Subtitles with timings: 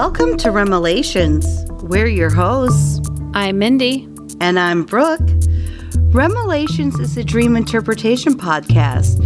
[0.00, 1.44] Welcome to Remelations.
[1.82, 3.00] We're your hosts,
[3.34, 4.08] I'm Mindy.
[4.40, 5.28] and I'm Brooke.
[6.12, 9.18] Remelations is a dream interpretation podcast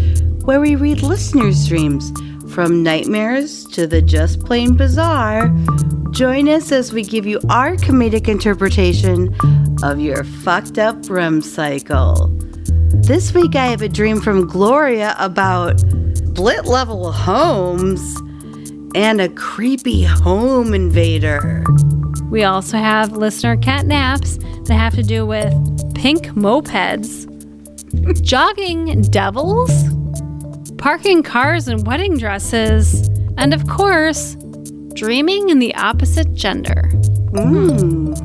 [0.45, 2.11] where we read listeners' dreams
[2.55, 5.55] from nightmares to the just plain bizarre.
[6.11, 9.37] Join us as we give you our comedic interpretation
[9.83, 12.29] of your fucked up REM cycle.
[12.95, 18.17] This week I have a dream from Gloria about split level homes
[18.95, 21.65] and a creepy home invader.
[22.31, 25.53] We also have listener cat naps that have to do with
[25.95, 27.29] pink mopeds,
[28.23, 29.71] jogging devils,
[30.79, 34.37] parking cars in wedding dresses, and of course,
[34.95, 36.91] dreaming in the opposite gender.
[37.33, 38.19] Mm.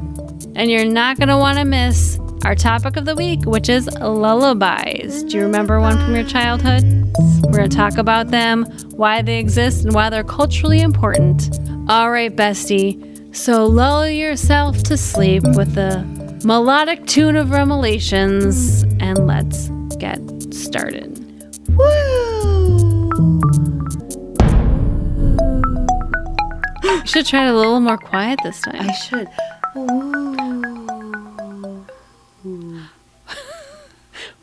[0.55, 3.87] And you're not going to want to miss our topic of the week, which is
[3.99, 5.23] lullabies.
[5.23, 7.06] Do you remember one from your childhood?
[7.43, 11.49] We're going to talk about them, why they exist, and why they're culturally important.
[11.89, 13.35] All right, bestie.
[13.35, 16.03] So lull yourself to sleep with the
[16.43, 20.19] melodic tune of Remelations, and let's get
[20.53, 21.17] started.
[21.69, 23.09] Woo!
[26.83, 28.89] You should try it a little more quiet this time.
[28.89, 29.27] I should.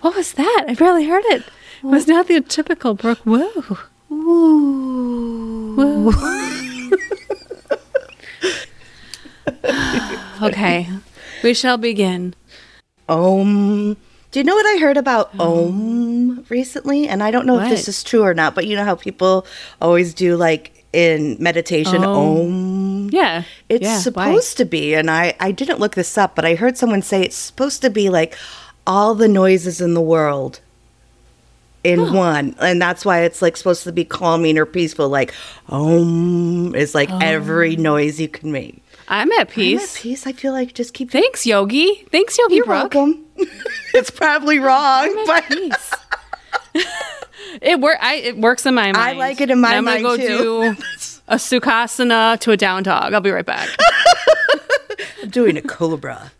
[0.00, 0.66] What was that?
[0.68, 1.44] I barely heard it.
[1.84, 3.18] Was not the typical Brooke.
[3.24, 3.78] Whoa.
[4.08, 6.12] Woo.
[10.42, 10.88] Okay,
[11.42, 12.34] we shall begin.
[13.08, 13.96] Om.
[14.30, 15.68] Do you know what I heard about oh.
[15.68, 17.08] Om recently?
[17.08, 19.46] And I don't know if this is true or not, but you know how people
[19.80, 22.42] always do like in meditation Oh.
[22.42, 23.10] Om.
[23.10, 23.44] Yeah.
[23.68, 24.10] It's yeah, why?
[24.30, 27.22] supposed to be, and I, I didn't look this up, but I heard someone say
[27.22, 28.36] it's supposed to be like
[28.86, 30.60] all the noises in the world
[31.84, 32.56] in one.
[32.60, 35.08] And that's why it's like supposed to be calming or peaceful.
[35.08, 35.32] Like
[35.68, 37.80] Om is like every oh.
[37.80, 38.82] noise you can make.
[39.06, 40.00] I'm at I'm at peace.
[40.00, 40.26] peace.
[40.26, 42.06] I feel like just keep Thanks, Yogi.
[42.10, 42.94] Thanks, Yogi You're Brooke.
[42.94, 43.24] welcome.
[43.94, 45.94] it's probably wrong, but Peace.
[47.62, 47.98] it work.
[48.00, 48.96] I it works in my mind.
[48.96, 50.74] I like it in my And I'm mind, gonna go too.
[50.74, 50.82] do
[51.28, 53.12] a sukhasana to a down dog.
[53.12, 53.68] I'll be right back.
[55.22, 56.32] I'm doing a cobra.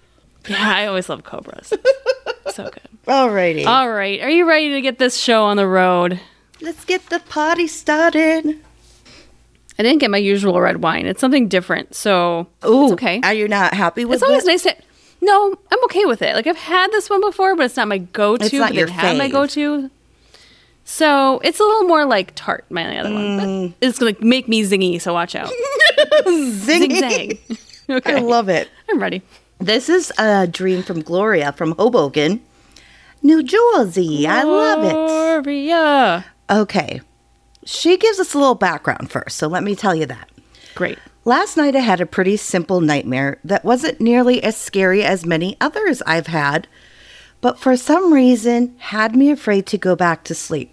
[0.49, 1.73] Yeah, I always love cobras.
[2.53, 2.81] so good.
[3.07, 3.67] Alrighty.
[3.67, 6.21] All right, are you ready to get this show on the road?
[6.61, 8.59] Let's get the party started.
[9.79, 11.07] I didn't get my usual red wine.
[11.07, 13.21] It's something different, so Ooh, okay.
[13.25, 14.15] Are you not happy with it?
[14.17, 14.47] It's always it?
[14.47, 14.77] nice to.
[15.21, 16.35] No, I'm okay with it.
[16.37, 18.45] Like I've had this one before, but it's not my go-to.
[18.45, 19.91] It's not but your had my go-to.
[20.85, 22.67] So it's a little more like tart.
[22.71, 23.23] My other one.
[23.25, 23.75] Mm.
[23.81, 25.49] But It's gonna make me zingy, so watch out.
[26.27, 27.39] Zing zang.
[27.89, 28.69] I Okay, love it.
[28.91, 29.23] I'm ready.
[29.59, 32.41] This is a dream from Gloria from Hoboken,
[33.23, 34.27] New Jersey.
[34.27, 34.93] I love it.
[34.93, 36.25] Gloria.
[36.51, 37.01] Okay.
[37.65, 40.29] She gives us a little background first, so let me tell you that.
[40.75, 40.99] Great.
[41.25, 45.57] Last night I had a pretty simple nightmare that wasn't nearly as scary as many
[45.61, 46.69] others I've had,
[47.41, 50.71] but for some reason had me afraid to go back to sleep.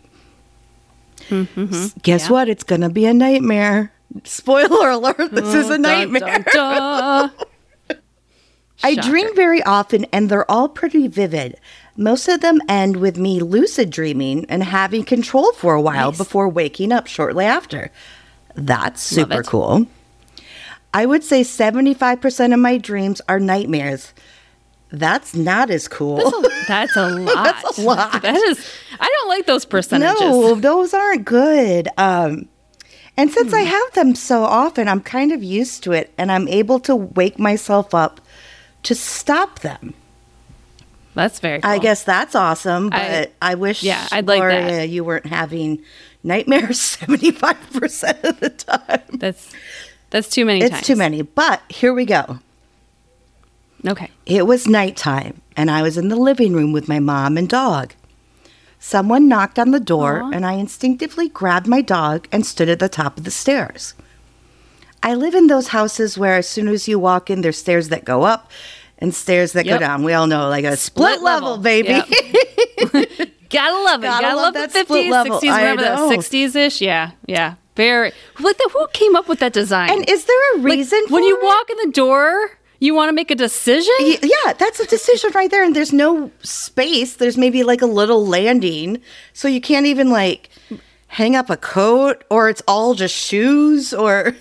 [1.29, 1.73] Mm-hmm.
[1.73, 2.31] S- Guess Yeah.
[2.31, 2.49] what?
[2.49, 3.93] It's going to be a nightmare.
[4.25, 6.19] Spoiler alert, this is a nightmare.
[6.19, 7.31] dun, dun.
[7.41, 7.45] I
[8.95, 9.09] Shocker.
[9.09, 11.57] dream very often and they're all pretty vivid.
[11.97, 16.17] Most of them end with me lucid dreaming and having control for a while Nice.
[16.17, 17.91] before waking up shortly after.
[18.55, 19.87] That's super cool.
[20.93, 24.13] I would say 75% of my dreams are nightmares.
[24.89, 26.17] That's not as cool.
[26.67, 27.33] That's a lot.
[27.63, 28.21] That's a lot.
[28.21, 28.69] That is.
[28.99, 30.19] I don't like those percentages.
[30.19, 31.87] No, those aren't good.
[31.97, 32.49] Um,
[33.15, 33.55] and since Hmm.
[33.55, 36.95] I have them so often, I'm kind of used to it and I'm able to
[36.95, 38.19] wake myself up
[38.83, 39.93] to stop them.
[41.13, 41.59] That's very.
[41.61, 41.69] Cool.
[41.71, 44.89] I guess that's awesome, but I- I, wish, yeah, I'd like Gloria, that.
[44.89, 45.83] you weren't having
[46.23, 49.01] nightmares 75% of the time.
[49.19, 49.51] that's
[50.09, 50.61] that's too many.
[50.61, 50.85] It's times.
[50.87, 52.39] too many, but here we go.
[53.85, 54.09] Okay.
[54.25, 57.93] It was nighttime, and I was in the living room with my mom and dog.
[58.79, 60.31] Someone knocked on the door, Aw.
[60.31, 63.93] and I instinctively grabbed my dog and stood at the top of the stairs.
[65.03, 68.05] I live in those houses where, as soon as you walk in, there's stairs that
[68.05, 68.51] go up
[68.99, 69.79] and stairs that Yep.
[69.79, 70.03] go down.
[70.03, 71.63] We all know, like a split, Split level, level.
[71.63, 71.89] baby.
[71.89, 72.07] Yep.
[73.49, 74.07] Gotta love it.
[74.07, 75.39] Gotta Gotta, love love, that the split 50s, level.
[75.41, 76.81] 60s, I whatever the 60s ish.
[76.81, 77.55] Yeah, yeah.
[77.75, 78.11] Very.
[78.39, 79.89] Like the, who came up with that design?
[79.89, 81.43] and is there a Like, reason when you it?
[81.43, 83.93] walk in the door, you want to make a decision?
[84.01, 85.63] Yeah, that's a decision right there.
[85.63, 87.15] And there's no space.
[87.15, 89.01] There's maybe like a little landing.
[89.33, 90.49] So you can't even like
[91.07, 94.35] hang up a coat or it's all just shoes or.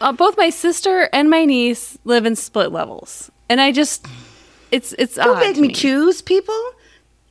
[0.00, 4.06] Uh, both my sister and my niece live in split levels, and I just,
[4.70, 6.58] it's it's Don't odd make to me choose, people.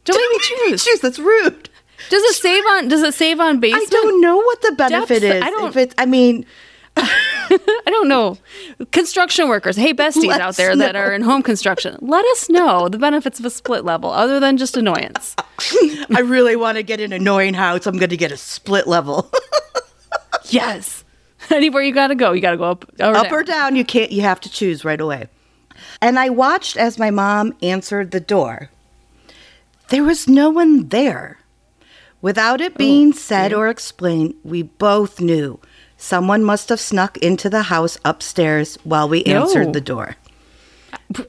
[0.05, 0.83] Don't make me choose.
[0.85, 0.99] choose.
[0.99, 1.69] That's rude.
[2.09, 2.87] Does it save on?
[2.87, 5.43] Does it save on I don't know what the benefit Depth, is.
[5.43, 6.45] I don't- If it's, I mean,
[6.97, 8.37] I don't know.
[8.91, 10.99] Construction workers, hey besties Let out there that know.
[11.01, 14.57] are in home construction, let us know the benefits of a split level other than
[14.57, 15.35] just annoyance.
[16.15, 17.85] I really want to get an annoying house.
[17.85, 19.31] I'm going to get a split level.
[20.51, 21.03] Yes.
[21.55, 23.33] Anywhere you got to go, you got to go up or Up down.
[23.33, 25.27] or down, you can't you have to choose right away.
[26.01, 28.69] And I watched as my mom answered the door.
[29.89, 31.39] There was no one there.
[32.21, 35.59] Without it being oh, said or explained, we both knew
[35.97, 39.41] someone must have snuck into the house upstairs while we No.
[39.43, 40.15] answered the door.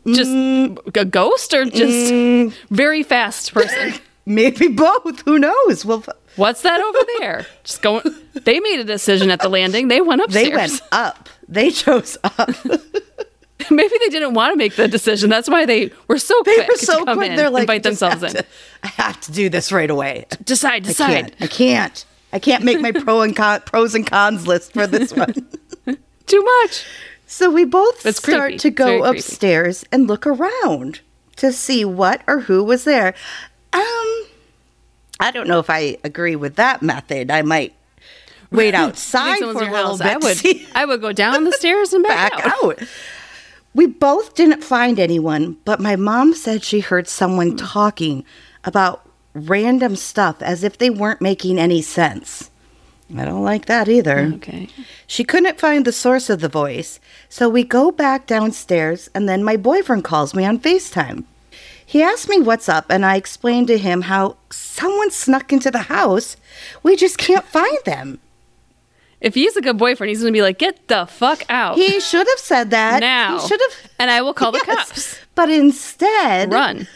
[0.07, 0.79] Just mm.
[0.97, 2.53] a ghost or just mm.
[2.71, 3.95] very fast person?
[4.27, 5.23] Maybe both.
[5.23, 5.85] Who knows?
[5.85, 6.05] Well,
[6.37, 7.47] What's that over there?
[7.65, 8.03] Just going.
[8.35, 9.89] They made a decision at the landing.
[9.89, 10.49] They went upstairs.
[10.49, 11.29] they went up.
[11.49, 12.49] They chose up.
[13.71, 15.29] Maybe they didn't want to make the decision.
[15.29, 17.37] That's why they were so They quick were to so come quick.
[17.37, 18.31] They're like, invite themselves in.
[18.31, 18.47] to-
[18.83, 20.25] I have to do this right away.
[20.45, 21.09] Decide, I decide.
[21.09, 21.35] can't.
[21.43, 22.05] I can't.
[22.33, 25.35] I can't make my pro and con, pros and cons list for this one.
[26.27, 26.87] Too much.
[27.27, 28.59] So we both It's start creepy.
[28.59, 31.01] to go upstairs and look around
[31.37, 33.15] to see what or who was there.
[33.73, 34.23] Um,
[35.21, 37.31] I don't know if I agree with that method.
[37.31, 37.75] I might
[38.51, 39.99] wait outside for a little house?
[39.99, 40.07] bit.
[40.07, 40.37] I would.
[40.37, 42.83] see- I would go down the stairs and back, back out.
[42.83, 42.89] out.
[43.75, 47.57] We both didn't find anyone, but my mom said she heard someone hmm.
[47.57, 48.25] talking
[48.65, 52.51] about random stuff as if they weren't making any sense.
[53.17, 54.33] I don't like that either.
[54.35, 54.69] Okay.
[55.07, 59.43] She couldn't find the source of the voice, so we go back downstairs, and then
[59.43, 61.25] my boyfriend calls me on FaceTime.
[61.91, 65.91] He asked me what's up, and I explained to him how someone snuck into the
[65.91, 66.37] house.
[66.85, 68.21] We just can't find them.
[69.21, 71.99] If he's a good boyfriend, he's going to be like, "Get the fuck out He
[71.99, 73.01] should have said that.
[73.01, 73.91] now!" He should have.
[73.99, 74.77] and I will call the Yes.
[74.89, 75.19] cops.
[75.35, 76.87] But instead, Run.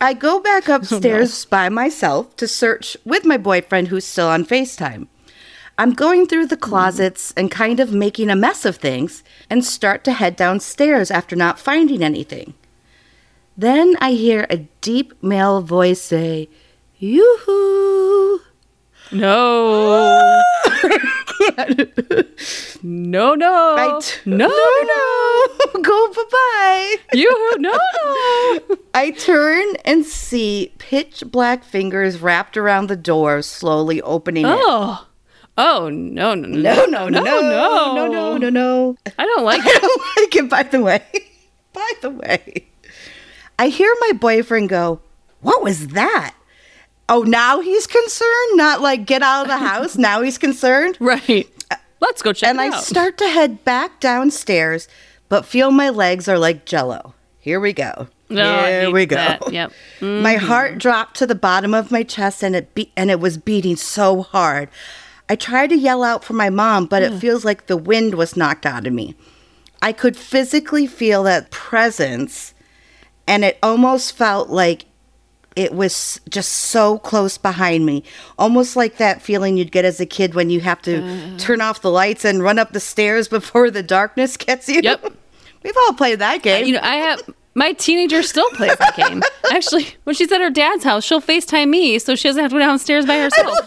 [0.00, 4.46] I go back oh, upstairs by myself to search with my boyfriend who's still on
[4.46, 5.08] FaceTime.
[5.76, 7.40] I'm going through the closets mm.
[7.40, 11.58] and kind of making a mess of things and start to head downstairs after not
[11.60, 12.54] finding anything.
[13.58, 16.48] Then I hear a deep male voice say,
[16.98, 18.40] Yoo-hoo!
[19.10, 20.40] No.
[22.84, 23.74] no, no.
[23.76, 24.20] Right.
[24.24, 26.96] No, no, go bye-bye.
[27.14, 28.76] You, no, no.
[28.94, 34.52] I turn and see pitch black fingers wrapped around the door, slowly opening it.
[34.56, 35.04] Oh.
[35.56, 37.94] Oh, no, no, No, no, no, no, no.
[37.94, 38.96] no, no, no, no.
[39.18, 41.02] I don't like I don't like it, by the way.
[41.72, 42.68] By the way.
[43.58, 45.00] I hear my boyfriend go,
[45.40, 46.34] What was that?
[47.08, 48.56] Oh, now he's concerned?
[48.56, 49.96] Not like get out of the house.
[49.98, 50.96] now he's concerned.
[51.00, 51.48] Right.
[52.00, 52.84] Let's go check And I out.
[52.84, 54.88] start to head back downstairs,
[55.28, 57.14] but feel my legs are like jello.
[57.40, 57.92] Here we go.
[58.30, 59.16] Oh, no, Here we go.
[59.16, 59.50] that.
[59.52, 59.72] Yep.
[60.02, 60.78] My heart mm.
[60.78, 64.22] dropped to the bottom of my chest and it be- and it was beating so
[64.22, 64.68] hard.
[65.30, 68.36] I tried to yell out for my mom, but it feels like the wind was
[68.36, 69.14] knocked out of me.
[69.82, 72.54] I could physically feel that presence
[73.28, 74.86] and it almost felt like
[75.54, 78.02] it was just so close behind me.
[78.38, 81.36] Almost like that feeling you'd get as a kid when you have to mm-hmm.
[81.36, 84.80] turn off the lights and run up the stairs before the darkness gets you.
[84.82, 85.12] Yep.
[85.62, 86.66] We've all played that game.
[86.66, 87.20] You know, I have
[87.58, 89.20] my teenager still plays that game.
[89.52, 92.54] Actually, when she's at her dad's house, she'll FaceTime me so she doesn't have to
[92.54, 93.58] go downstairs by herself.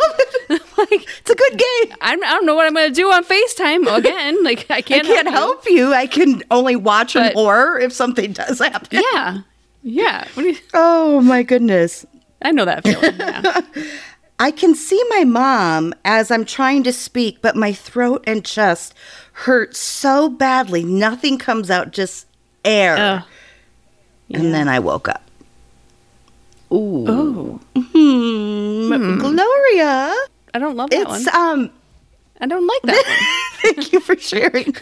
[0.49, 0.61] It.
[0.77, 1.97] like, it's a good game.
[1.99, 4.41] I'm, I don't know what I'm going to do on FaceTime again.
[4.45, 5.33] Like, I can't, I can't you.
[5.33, 5.93] help you.
[5.93, 9.01] I can only watch But- horror if something does happen.
[9.13, 9.41] Yeah.
[9.83, 10.27] Yeah.
[10.35, 12.05] You, Oh my goodness.
[12.41, 13.15] I know that feeling.
[13.17, 13.61] Yeah.
[14.39, 18.95] I can see my mom as I'm trying to speak, but my throat and chest
[19.33, 22.25] hurt so badly, nothing comes out, just
[22.65, 22.95] air.
[22.97, 23.23] Ugh.
[24.33, 25.21] And then I woke up.
[26.73, 27.05] Ooh.
[27.07, 29.19] Oh, Hmm.
[29.19, 30.15] Gloria.
[30.53, 31.35] I don't love that It's one.
[31.35, 31.71] um
[32.39, 33.05] I don't like that
[33.63, 33.73] one.
[33.75, 34.73] thank you for sharing.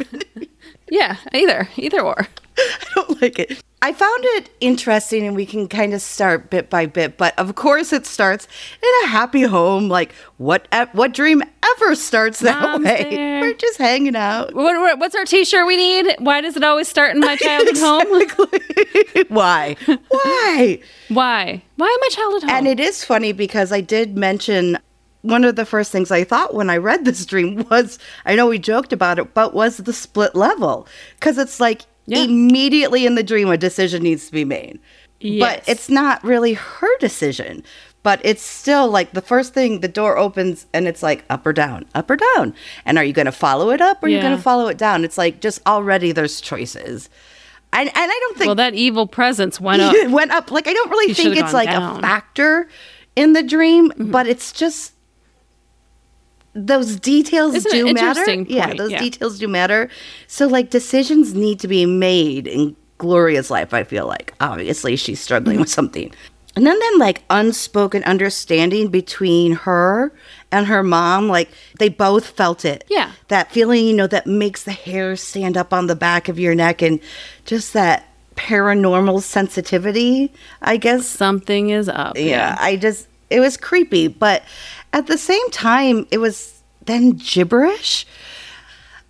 [0.89, 1.69] Yeah, either.
[1.77, 2.27] Either or.
[2.57, 3.63] I don't like it.
[3.81, 7.17] I found it interesting, and we can kind of start bit by bit.
[7.17, 8.45] But of course, it starts
[8.83, 9.87] in a happy home.
[9.87, 10.67] Like what?
[10.91, 13.07] What dream ever starts that Mom's way?
[13.09, 13.39] there.
[13.39, 14.53] We're just hanging out.
[14.53, 16.13] What, what, what's our t shirt we need?
[16.19, 19.25] Why does it always start in my childhood home?
[19.29, 19.77] Why?
[20.09, 20.79] Why?
[21.07, 21.61] Why?
[21.77, 22.51] Why my childhood home?
[22.51, 24.77] And it is funny because I did mention
[25.21, 28.47] one of the first things I thought when I read this dream was I know
[28.47, 30.87] we joked about it, but was the split level
[31.19, 32.19] because it's like Yeah.
[32.23, 34.79] immediately in the dream a decision needs to be made.
[35.19, 35.45] Yes.
[35.65, 37.63] But it's not really her decision.
[38.01, 41.51] But it's still like the first thing the door opens and it's like up or
[41.51, 42.55] down, up or down.
[42.85, 44.77] And are you going to follow it up or are you going to follow it
[44.77, 45.03] down?
[45.03, 47.09] It's like just already there's choices.
[47.73, 49.93] And, and I don't think well, that evil presence went up.
[50.09, 50.49] went up.
[50.49, 51.81] Like I don't really think it's like down.
[51.95, 51.99] Mm-hmm.
[51.99, 52.69] a factor
[53.17, 54.93] in the dream, but it's just
[56.53, 58.19] those details an do matter.
[58.21, 58.99] interesting yeah, those yeah.
[58.99, 59.89] details do matter.
[60.27, 64.33] So like decisions need to be made in Gloria's life, I feel like.
[64.39, 66.11] Obviously she's struggling with something.
[66.55, 70.11] And then then like unspoken understanding between her
[70.51, 72.83] and her mom, like they both felt it.
[72.89, 73.11] Yeah.
[73.27, 76.55] That feeling, you know, that makes the hair stand up on the back of your
[76.55, 76.99] neck and
[77.45, 81.05] just that paranormal sensitivity, I guess.
[81.05, 82.17] Something is up.
[82.17, 84.43] Yeah, I just it was creepy, but
[84.93, 88.05] at the same time, it was then gibberish.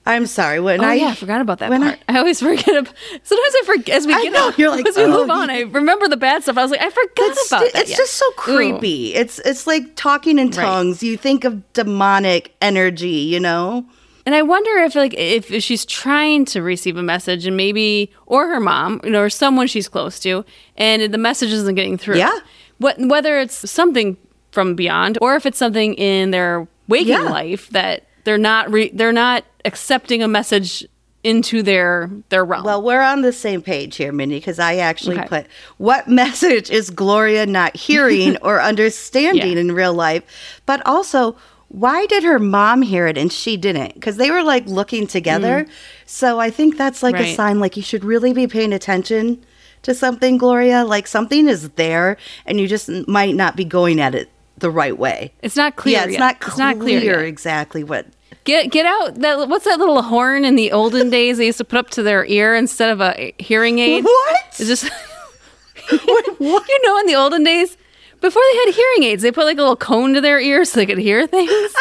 [0.05, 1.99] I'm sorry when Oh I yeah, I forgot about that part.
[2.09, 2.67] I, always forget.
[2.67, 2.87] ab-
[3.21, 5.29] Sometimes I forget as we I get know, on, you're like, as we oh, move
[5.29, 5.49] on.
[5.51, 6.57] I remember the bad stuff.
[6.57, 7.71] I was like, I forgot about that.
[7.75, 7.97] it's yeah.
[7.97, 8.33] just so Ooh.
[8.35, 9.13] creepy.
[9.13, 10.55] It's it's like talking in Right.
[10.55, 11.03] tongues.
[11.03, 13.85] You think of demonic energy, you know?
[14.25, 18.11] And I wonder if like if, if she's trying to receive a message and maybe
[18.25, 20.43] or her mom, you know, or someone she's close to,
[20.75, 22.17] and the message isn't getting through.
[22.17, 22.37] Yeah.
[22.79, 24.17] What whether it's something
[24.51, 27.19] from beyond or if it's something in their waking Yeah.
[27.21, 30.85] life that they're not re- they're not accepting a message
[31.23, 32.63] into their their realm.
[32.63, 35.27] Well, we're on the same page here, Minnie, because I actually Okay.
[35.27, 39.59] put what message is Gloria not hearing or understanding Yeah.
[39.59, 40.23] in real life?
[40.65, 41.35] But also,
[41.67, 43.93] why did her mom hear it and she didn't?
[43.95, 45.67] Because they were like looking together.
[46.05, 47.35] So I think that's like a Mm.
[47.35, 49.39] Sign like you should really be paying attention
[49.83, 50.83] to something, Gloria.
[50.85, 54.29] Like something is there and you just might not be going at it
[54.59, 55.33] the right way.
[55.41, 55.97] it's not clear.
[55.97, 56.19] yeah, it's yet.
[56.19, 57.23] not It's clear, not clear.
[57.23, 58.05] exactly what.
[58.45, 61.65] Get get out that what's that little horn in the olden days they used to
[61.65, 64.03] put up to their ear instead of a hearing aid?
[64.05, 64.39] What?
[64.57, 64.83] It's just
[65.91, 67.77] you know in the olden days
[68.21, 70.79] before they had hearing aids they put like a little cone to their ear so
[70.79, 71.51] they could hear things.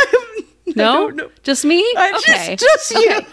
[0.77, 1.31] No, don't know.
[1.43, 1.79] just me.
[1.97, 3.11] I okay, just you.
[3.17, 3.27] Okay.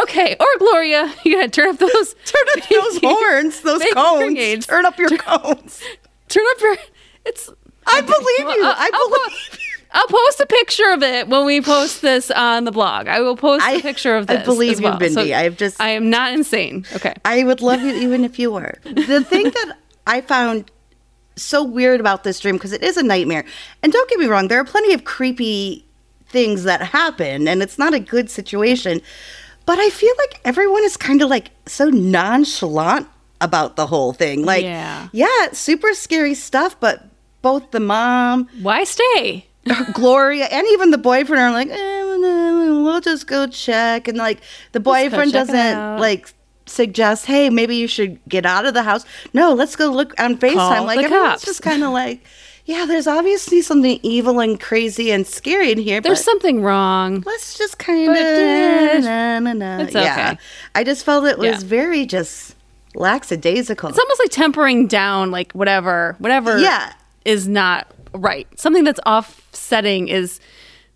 [0.00, 4.66] Okay, or Gloria, you gotta turn up those Turn up those horns, those cones.
[4.66, 5.80] Turn up your cones.
[6.28, 6.76] Turn up your.
[7.24, 7.50] It's.
[7.86, 8.62] I believe you.
[8.62, 9.58] Well, I I'll believe.
[9.92, 13.06] I'll post a picture of it when we post this on the blog.
[13.08, 14.42] I will post a I- picture of this.
[14.42, 14.98] I believe as you, well.
[14.98, 15.34] Bindi.
[15.34, 16.84] I've just- I am not insane.
[16.94, 17.14] Okay.
[17.24, 18.74] I would love you even if you were.
[18.84, 19.76] The thing that
[20.06, 20.70] I found
[21.36, 23.44] so weird about this dream because it is a nightmare.
[23.82, 25.84] And don't get me wrong, there are plenty of creepy
[26.28, 29.00] things that happen and it's not a good situation.
[29.66, 33.06] But I feel like everyone is kind of like so nonchalant
[33.40, 34.44] about the whole thing.
[34.44, 35.08] Like Yeah.
[35.12, 37.04] yeah, super scary stuff, but
[37.42, 39.46] both the mom Why stay?
[39.92, 44.08] Gloria and even the boyfriend are like, eh, we'll just go check.
[44.08, 44.40] And like
[44.72, 46.32] the boyfriend doesn't like
[46.66, 49.04] suggest, hey, maybe you should get out of the house.
[49.32, 50.54] No, let's go look on FaceTime.
[50.54, 51.44] Call like everyone's cops.
[51.44, 52.24] just kind of like,
[52.64, 56.00] yeah, there's obviously something evil and crazy and scary in here.
[56.00, 57.22] There's something wrong.
[57.26, 59.04] let's just kind of.
[59.04, 59.78] na, na, na.
[59.84, 60.36] it's Yeah.
[60.74, 61.68] I just felt it was Yeah.
[61.68, 62.56] very just
[62.94, 63.88] lackadaisical.
[63.88, 66.58] It's almost like tempering down, like whatever, whatever.
[66.58, 66.92] Yeah.
[67.26, 68.46] Is not right.
[68.58, 70.40] Something that's offsetting is.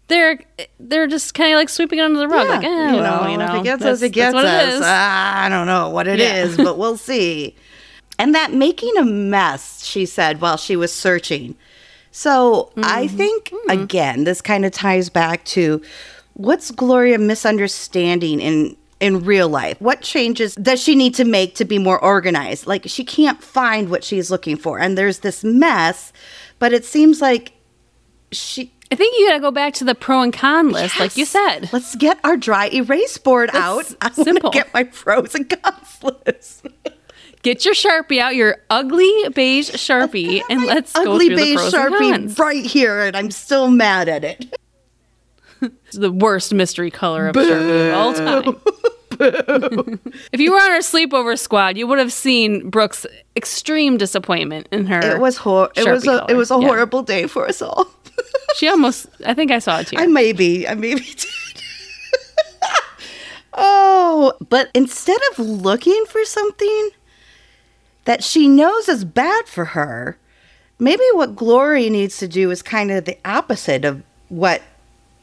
[0.08, 0.40] They're
[0.80, 2.68] they're just kind of like sweeping it under the rug, like, eh,
[3.00, 4.44] well, you know, if it gets us, it gets us.
[4.44, 4.80] It is.
[4.84, 6.64] Ah, I don't know what it is, Yeah.
[6.64, 7.54] but we'll see.
[8.18, 11.54] And that making a mess, she said while she was searching.
[12.10, 13.16] So I Mm-hmm.
[13.18, 15.80] think, again, this kind of ties back to
[16.34, 19.80] what's Gloria misunderstanding in in real life?
[19.80, 22.66] What changes does she need to make to be more organized?
[22.66, 26.12] Like she can't find what she's looking for, and there's this mess.
[26.59, 27.52] But it seems like
[28.30, 31.16] she I think you got to go back to the pro and con list, like
[31.16, 31.73] you said.
[31.73, 33.85] Let's get our dry erase board out.
[33.85, 34.50] That's I want to simple.
[34.50, 36.66] get my pros and cons list.
[37.42, 41.54] Get your sharpie out, your ugly beige sharpie, and let's go Ugly through the beige
[41.57, 42.38] pros and sharpie cons.
[42.38, 44.57] right here, and I'm still mad at it.
[45.62, 48.61] It's the worst mystery color of sharpie of all time.
[50.33, 53.05] if you were on our sleepover squad, you would have seen Brooke's
[53.37, 55.00] extreme disappointment in her.
[55.00, 56.67] It was hor- It was a it was a Yeah.
[56.69, 57.87] horrible day for us all.
[58.57, 59.07] She almost.
[59.25, 59.97] I think I saw it too.
[59.99, 61.25] I maybe I maybe did.
[63.55, 66.90] oh, but instead of looking for something
[68.05, 70.19] that she knows is bad for her,
[70.79, 74.62] maybe what Glory needs to do is kind of the opposite of what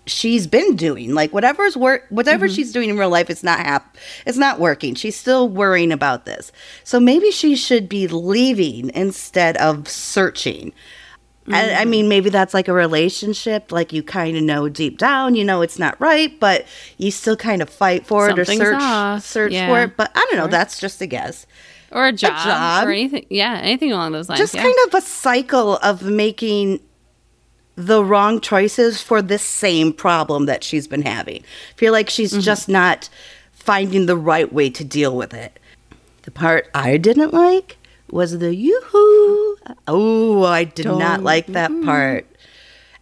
[0.07, 1.13] she's been doing.
[1.13, 2.55] Like whatever's work, whatever mm-hmm.
[2.55, 4.95] she's doing in real life, it's not hap- it's not working.
[4.95, 6.51] She's still worrying about this.
[6.83, 10.73] So maybe she should be leaving instead of searching.
[11.49, 13.71] I, I mean, maybe that's like a relationship.
[13.71, 16.65] Like you kind of know deep down, you know it's not right, but
[16.97, 19.23] you still kind of fight for it or search off.
[19.23, 19.67] search Yeah.
[19.67, 19.95] for it.
[19.95, 20.47] But I don't know.
[20.47, 21.47] That's just a guess.
[21.91, 22.87] or a job, job.
[22.87, 23.25] or anything.
[23.29, 24.39] Yeah, anything along those lines.
[24.39, 24.63] Just yeah.
[24.63, 26.81] kind of a cycle of making
[27.77, 31.43] the wrong choices for this same problem that she's been having.
[31.43, 32.41] I feel like she's Mm-hmm.
[32.41, 33.07] just not
[33.53, 35.59] finding the right way to deal with it.
[36.23, 37.77] The part I didn't like
[38.09, 39.57] was the yoo-hoo.
[39.87, 42.25] Oh, I did not Don't- like that part.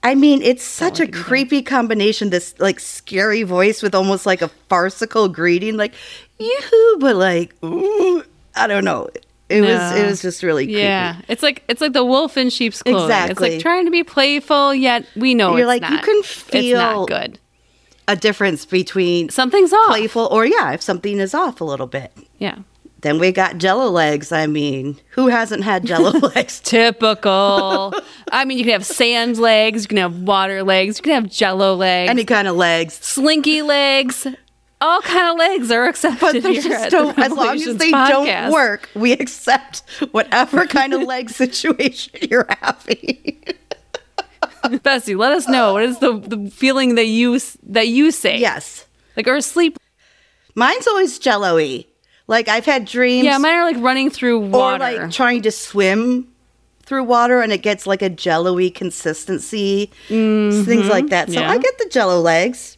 [0.04, 2.30] I mean, it's such a creepy combination.
[2.30, 5.94] This like scary voice with almost like a farcical greeting, like
[6.38, 8.24] yoo-hoo, but like ooh,
[8.56, 9.10] I don't know.
[9.48, 10.80] It was it was just really creepy.
[10.82, 13.04] Yeah, it's like it's like the wolf in sheep's clothing.
[13.04, 13.32] Exactly.
[13.48, 16.04] It's like trying to be playful, yet we know You're it's like, you not.
[16.04, 17.40] can it's feel- not good.
[18.08, 19.88] A difference between Something's off.
[19.88, 22.12] playful or yeah, if something is off a little bit.
[22.38, 22.58] Yeah,
[23.02, 24.32] Then we got Jello legs.
[24.32, 26.60] I mean, who hasn't had Jello legs?
[26.60, 27.94] typical.
[28.32, 31.32] I mean, you can have sand legs, you can have water legs, you can have
[31.32, 32.94] Jello legs, Any kind of legs.
[32.96, 34.28] slinky legs.
[34.82, 38.10] All kind of legs are accepted But here at the as long as they podcast.
[38.10, 43.44] don't work, we accept whatever kind of leg situation you're having.
[44.84, 48.38] Bessie, let us know what is the, the feeling that you that you say.
[48.40, 48.86] yes.
[49.16, 49.78] like or sleep.
[50.56, 51.86] Mine's always jello y.
[52.28, 54.80] Like I've had dreams Yeah, mine are like running through or water.
[54.80, 56.28] like trying to swim
[56.84, 59.92] through water and it gets like a jello-y consistency.
[60.08, 61.30] Things like that.
[61.30, 61.42] So Mm-hmm.
[61.44, 61.52] yeah.
[61.52, 62.75] I get the jello legs.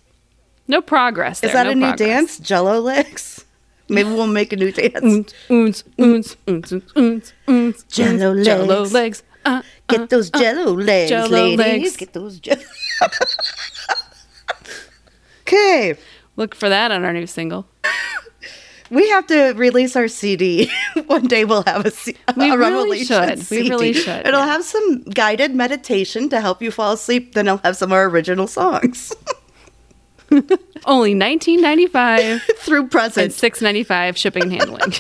[0.67, 1.43] No progress.
[1.43, 2.39] Is that no a new dance?
[2.39, 3.45] Jello legs?
[3.89, 5.33] Maybe we'll make a new dance.
[5.50, 8.93] Oons, oons, oons, oons, oons, Jello oons, Jello legs.
[8.93, 9.24] legs.
[9.45, 11.57] Uh, Get those jello legs, Jell-O ladies.
[11.57, 11.95] legs.
[11.95, 12.62] Get those jello.
[15.43, 15.95] okay.
[16.36, 17.65] look for that on our new single.
[18.89, 20.69] We have to release our CD.
[21.07, 23.50] One day we'll have a, C- a We really Remelation should.
[23.50, 24.45] We really should, It'll yeah.
[24.47, 27.33] have some guided meditation to help you fall asleep.
[27.33, 29.13] Then it'll have some of our original songs
[30.86, 33.34] Only nineteen ninety five through present.
[33.34, 34.93] six ninety five shipping and handling.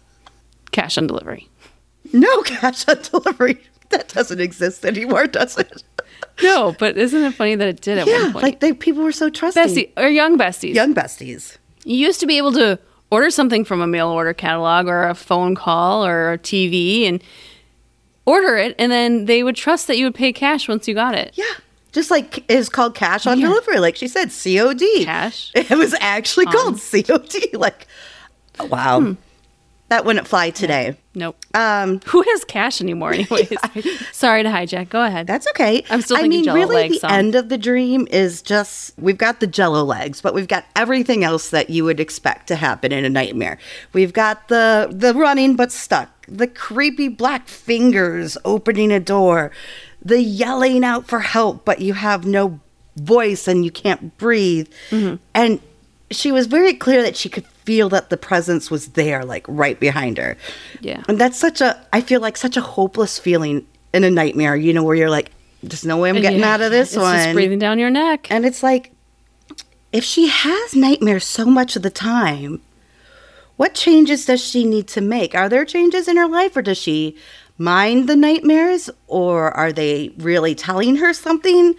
[0.72, 1.48] Cash on delivery.
[2.12, 3.58] No cash on delivery.
[3.90, 5.82] That doesn't exist anymore, does it?
[6.42, 8.42] No, but isn't it funny that it did at yeah, one point?
[8.42, 9.62] like they people were so trusting.
[9.62, 10.74] Bestie or young besties.
[10.74, 11.56] Young besties.
[11.84, 12.78] You used to be able to
[13.10, 17.22] order something from a mail order catalog or a phone call or a TV and
[18.26, 21.14] order it, and then they would trust that you would pay cash once you got
[21.14, 21.32] it.
[21.34, 21.44] Yeah.
[21.96, 23.46] Just like it's called cash on Yeah.
[23.48, 24.82] delivery, like she said, COD.
[25.06, 27.34] Cash It was actually called COD.
[27.54, 27.86] Like,
[28.60, 29.00] wow.
[29.00, 29.12] Hmm.
[29.88, 30.96] That wouldn't fly today.
[31.14, 31.38] Nope.
[31.54, 33.50] Um, Who has cash anymore, anyways?
[34.12, 34.88] Sorry to hijack.
[34.90, 35.26] Go ahead.
[35.26, 35.84] that's okay.
[35.88, 37.10] I'm still I mean, Jell-O really, the song.
[37.12, 41.24] end of the dream is just we've got the Jello legs, but we've got everything
[41.24, 43.56] else that you would expect to happen in a nightmare.
[43.94, 49.52] We've got the the running but stuck, the creepy black fingers opening a door,
[50.04, 52.60] the yelling out for help, but you have no
[52.96, 55.16] voice and you can't breathe, Mm-hmm.
[55.34, 55.60] and
[56.10, 59.80] she was very clear that she could feel that the presence was there, like right
[59.80, 60.36] behind her.
[60.80, 61.02] Yeah.
[61.08, 64.72] And that's such a, I feel like such a hopeless feeling in a nightmare, you
[64.72, 65.32] know, where you're like,
[65.64, 67.16] there's no way I'm getting Yeah, out of this it's one.
[67.18, 68.30] Just breathing down your neck.
[68.30, 68.92] And it's like,
[69.92, 72.60] if she has nightmares so much of the time,
[73.56, 75.34] what changes does she need to make?
[75.34, 77.16] Are there changes in her life, or does she
[77.58, 81.74] mind the nightmares, or are they really telling her something?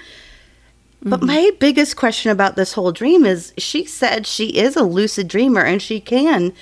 [1.03, 1.27] But mm-hmm.
[1.27, 5.61] my biggest question about this whole dream is she said she is a lucid dreamer
[5.61, 6.53] and she can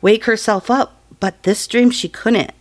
[0.00, 2.52] wake herself up, but this dream she couldn't.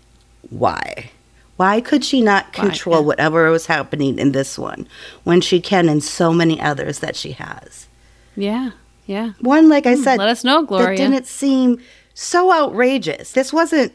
[0.49, 1.11] Why?
[1.57, 4.87] Why could she not control whatever was happening in this one
[5.23, 7.87] when she can in so many others that she has?
[8.35, 8.71] yeah.
[9.05, 9.31] Yeah.
[9.41, 10.95] One, like I hmm, said, Let us know, that Gloria.
[10.95, 11.79] didn't seem
[12.13, 13.33] so outrageous.
[13.33, 13.93] This wasn't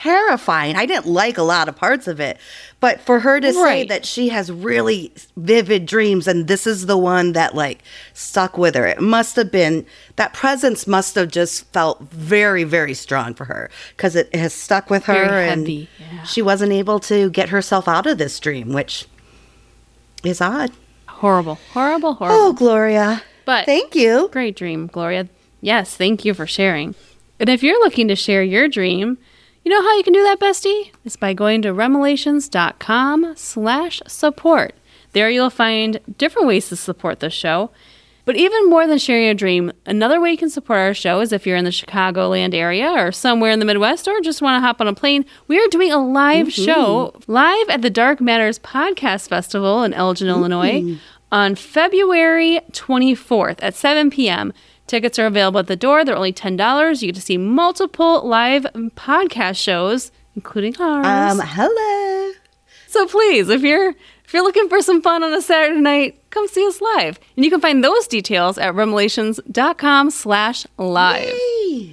[0.00, 0.76] terrifying.
[0.76, 2.38] I didn't like a lot of parts of it.
[2.80, 6.96] But for her to say that she has really vivid dreams and this is the
[6.96, 7.82] one that like
[8.14, 9.84] stuck with her, it must have been
[10.16, 14.88] that presence must have just felt very, very strong for her because it has stuck
[14.88, 16.22] with her and yeah.
[16.24, 19.06] she wasn't able to get herself out of this dream, which
[20.24, 20.72] is odd.
[21.06, 21.58] Horrible.
[21.72, 22.14] Horrible.
[22.14, 22.38] Horrible.
[22.38, 23.22] Oh, Gloria.
[23.44, 24.30] But Thank you.
[24.32, 25.28] Great dream, Gloria.
[25.60, 26.94] Yes, thank you for sharing.
[27.38, 29.18] And if you're looking to share your dream,
[29.70, 30.90] you know how you can do that, bestie?
[31.04, 34.74] It's by going to remelations.com slash support.
[35.12, 37.70] There you'll find different ways to support the show.
[38.24, 41.32] But even more than sharing a dream, another way you can support our show is
[41.32, 44.66] if you're in the Chicagoland area or somewhere in the Midwest or just want to
[44.66, 48.58] hop on a plane, we are doing a live show live at the Dark Matters
[48.58, 50.98] Podcast Festival in Elgin, Illinois
[51.30, 54.52] on February 24th at 7 p.m.
[54.90, 56.04] Tickets are available at the door.
[56.04, 57.00] They're only $10.
[57.00, 58.64] You get to see multiple live
[58.96, 61.06] podcast shows, including ours.
[61.38, 62.32] Um, hello.
[62.88, 63.90] So please, if you're
[64.24, 67.20] if you're looking for some fun on a Saturday night, come see us live.
[67.36, 71.38] And you can find those details at remelations.com slash live.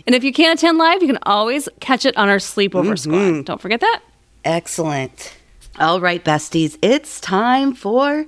[0.08, 3.46] And if you can't attend live, you can always catch it on our sleepover squad.
[3.46, 4.02] Don't forget that.
[4.44, 5.38] Excellent.
[5.78, 8.26] All right, besties, it's time for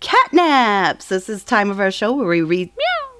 [0.00, 1.08] catnaps.
[1.08, 2.70] This is time of our show where we read.
[2.76, 3.13] Meow.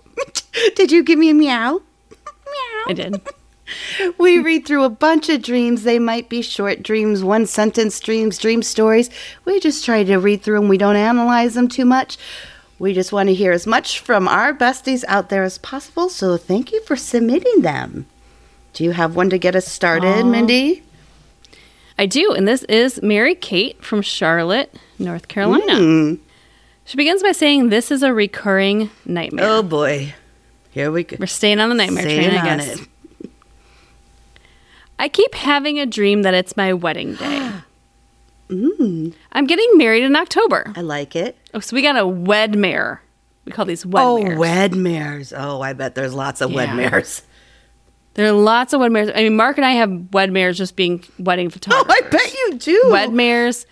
[0.76, 1.82] Did you give me a meow?
[2.10, 2.84] Meow.
[2.86, 3.20] I did.
[4.18, 5.82] we read through a bunch of dreams.
[5.82, 9.10] They might be short dreams, one sentence dreams, dream stories.
[9.44, 10.68] We just try to read through them.
[10.68, 12.18] We don't analyze them too much.
[12.78, 16.08] We just want to hear as much from our besties out there as possible.
[16.08, 18.06] So thank you for submitting them.
[18.72, 20.28] Do you have one to get us started, Aw.
[20.28, 20.82] Mindy?
[21.96, 25.76] I do, and this is Mary Kate from Charlotte, North Carolina.
[25.76, 26.14] Hmm.
[26.84, 29.46] She begins by saying, This is a recurring nightmare.
[29.48, 30.12] Oh boy.
[30.74, 31.16] Here we go.
[31.20, 32.80] We're staying on the nightmare Staying train, I guess.
[32.80, 32.88] it.
[34.98, 37.50] I keep having a dream that it's my wedding day.
[38.48, 40.72] Mm, I'm getting married in October.
[40.76, 41.36] I like it.
[41.54, 42.98] Oh, so we got a wedmare.
[43.44, 44.34] We call these wedmares.
[44.36, 45.32] Oh, wedmares.
[45.36, 46.66] Oh, I bet there's lots of Yeah.
[46.66, 47.22] wedmares.
[48.14, 49.12] There are lots of wedmares.
[49.14, 51.94] I mean, Mark and I have wedmares just being wedding photographers.
[52.02, 52.06] Oh.
[52.06, 52.82] I bet you do.
[52.86, 53.66] Wedmares.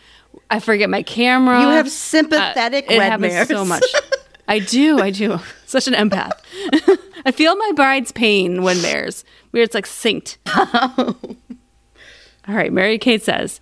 [0.50, 1.60] I forget my camera.
[1.60, 3.30] You have Uh, sympathetic it wedmares.
[3.32, 3.84] happens so much.
[4.48, 5.00] I do.
[5.00, 5.38] I do.
[5.72, 6.32] Such an empath.
[7.24, 9.24] I feel my bride's pain when mares.
[9.52, 9.64] Weird.
[9.64, 10.37] It's like synced.
[12.46, 12.70] All right.
[12.72, 13.61] Mary Kate says,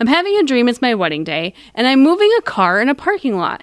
[0.00, 2.94] I'm having a dream it's my wedding day, and I'm moving a car in a
[2.96, 3.62] parking lot.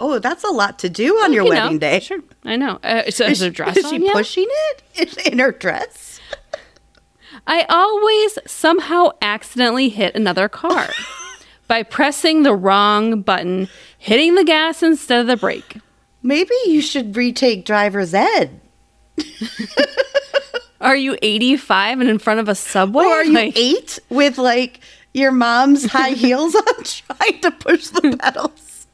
[0.00, 2.00] oh, that's a lot to do on your You know, wedding day.
[2.00, 2.18] Sure.
[2.44, 2.80] I know.
[2.82, 4.12] Uh, so is, there a dress is on she yet?
[4.14, 4.82] pushing it
[5.26, 6.18] in- in her dress?
[7.46, 10.88] I always somehow accidentally hit another car
[11.68, 15.76] by pressing the wrong button, hitting the gas instead of the brake.
[16.22, 18.60] Maybe you should retake driver's ed.
[20.80, 23.04] Are you 85 and in front of a subway?
[23.04, 24.80] Or are you Like- eight with like
[25.14, 28.86] your mom's high heels on trying to push the pedals?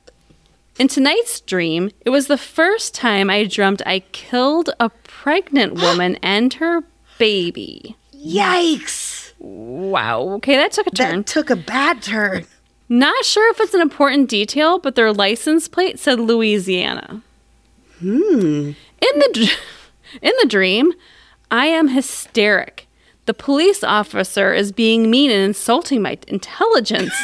[0.78, 6.16] In tonight's dream, it was the first time I dreamt I killed a pregnant woman
[6.22, 6.82] and her
[7.18, 7.96] baby.
[8.14, 9.32] Yikes.
[9.38, 10.20] Wow.
[10.36, 11.18] Okay, that took a turn.
[11.18, 12.46] That took a bad turn.
[12.88, 17.22] Not sure if it's an important detail, but their license plate said Louisiana.
[17.98, 18.72] Hmm.
[19.00, 19.50] In the
[20.22, 20.92] in the dream,
[21.50, 22.86] I am hysteric.
[23.26, 27.14] The police officer is being mean and insulting my intelligence.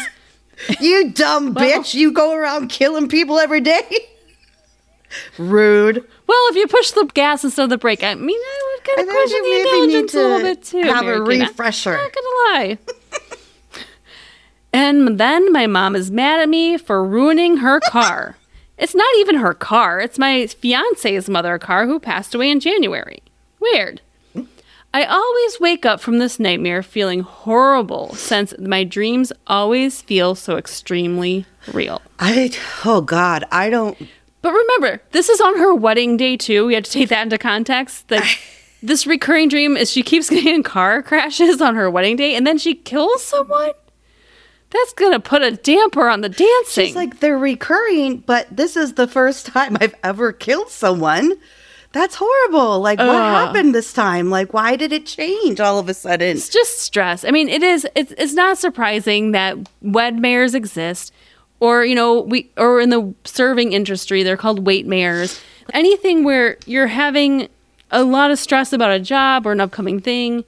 [0.81, 1.94] You dumb bitch.
[1.94, 3.83] You go around killing people every day.
[5.38, 5.96] Rude.
[6.27, 9.09] well, if you push the gas instead of the brake, I mean, I would kind
[9.09, 10.83] of question you the intelligence a little bit too.
[10.83, 11.42] have a Kate.
[11.42, 11.92] I'm refresher.
[11.96, 12.79] Not gonna lie.
[14.75, 18.37] And then my mom is mad at me for ruining her car.
[18.77, 20.01] it's not even her car.
[20.01, 23.23] It's my fiance's mother car who passed away in January.
[23.61, 24.01] Weird.
[24.93, 30.57] I always wake up from this nightmare feeling horrible since my dreams always feel so
[30.57, 32.01] extremely real.
[32.21, 32.53] I
[32.85, 33.97] oh god, I don't
[34.41, 36.67] But remember, this is on her wedding day too.
[36.67, 38.09] We have to take that into context.
[38.09, 38.39] Like
[38.85, 42.47] this recurring dream is she keeps getting in car crashes on her wedding day and
[42.47, 43.73] then she kills someone.
[44.75, 46.89] That's gonna put a damper on the dancing.
[46.89, 51.33] It's like they're recurring, but this is the first time I've ever killed someone.
[51.93, 52.81] That's horrible.
[52.81, 53.47] Like, what Ugh.
[53.47, 54.29] happened this time?
[54.29, 56.37] Like, why did it change all of a sudden?
[56.37, 57.25] it's just stress.
[57.25, 57.87] I mean, it is.
[57.95, 61.13] It's, it's not surprising that wed mares exist,
[61.61, 65.41] or you know, we or in the serving industry, they're called wait mares.
[65.73, 67.49] Anything where you're having
[67.93, 70.45] a lot of stress about a job or an upcoming thing,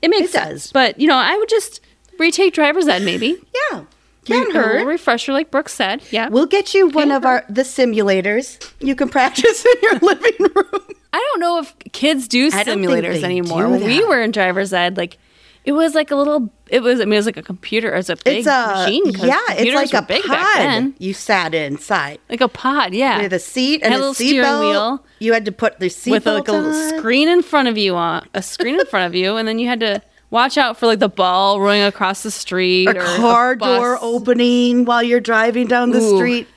[0.00, 0.62] it makes It sense.
[0.64, 0.72] does.
[0.72, 1.80] But you know, I would just
[2.18, 3.36] retake driver's ed maybe.
[3.72, 3.84] Yeah,
[4.24, 4.86] can A hurt.
[4.86, 6.02] refresher, like Brooke said.
[6.10, 6.28] Yeah.
[6.28, 8.58] We'll get you one of our the simulators.
[8.80, 10.80] You can practice in your living room.
[11.12, 13.64] I don't know if kids do I don't think simulators anymore.
[13.64, 15.18] do When we were in driver's ed, like
[15.64, 16.52] it was like a little.
[16.68, 17.00] It was.
[17.00, 17.92] I mean, it was like a computer.
[17.94, 19.10] It was a big It's a machine.
[19.26, 20.92] yeah, it's like a big pod.
[20.98, 22.92] You sat inside Like a pod.
[22.92, 23.22] Yeah.
[23.22, 24.60] with a seat and Had a a steering belt.
[24.60, 25.04] wheel.
[25.20, 26.98] You had to put the seat with a, like a on.
[26.98, 29.66] screen in front of you on a screen in front of you, and then you
[29.68, 30.02] had to
[30.34, 33.78] watch out for like the ball rolling across the street a or car bus.
[33.78, 36.16] door opening while you're driving down the Ooh.
[36.16, 36.48] street.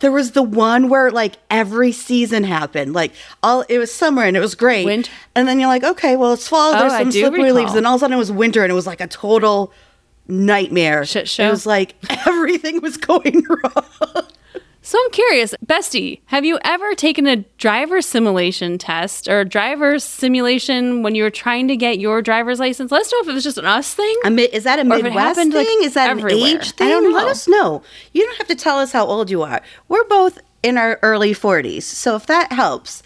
[0.00, 2.92] There was the one where like every season happened.
[2.92, 4.84] Like all it was summer and it was great.
[4.84, 5.10] Winter.
[5.36, 6.74] And then you're like, okay, well it's fall.
[6.74, 8.62] Oh, There's Oh, I some slippery leaves, and all of a sudden it was winter
[8.64, 9.72] and it was like a total
[10.26, 11.06] nightmare.
[11.06, 11.46] Shit show.
[11.46, 11.94] It was like
[12.26, 14.26] everything was going wrong.
[14.86, 19.98] So I'm curious, Bestie, have you ever taken a driver simulation test or a driver
[19.98, 22.92] simulation when you were trying to get your driver's license?
[22.92, 24.14] Let us know if it was just an us thing.
[24.26, 25.52] A mi- is that a Midwest thing?
[25.52, 26.32] like, is that everywhere.
[26.34, 26.88] an age I thing?
[26.90, 27.82] don't Let us know.
[28.12, 29.62] You don't have to tell us how old you are.
[29.88, 31.84] We're both in our early 40s.
[31.84, 33.02] So if that helps,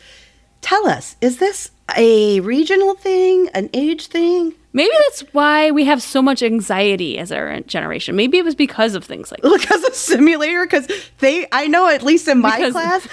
[0.61, 4.55] tell us is this a regional thing, an age thing?
[4.75, 8.14] Maybe that's why we have so much anxiety as our generation.
[8.16, 10.87] Maybe it was because of things like as a simulator because
[11.21, 13.09] they, I know at least in my Because- class,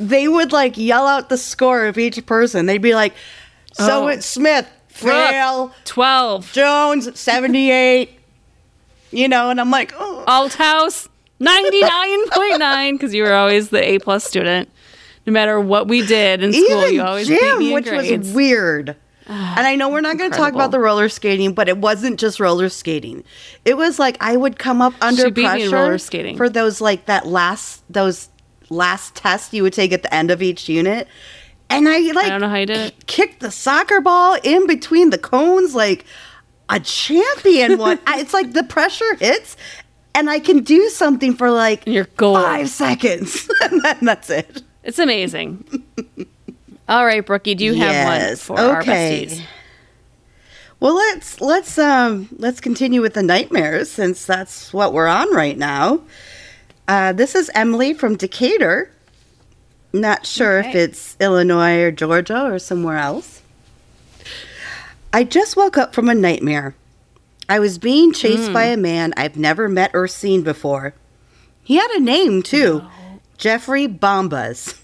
[0.00, 2.66] they would like yell out the score of each person.
[2.66, 3.14] They'd be like,
[3.74, 4.08] so Oh.
[4.08, 8.18] it's Smith, Frail, 12, Jones, 78.
[9.12, 10.24] You know, and I'm like, oh.
[10.26, 11.08] Alt House
[11.40, 14.68] 99.9 because you were always the A plus student.
[15.26, 17.86] No matter what we did in school, Even you always beat Jim, me in which
[17.86, 18.26] grades.
[18.26, 18.96] was weird.
[19.26, 21.78] Ah, and I know we're not going to talk about the roller skating, but it
[21.78, 23.24] wasn't just roller skating.
[23.64, 26.36] It was like I would come up under She beat me in pressure roller skating.
[26.36, 28.28] for those like that last those
[28.68, 31.08] last tests you would take at the end of each unit.
[31.70, 33.06] And I like I don't know how you did it.
[33.06, 36.04] kicked the soccer ball in between the cones like
[36.68, 37.98] a champion one.
[38.08, 39.56] It's like the pressure hits
[40.14, 42.42] and I can do something for like You're gold.
[42.42, 43.48] five seconds.
[43.62, 44.62] and then that's it.
[44.84, 45.64] It's amazing.
[46.88, 49.26] All right, Brookie, do you have one Yes, for our okay.
[49.26, 49.42] besties?
[50.80, 55.56] Well, let's let's um let's continue with the nightmares since that's what we're on right
[55.56, 56.00] now.
[56.86, 58.90] Uh, this is Emily from Decatur.
[59.94, 63.40] Not sure if it's Illinois or Georgia or somewhere else.
[65.12, 66.74] I just woke up from a nightmare.
[67.48, 70.92] I was being chased by a man I've never met or seen before.
[71.62, 72.82] He had a name too,
[73.38, 74.78] Jeffrey Bombas.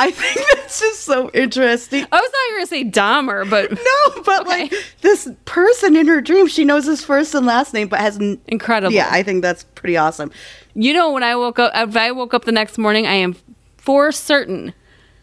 [0.00, 2.06] I think that's just so interesting.
[2.12, 3.72] I was not going to say Dahmer, but
[4.16, 4.62] No, but Okay.
[4.64, 8.16] like this person in her dream, she knows his first and last name, but has.
[8.18, 8.92] N- incredible.
[8.92, 10.30] yeah, I think that's pretty awesome.
[10.74, 13.34] You know, when I woke up, if I woke up the next morning, I am
[13.76, 14.72] for certain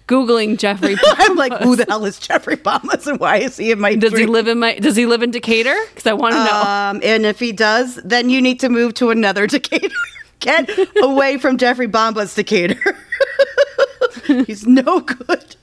[0.09, 0.97] Googling Jeffrey.
[1.05, 4.17] I'm like, who the hell is Jeffrey Bombas and why is he in my Does
[4.17, 4.77] he live in my?
[4.77, 5.75] Does he live in Decatur?
[5.89, 6.61] Because I want to know.
[6.61, 9.95] Um, and if he does, then you need to move to another Decatur.
[10.45, 10.69] Get
[11.01, 12.95] away from Jeffrey Bombas Decatur.
[14.45, 15.55] He's no good.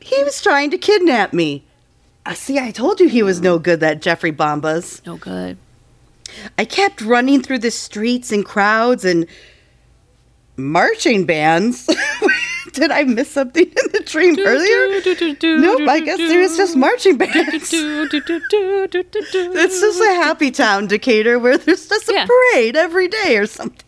[0.00, 1.62] He was trying to kidnap me.
[2.24, 5.04] Uh, see, I told you he was no good, that Jeffrey Bombas.
[5.04, 5.58] No good.
[6.56, 9.26] I kept running through the streets and crowds and
[10.56, 11.90] marching bands.
[12.76, 15.00] Did I miss something in the dream earlier?
[15.60, 17.72] Nope, I guess there was just marching bands.
[17.72, 22.26] It's just a happy town, Decatur, where there's just a Yeah.
[22.26, 23.80] parade every day or something.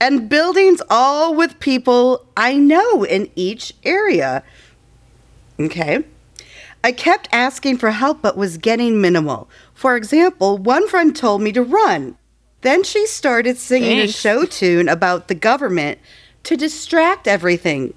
[0.00, 4.42] And buildings all with people I know in each area.
[5.58, 6.04] Okay.
[6.84, 9.48] I kept asking for help but was getting minimal.
[9.74, 12.16] For example, one friend told me to run.
[12.62, 14.14] Then she started singing Thanks.
[14.14, 15.98] a show tune about the government
[16.44, 17.94] to distract everything.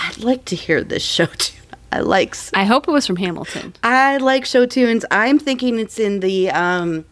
[0.00, 1.60] I'd like to hear this show tune.
[1.92, 3.74] I like I hope it was from Hamilton.
[3.82, 5.04] I like show tunes.
[5.10, 7.04] I'm thinking it's in the um,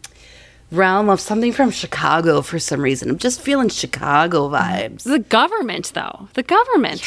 [0.70, 3.10] realm of something from Chicago for some reason.
[3.10, 5.02] I'm just feeling Chicago vibes.
[5.02, 6.28] The government, though.
[6.34, 7.02] The government.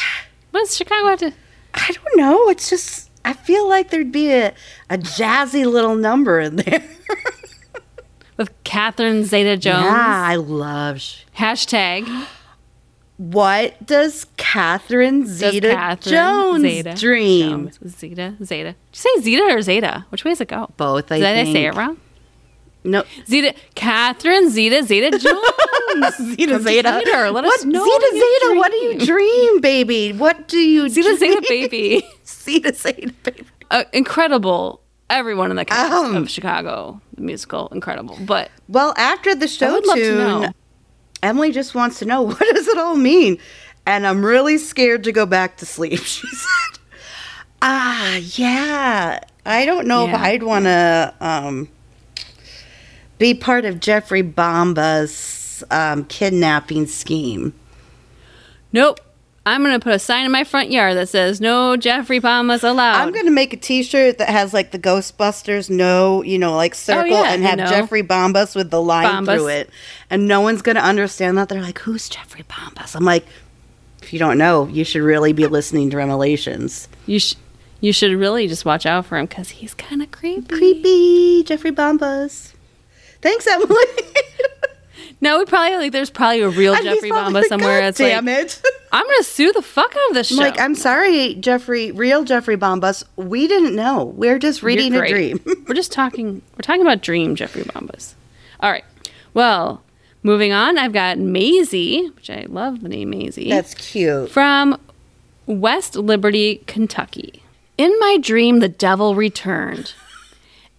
[0.52, 1.34] What does Chicago have to?
[1.74, 2.50] I don't know.
[2.50, 4.54] It's just I feel like there'd be a,
[4.90, 6.84] a jazzy little number in there.
[8.38, 9.86] With Catherine Zeta Jones.
[9.86, 10.98] Yeah, I love.
[11.38, 12.06] Hashtag.
[13.30, 17.70] what does Catherine Does Zeta Catherine Jones Zeta dream?
[17.70, 17.80] Jones.
[18.00, 18.36] Zeta.
[18.44, 18.70] Zeta.
[18.72, 20.06] Did you say Zeta or Zeta?
[20.10, 20.72] Which way does it go?
[20.78, 21.12] Both.
[21.12, 21.98] I Did I say it wrong?
[22.84, 23.54] No, Zeta.
[23.76, 26.16] Catherine Zeta Zeta Jones.
[26.36, 27.00] Zeta Zeta.
[27.04, 27.30] Decatur.
[27.30, 28.54] Let what us know Zeta Zeta?
[28.58, 29.06] What do you dream.
[29.06, 30.14] dream, baby?
[30.14, 31.70] What do you Zeta Zeta dream?
[31.70, 32.04] baby.
[32.26, 33.44] Zeta Zeta baby.
[33.70, 34.82] Uh, incredible.
[35.12, 36.16] Everyone in the cast Um.
[36.16, 38.18] of Chicago, the musical, incredible.
[38.26, 40.50] But Well, after the I show to tune, know.
[41.24, 43.38] Emily just wants to know what does it all mean,
[43.86, 46.00] and I'm really scared to go back to sleep.
[46.06, 46.80] She said,
[47.62, 51.70] "Ah, yeah, I don't know if I'd want to um,
[53.18, 57.54] be part of Jeffrey Bomba's um, kidnapping scheme."
[58.74, 59.00] Nope.
[59.44, 63.02] I'm gonna put a sign in my front yard that says "No Jeffrey Bombas allowed."
[63.02, 66.76] I'm gonna make a T-shirt that has like the Ghostbusters, no, you know, like oh,
[66.76, 67.66] circle, Oh, yeah, and you have know.
[67.66, 69.36] Jeffrey Bombas with the line Bombas.
[69.36, 69.70] through it,
[70.12, 71.50] and no one's gonna understand that.
[71.50, 73.26] They're like, "Who's Jeffrey Bombas?" I'm like,
[74.04, 76.88] if you don't know, you should really be listening to Remelations.
[77.08, 77.36] you sh-
[77.80, 80.46] you should really just watch out for him because he's kind of creepy.
[80.56, 82.54] Creepy Jeffrey Bombas.
[83.24, 83.76] Thanks, Emily.
[85.22, 85.92] No, we probably like.
[85.92, 87.82] There's probably a real And Jeffrey Bombas like, somewhere.
[87.82, 88.62] God It's damn like it.
[88.92, 90.36] I'm gonna sue the fuck out of this show.
[90.36, 93.04] Like, I'm sorry, Jeffrey, real Jeffrey Bombas.
[93.16, 94.04] We didn't know.
[94.04, 95.40] We're just reading a dream.
[95.68, 96.42] we're just talking.
[96.54, 98.16] We're talking about Dream Jeffrey Bombas.
[98.60, 98.86] All right.
[99.34, 99.84] Well,
[100.24, 100.78] moving on.
[100.80, 103.50] I've got Maisie, which I love the name Maisie.
[103.50, 104.30] That's cute.
[104.32, 104.80] from
[105.46, 107.44] West Liberty, Kentucky.
[107.78, 109.94] In my dream, the devil returned.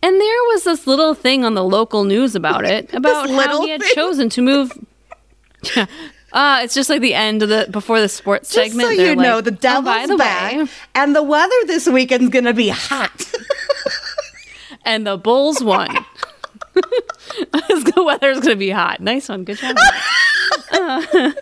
[0.03, 3.71] And there was this little thing on the local news about it, about how he
[3.71, 3.91] had thing?
[3.95, 4.73] chosen to move.
[6.35, 8.87] Uh, it's just like the end of the before the sports Just segment.
[8.87, 11.87] so you know, like, the "Oh, devil's by the back, way, and the weather this
[11.87, 13.31] weekend's gonna be hot.
[14.87, 15.95] and the Bulls won.
[16.73, 19.01] the weather's gonna be hot.
[19.01, 19.77] Nice one, good job.
[20.73, 21.33] Uh,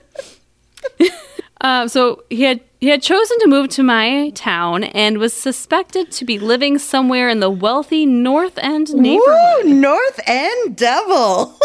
[1.61, 6.11] uh, so he had he had chosen to move to my town and was suspected
[6.13, 9.65] to be living somewhere in the wealthy North End neighborhood.
[9.65, 11.59] Woo, North End Devil.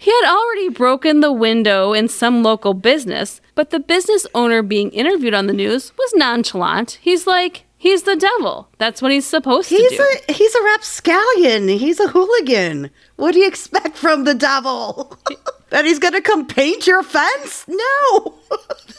[0.00, 4.90] He had already broken the window in some local business, but the business owner being
[4.92, 7.00] interviewed on the news was nonchalant.
[7.02, 8.68] He's like, He's the devil.
[8.78, 10.02] That's what he's supposed He's to do.
[10.02, 11.68] He's a he's a rapscallion.
[11.68, 12.90] He's a hooligan.
[13.14, 15.16] What do you expect from the devil?
[15.70, 17.64] that he's gonna come paint your fence?
[17.68, 18.34] No.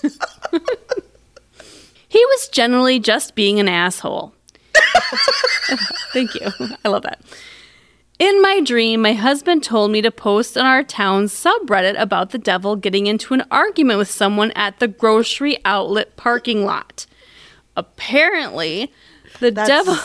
[2.07, 4.33] he was generally just being an asshole.
[6.13, 6.51] Thank you.
[6.83, 7.21] I love that.
[8.19, 12.37] In my dream, my husband told me to post on our town's subreddit about the
[12.37, 17.05] devil getting into an argument with someone at the grocery outlet parking lot.
[17.77, 18.91] Apparently,
[19.39, 19.97] the That's- devil.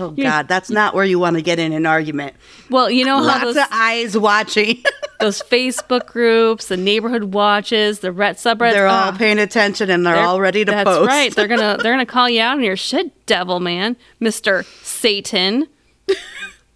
[0.00, 2.34] Oh God, that's not where you want to get in an argument.
[2.70, 4.82] Well, you know how Lots those, of eyes watching.
[5.20, 8.72] those Facebook groups, the neighborhood watches, the ret subreddits.
[8.72, 11.00] they're all ah, paying attention and they're, they're- all ready to that's post.
[11.00, 11.34] That's right.
[11.34, 15.66] They're gonna they're gonna call you out on your shit, devil man, Mister Satan.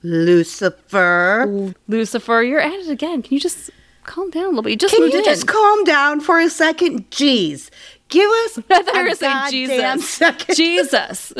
[0.03, 1.75] Lucifer.
[1.89, 3.23] Lucifer, you're at it again.
[3.23, 3.71] Can you just
[4.05, 4.71] calm down a little bit?
[4.71, 5.25] You just Can you in.
[5.25, 7.09] just calm down for a second?
[7.11, 7.71] Jeez.
[8.09, 10.11] Give us I thought you were goddamn Jesus.
[10.11, 10.55] second.
[10.57, 11.33] Jesus.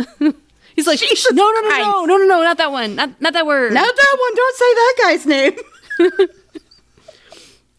[0.75, 1.85] He's like, Jesus no, no, no, no, Christ.
[1.85, 3.73] no, no, no, not that one, not not that word.
[3.73, 4.35] Not that one.
[4.35, 6.29] Don't say that guy's name.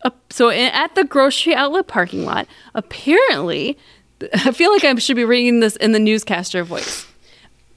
[0.05, 3.77] Uh, so at the grocery outlet parking lot, apparently,
[4.33, 7.07] I feel like I should be reading this in the newscaster voice.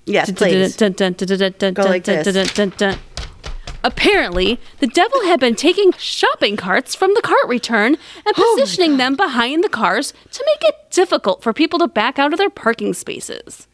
[0.06, 0.76] Yes, please.
[1.74, 2.24] Go like this.
[3.84, 8.96] Apparently, the devil had been taking shopping carts from the cart return and Oh positioning
[8.96, 12.50] them behind the cars to make it difficult for people to back out of their
[12.50, 13.65] parking spaces.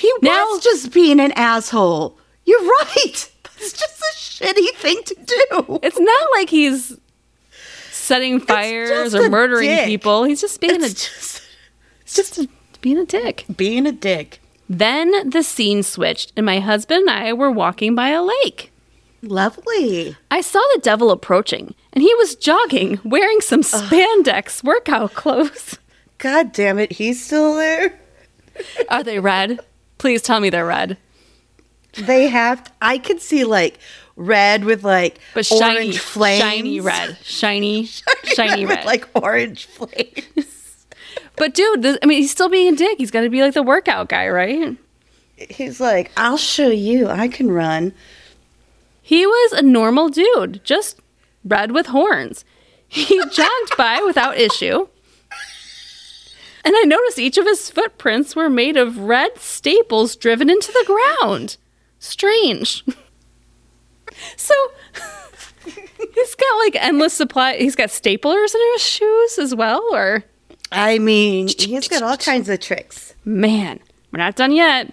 [0.00, 2.16] He Now- was just being an asshole.
[2.44, 3.30] You're right.
[3.42, 5.78] That's just a shitty thing to do.
[5.82, 6.96] It's not like he's
[7.90, 9.86] setting fires or murdering dick.
[9.86, 10.24] people.
[10.24, 11.42] He's just being It's a just
[12.06, 12.48] just a,
[12.80, 13.44] being a dick.
[13.56, 14.40] being a dick.
[14.68, 18.72] Then the scene switched, and my husband and I were walking by a lake.
[19.22, 20.16] Lovely.
[20.30, 25.78] I saw the devil approaching, and he was jogging, wearing some spandex workout clothes.
[26.18, 27.98] God damn it, he's still there.
[28.88, 29.60] Are they red?
[30.00, 30.96] Please tell me they're red.
[31.92, 32.72] They have.
[32.80, 33.78] I could see like
[34.16, 36.40] red with like But shiny, orange flames.
[36.42, 37.84] shiny red, shiny,
[38.24, 38.86] shiny with red.
[38.86, 40.86] like orange flames.
[41.36, 42.96] but dude, this, I mean, he's still being a dick.
[42.96, 44.74] He's got to be like the workout guy, right?
[45.36, 47.08] He's like, I'll show you.
[47.08, 47.92] I can run.
[49.02, 50.98] He was a normal dude, just
[51.44, 52.44] red with horns.
[52.88, 54.88] He jogged by without issue.
[56.64, 60.84] And I noticed each of his footprints were made of red staples driven into the
[60.86, 61.56] ground.
[61.98, 62.84] Strange.
[64.36, 64.54] So
[65.64, 67.56] he's got like endless supply.
[67.56, 70.24] He's got staplers in his shoes as well, or
[70.70, 73.14] I mean, he's got all kinds of tricks.
[73.24, 73.80] man,
[74.12, 74.92] we're not done yet.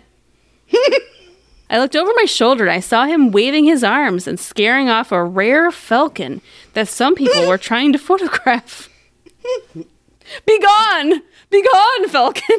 [1.70, 5.12] I looked over my shoulder and I saw him waving his arms and scaring off
[5.12, 6.42] a rare falcon
[6.74, 8.88] that some people were trying to photograph.
[10.46, 11.22] Be gone!
[11.50, 12.58] Be gone, falcon!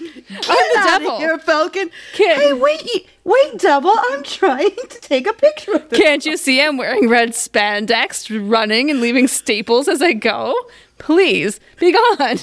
[0.00, 0.40] I'm the
[0.74, 1.18] Get devil.
[1.18, 1.90] Here, Falcon.
[2.14, 2.36] Kid.
[2.38, 3.92] Hey, wait, wait, devil.
[4.10, 5.98] I'm trying to take a picture of this.
[6.00, 10.54] Can't you see I'm wearing red spandex, running and leaving staples as I go?
[10.98, 12.38] Please, be gone.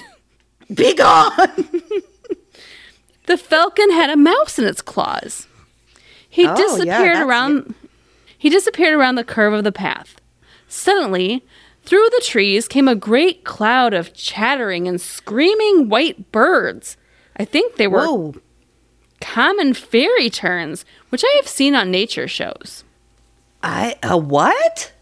[0.74, 1.66] Be gone.
[3.26, 5.46] The falcon had a mouse in its claws.
[6.28, 7.76] He Oh, disappeared that's around
[8.40, 10.20] He disappeared around the curve of the path.
[10.68, 11.44] Suddenly,
[11.89, 16.97] through the trees came a great cloud of chattering and screaming white birds.
[17.36, 18.36] I think they were Whoa.
[19.21, 22.84] common fairy terns, which I have seen on nature shows.
[23.63, 24.93] I a what?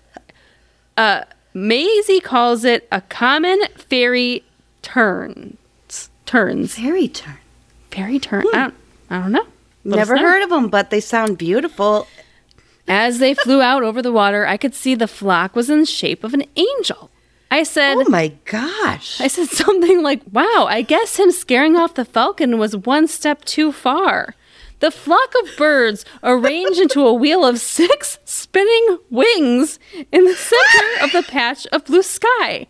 [0.95, 4.45] Uh, Maisie calls it a common fairy
[4.81, 6.09] turns.
[6.25, 6.75] Turns.
[6.75, 7.37] Fairy turn.
[7.91, 8.45] Fairy turn.
[8.53, 8.73] I don't.
[9.09, 9.47] I don't know.
[9.83, 12.07] Let Never heard of them, but they sound beautiful.
[12.87, 15.85] As they flew out over the water, I could see the flock was in the
[15.85, 17.11] shape of an angel.
[17.49, 19.21] I said, Oh my gosh.
[19.21, 23.45] I said something like, "Wow, I guess him scaring off the falcon was one step
[23.45, 24.35] too far."
[24.79, 29.79] The flock of birds arranged into a wheel of six spinning wings
[30.11, 32.67] in the center of the patch of blue sky.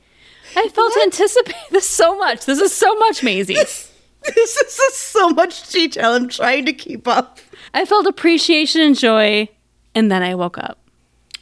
[0.56, 2.46] I felt anticipated this so much.
[2.46, 3.56] This is so much, Maisie.
[4.36, 6.14] this is so much detail.
[6.14, 7.40] I'm trying to keep up.
[7.74, 9.50] I felt appreciation and joy,
[9.98, 10.78] and then I woke up.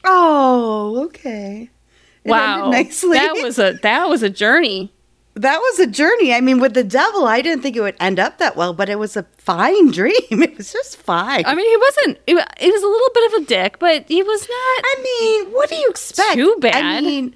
[0.06, 1.70] Oh, okay.
[2.24, 3.18] It wow, nicely.
[3.18, 4.92] that was a that was a journey.
[5.36, 6.34] that was a journey.
[6.34, 8.88] I mean, with the devil, I didn't think it would end up that well, but
[8.90, 10.16] it was a fine dream.
[10.32, 11.44] It was just fine.
[11.46, 12.20] I mean, he wasn't.
[12.28, 14.80] It was a little bit of a dick, but he was not.
[14.92, 16.36] I mean, what do you expect?
[16.36, 16.76] Too bad.
[16.84, 17.36] I mean,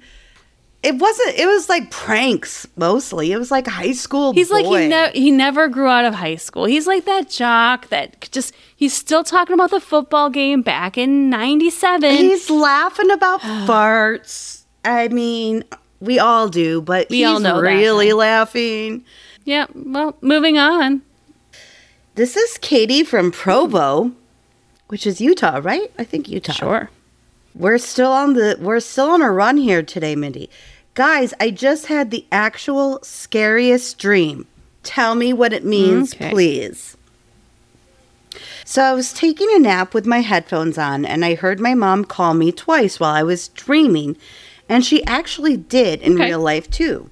[0.82, 1.36] it wasn't.
[1.38, 3.32] It was like pranks mostly.
[3.32, 4.32] It was like high school.
[4.32, 6.64] He's like he never he never grew out of high school.
[6.64, 11.28] He's like that jock that just he's still talking about the football game back in
[11.28, 12.10] '97.
[12.10, 14.62] He's laughing about farts.
[14.84, 15.64] I mean,
[16.00, 18.16] we all do, but We he's all know that, really huh?
[18.16, 19.04] laughing.
[19.44, 19.66] Yeah.
[19.74, 21.02] Well, moving on.
[22.14, 24.12] This is Katie from Provo,
[24.88, 25.90] which is Utah, right?
[25.98, 26.52] I think Utah.
[26.52, 26.90] Sure.
[27.54, 30.48] We're still on the we're still on a run here today, Mindy.
[30.94, 34.46] Guys, I just had the actual scariest dream.
[34.82, 36.30] Tell me what it means, Okay.
[36.30, 36.96] please.
[38.64, 42.04] So I was taking a nap with my headphones on and I heard my mom
[42.04, 44.16] call me twice while I was dreaming,
[44.68, 46.26] and she actually did in Okay.
[46.26, 47.10] real life too.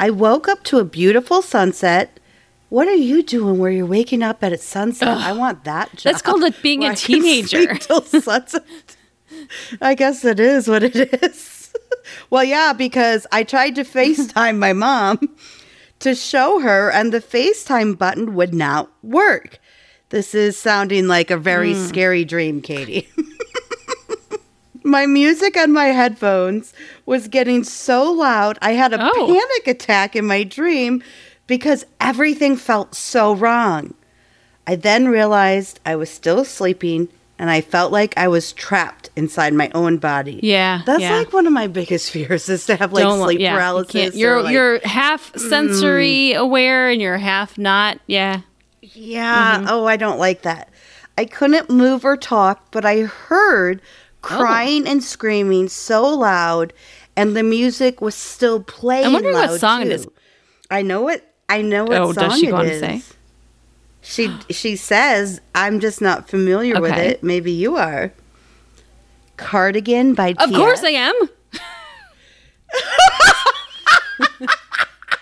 [0.00, 2.20] I woke up to a beautiful sunset.
[2.68, 5.08] What are you doing where you're waking up at a sunset?
[5.08, 6.12] I want that job.
[6.12, 7.74] That's called, it being a where I can teenager.
[7.76, 8.54] till sunset.
[9.80, 11.72] I guess it is what it is.
[12.30, 15.18] well, yeah, because I tried to FaceTime my mom
[16.00, 19.58] to show her, and the FaceTime button would not work.
[20.10, 21.86] This is sounding like a very Hmm.
[21.86, 23.08] scary dream, Katie.
[24.84, 26.72] my music on my headphones
[27.04, 29.26] was getting so loud, I had a Oh.
[29.26, 31.02] panic attack in my dream
[31.46, 33.94] because everything felt so wrong.
[34.66, 37.08] I then realized I was still sleeping
[37.38, 40.40] and I felt like I was trapped inside my own body.
[40.42, 40.82] Yeah.
[40.86, 41.16] That's yeah.
[41.18, 43.92] like one of my biggest fears is to have like Don't- sleep yeah, paralysis.
[43.92, 47.98] can't- You're like- you're half sensory aware and you're half not.
[48.06, 48.40] Yeah.
[48.80, 49.58] Yeah.
[49.58, 49.66] Mm-hmm.
[49.68, 50.70] Oh, I don't like that.
[51.16, 53.82] I couldn't move or talk, but I heard
[54.22, 54.90] crying Oh.
[54.92, 56.72] and screaming so loud,
[57.16, 59.06] and the music was still playing.
[59.06, 59.90] I'm wondering what song too.
[59.90, 60.08] is.
[60.70, 61.24] I know it.
[61.48, 63.02] I know what Oh, song does she it go on to say?
[64.08, 67.22] She she says, "I'm just not familiar with it.
[67.22, 68.10] Maybe you are."
[69.36, 71.14] Cardigan by Of course I am.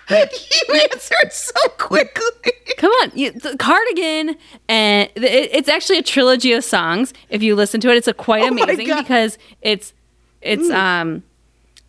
[0.09, 2.53] you answered so quickly.
[2.79, 4.37] Come on, you, the Cardigan,
[4.69, 7.13] and it, it's actually a trilogy of songs.
[7.29, 9.95] If you listen to it, it's a quite Oh amazing because it's
[10.43, 11.25] it's um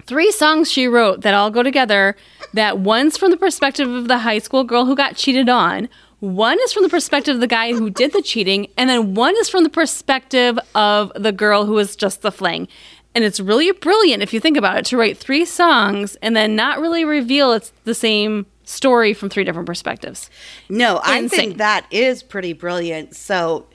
[0.08, 2.16] three songs she wrote that all go together.
[2.54, 5.90] That one's from the perspective of the high school girl who got cheated on.
[6.20, 9.36] One is from the perspective of the guy who did the cheating, and then one
[9.38, 12.68] is from the perspective of the girl who was just the fling.
[13.14, 16.56] And it's really brilliant if you think about it to write three songs and then
[16.56, 20.30] not really reveal it's the same story from three different perspectives.
[20.70, 23.16] No, I think that is pretty brilliant.
[23.16, 23.66] So,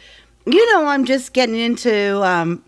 [0.47, 2.62] you know, I'm just getting into um,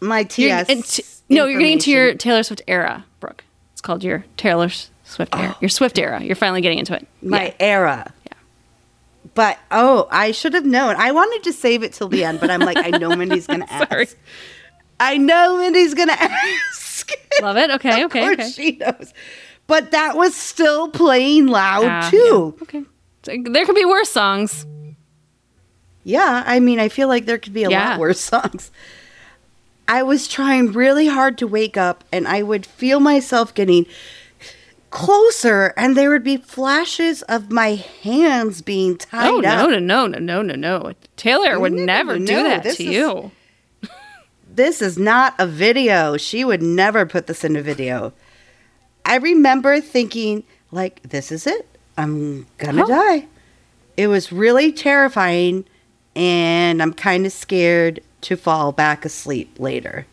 [0.00, 0.38] my TS.
[0.68, 2.14] You're- and t- no, you're getting into your.
[2.14, 3.44] Taylor Swift era, Brooke.
[3.72, 4.70] It's called your Taylor
[5.04, 5.56] Swift era.
[5.60, 6.20] Your Swift era.
[6.22, 7.06] You're finally getting into it.
[7.22, 7.54] my Yeah.
[7.60, 8.14] era.
[9.34, 10.96] But oh, I should have known.
[10.96, 13.66] I wanted to save it till the end, but I'm like, I know Mindy's gonna
[13.70, 13.88] ask.
[13.90, 14.06] Sorry.
[15.00, 17.10] I know Mindy's gonna ask.
[17.40, 17.70] Love it.
[17.70, 18.02] Okay.
[18.02, 18.20] of Okay.
[18.20, 18.50] course okay.
[18.50, 19.14] she knows.
[19.66, 22.54] But that was still playing loud Ah, too.
[22.58, 22.62] yeah.
[22.62, 22.84] Okay.
[23.50, 24.66] There could be worse songs.
[26.04, 27.90] Yeah, I mean, I feel like there could be a Yeah.
[27.90, 28.70] lot worse songs.
[29.88, 33.86] I was trying really hard to wake up, and I would feel myself getting
[34.92, 39.42] closer, and there would be flashes of my hands being tied Oh up.
[39.42, 40.92] no no no no no no no!
[41.16, 43.30] Taylor would No, no, never do no, that this to is- you.
[44.54, 46.18] This is not a video.
[46.18, 48.12] She would never put this in a video.
[49.06, 51.66] I remember thinking, like, this is it.
[51.96, 52.86] I'm gonna Oh.
[52.88, 53.26] die.
[53.96, 55.64] It was really terrifying,
[56.14, 60.06] and I'm kind of scared to fall back asleep later.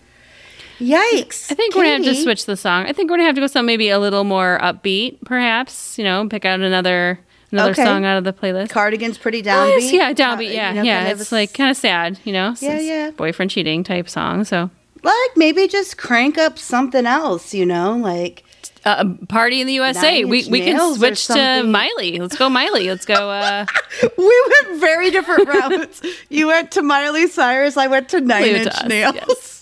[0.79, 1.51] Yikes.
[1.51, 2.85] I think we're gonna have to switch the song.
[2.85, 5.97] I think we're gonna have to go some maybe a little more upbeat, perhaps.
[5.97, 7.19] You know, pick out another
[7.51, 7.83] another Okay.
[7.83, 8.69] song out of the playlist.
[8.69, 9.81] Cardigan's pretty Oh, downbeat.
[9.81, 10.47] yes, yeah, Uh, downbeat.
[10.47, 11.07] you Yeah, know, yeah.
[11.09, 12.49] It's a like kind of sad, you know.
[12.59, 13.11] Yeah, since yeah.
[13.11, 14.43] Boyfriend cheating type song.
[14.45, 14.69] So,
[15.03, 18.43] like maybe just crank up something else, you know, like
[18.85, 20.23] uh, party in the USA.
[20.23, 21.63] We we can switch to.
[21.63, 22.19] Miley.
[22.19, 22.87] Let's go Miley.
[22.87, 23.29] Let's go.
[23.29, 23.65] Uh,
[24.17, 26.01] we went very different routes.
[26.29, 29.15] You went to Miley Cyrus, I went to Nine Leave it Inch Nails.
[29.15, 29.58] yes.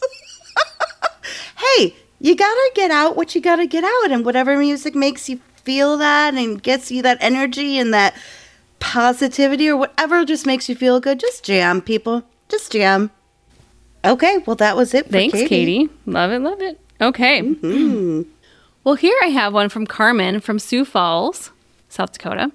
[1.58, 5.40] Hey, you gotta get out what you gotta get out, and whatever music makes you
[5.64, 8.16] feel that and gets you that energy and that
[8.80, 12.24] positivity or whatever just makes you feel good, just jam, people.
[12.48, 13.12] Just jam.
[14.06, 15.48] Okay, well that was it for thanks, Katie.
[15.48, 15.90] Katie.
[16.06, 16.40] Love it.
[16.40, 16.80] Love it.
[17.02, 17.42] Okay.
[17.42, 18.26] Mm.
[18.84, 21.52] Well, here I have one from Carmen from Sioux Falls,
[21.90, 22.52] South Dakota.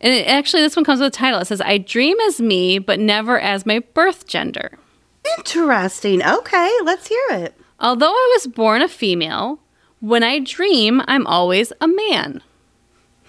[0.00, 1.38] And it, actually, this one comes with a title.
[1.40, 4.78] It says, I dream as me, but never as my birth gender.
[5.38, 6.22] Interesting.
[6.22, 7.54] Okay, let's hear it.
[7.78, 9.60] Although I was born a female,
[10.00, 12.42] when I dream, I'm always a man.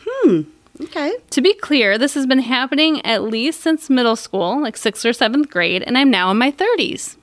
[0.05, 0.41] Hmm.
[0.81, 1.15] Okay.
[1.31, 5.13] To be clear, this has been happening at least since middle school, like sixth or
[5.13, 7.17] seventh grade, and I'm now in my 30s.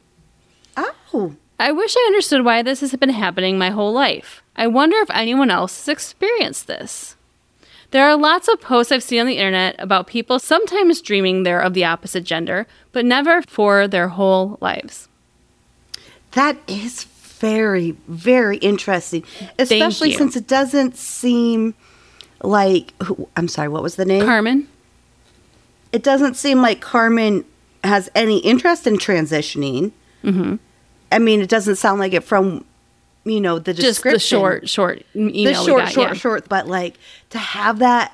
[0.77, 1.37] Oh.
[1.59, 4.43] I wish I understood why this has been happening my whole life.
[4.57, 7.17] I wonder if anyone else has experienced this.
[7.93, 11.61] There are lots of posts I've seen on the internet about people sometimes dreaming they're
[11.61, 15.09] of the opposite gender, but never for their whole lives.
[16.33, 17.05] That is
[17.51, 19.25] very, very interesting.
[19.59, 21.75] Especially since it doesn't seem
[22.43, 24.25] like who- I'm sorry, what was the name?
[24.25, 24.69] Carmen?
[25.93, 27.45] it doesn't seem like Carmen
[27.85, 29.93] has any interest in transitioning.
[30.25, 30.57] Mm-hmm.
[31.13, 32.65] I mean, it doesn't sound like it from,
[33.25, 34.15] you know, the Just description.
[34.15, 35.45] the short, short email.
[35.45, 36.15] the short, got, short, yeah.
[36.15, 36.49] short.
[36.49, 36.95] But like
[37.31, 38.11] to have that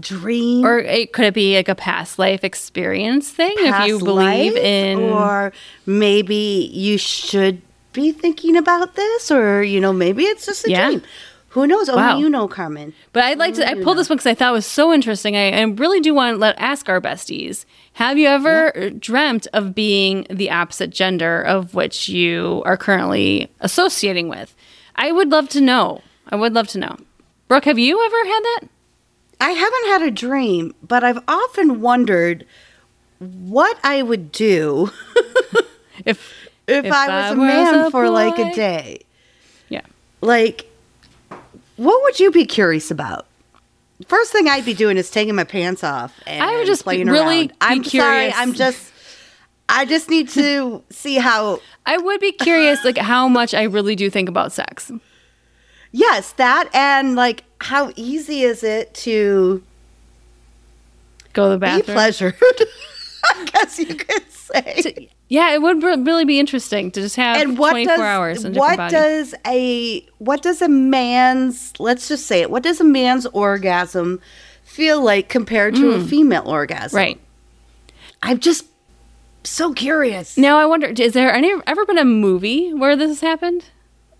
[0.00, 4.54] dream Or it could it be like a past life experience thing if you believe
[4.54, 5.52] life, in or
[5.86, 7.62] maybe you should
[7.94, 10.86] be thinking about this, or you know, maybe it's just a Yeah.
[10.88, 11.02] dream.
[11.50, 11.88] Who knows?
[11.88, 12.18] Only Wow.
[12.18, 12.92] you know, Carmen.
[13.12, 13.66] But I'd like to.
[13.66, 15.36] I pulled this one because I thought it was so interesting.
[15.36, 17.64] I, I really do want to let ask our besties.
[17.94, 24.28] Have you ever dreamt of being the opposite gender of which you are currently associating
[24.28, 24.54] with?
[24.96, 26.02] I would love to know.
[26.28, 26.96] I would love to know.
[27.46, 28.60] Brooke, have you ever had that?
[29.40, 32.44] I haven't had a dream, but I've often wondered
[33.20, 34.90] what I would do
[36.04, 39.00] If if, If I was a was man a for like a day.
[39.68, 39.82] yeah,
[40.20, 40.66] Like,
[41.76, 43.26] what would you be curious about?
[44.08, 46.84] First thing I'd be doing is taking my pants off and I would just be-
[46.84, 47.48] playing really around.
[47.48, 47.90] be I'm sorry.
[48.30, 48.34] curious.
[48.36, 48.92] I'm just.
[49.68, 51.60] I just need to see how.
[51.86, 54.90] I would be curious, like how much I really do think about sex.
[55.92, 59.62] Yes, that and like how easy is it to
[61.32, 61.94] Go to the be bathroom.
[61.96, 62.34] pleasured?
[63.24, 65.08] I guess you could say.
[65.28, 68.54] Yeah, it would really be interesting to just have and what 24 does hours in
[68.54, 73.26] what does a what does a man's let's just say it what does a man's
[73.26, 74.20] orgasm
[74.64, 77.02] feel like compared to a female orgasm Mm.
[77.02, 77.20] right.
[78.22, 78.66] i'm just
[79.44, 83.20] so curious Now I wonder, is there any ever been a movie where this has
[83.20, 83.64] happened?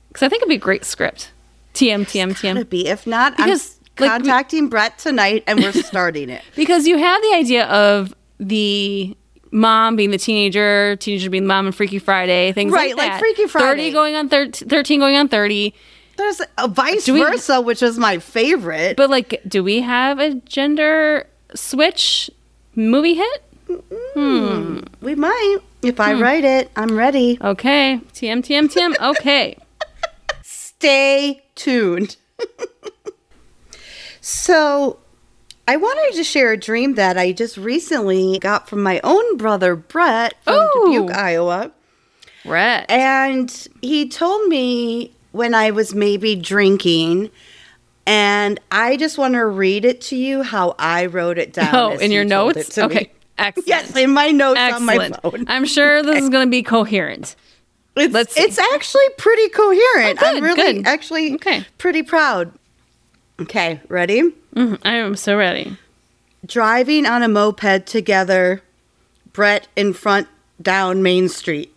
[0.09, 1.33] Because I think it'd be a great script.
[1.75, 2.69] TM TM TM.
[2.69, 6.87] be if not Because, i'm like, we- contacting brett tonight and we're starting it Because
[6.87, 9.17] you have the idea of the
[9.51, 13.11] mom being the teenager, teenager being the mom and Freaky Friday, things Right, like like
[13.13, 13.19] that.
[13.21, 13.67] Freaky Friday.
[13.67, 15.75] Thirty going on thir- thirteen going on thirty.
[16.17, 20.35] there's a vice we- versa which is my favorite But like, do we have a
[20.35, 22.31] gender switch
[22.75, 23.45] movie hit?
[25.01, 26.03] we might if Hmm.
[26.03, 28.95] i write it i'm ready Okay, TM TM TM.
[29.11, 29.57] Okay.
[30.43, 32.17] stay tuned.
[34.21, 34.99] so,
[35.67, 39.75] I wanted to share a dream that I just recently got from my own brother,
[39.77, 40.93] Brett, from Ooh.
[40.93, 41.73] Dubuque, Iowa.
[42.45, 42.91] Brett.
[42.91, 47.31] And he told me when I was maybe drinking,
[48.07, 51.75] and I just want to read it to you how I wrote it down.
[51.75, 52.69] Oh, in your notes?
[52.75, 52.95] to me.
[52.97, 53.11] Okay.
[53.39, 53.67] Excellent.
[53.67, 55.47] Yes, in my notes on my phone.
[55.49, 57.35] I'm sure this is going to be coherent.
[57.97, 58.43] It's, Let's see.
[58.43, 60.19] it's actually pretty coherent.
[60.23, 60.87] Oh, I'm really good.
[60.87, 61.65] actually Okay.
[61.79, 62.53] pretty proud.
[63.41, 64.23] Okay, ready?
[64.55, 65.77] Mhm, I am so ready.
[66.47, 68.63] driving on a moped together,
[69.33, 70.29] Brett in front
[70.61, 71.75] down Main Street.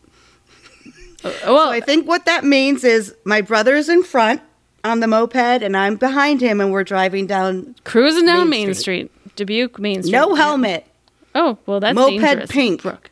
[1.23, 4.41] Uh, Well, I think what that means is my brother is in front
[4.83, 8.73] on the moped and I'm behind him and we're driving down cruising down Main Main
[8.75, 9.09] Street.
[9.09, 9.35] Street.
[9.35, 10.11] Dubuque Main Street.
[10.11, 10.85] no helmet.
[11.33, 12.51] Oh, well, that's Moped dangerous.
[12.51, 12.81] pink.
[12.83, 13.09] Brooke.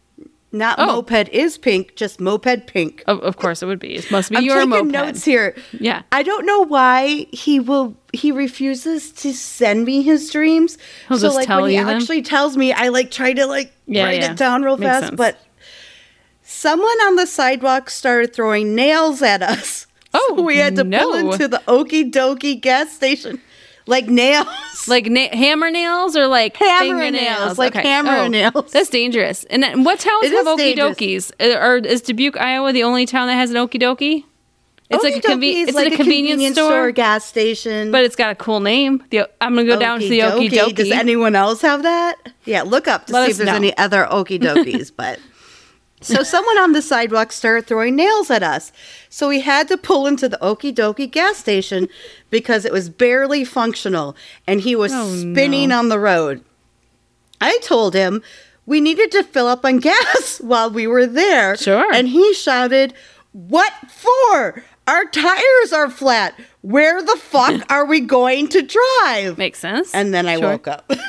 [0.55, 0.85] Not Oh.
[0.87, 3.03] moped is pink, just moped pink.
[3.07, 3.95] Of, of course it would be.
[3.95, 4.91] It must be I'm your taking moped.
[4.91, 5.55] notes here.
[5.79, 6.03] Yeah.
[6.11, 10.77] I don't know why he will he refuses to send me his dreams.
[11.09, 11.89] He'll so just like tell when he them?
[11.89, 14.31] actually tells me, I like try to like Yeah, write yeah.
[14.31, 15.05] it down real Makes fast.
[15.07, 15.17] sense.
[15.17, 15.37] But
[16.43, 19.87] someone on the sidewalk started throwing nails at us.
[20.17, 23.41] Oh, so we had to pull into the Oky Doky gas station.
[23.87, 24.47] Like nails.
[24.87, 27.39] Like na- hammer nails or like Hammer fingernails?
[27.39, 28.51] nails, like hammer nails.
[28.53, 29.43] Oh, that's dangerous.
[29.45, 31.31] And then what towns It have oky dokys?
[31.39, 34.25] Or is Dubuque, Iowa, the only town that has an oky doky?
[34.91, 37.89] It's like a, Okie conve- Dokie is it's like a convenience, store, gas station.
[37.89, 39.03] but it's got a cool name.
[39.09, 40.75] The I'm gonna go down to the oky doky.
[40.75, 42.15] Does anyone else have that?
[42.43, 43.55] Yeah, look up to Let see if there's know.
[43.55, 44.91] any other oky dokys.
[44.95, 45.19] but
[46.01, 48.71] so someone on the sidewalk started throwing nails at us.
[49.09, 51.87] So we had to pull into the oky doky gas station
[52.29, 54.15] because it was barely functional
[54.45, 55.79] and he was Oh, spinning no.
[55.79, 56.43] on the road.
[57.41, 58.21] I told him
[58.67, 61.55] we needed to fill up on gas while we were there.
[61.57, 61.91] Sure.
[61.93, 62.93] And he shouted,
[63.31, 64.63] What for?
[64.87, 66.39] Our tires are flat.
[66.61, 69.37] Where the fuck are we going to drive?
[69.39, 69.93] Makes sense.
[69.95, 70.49] And then I Sure.
[70.51, 70.91] woke up.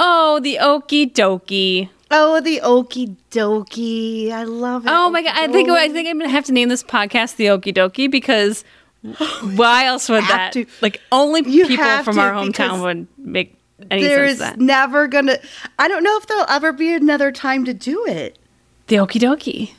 [0.00, 1.88] Oh, the oky doky.
[2.10, 4.30] Oh, the oky doky.
[4.32, 4.90] I love it.
[4.92, 5.34] Oh my god!
[5.36, 8.64] I think I think I'm gonna have to name this podcast the Oky Doky because
[9.56, 10.52] why else would that?
[10.54, 10.66] to.
[10.80, 13.58] Like only You people from our hometown would make
[13.90, 14.38] any sense.
[14.38, 15.38] That never gonna.
[15.78, 18.38] I don't know if there'll ever be another time to do it.
[18.86, 19.72] the Oky Doky.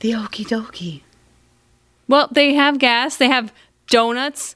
[0.00, 1.00] The oky doky.
[2.08, 3.16] Well, they have gas.
[3.16, 3.54] They have
[3.88, 4.54] donuts.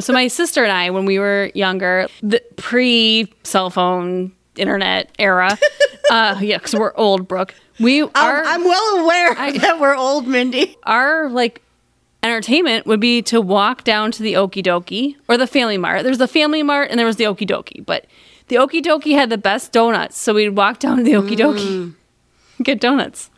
[0.00, 5.58] So my sister and I, when we were younger, the pre cell phone internet era,
[6.10, 7.54] uh, yeah, because we're old, Brooke.
[7.80, 10.76] We our I'm well aware I- that we're old, Mindy.
[10.84, 11.62] our like
[12.22, 16.02] entertainment would be to walk down to the Oky Doky or the Family Mart.
[16.04, 18.04] There's the Family Mart and there was the Oky Doky, but
[18.48, 21.66] The Oky Doky had the best donuts, so we'd walk down to the Oky Doky,
[21.66, 21.94] Mm.
[22.62, 23.30] get donuts.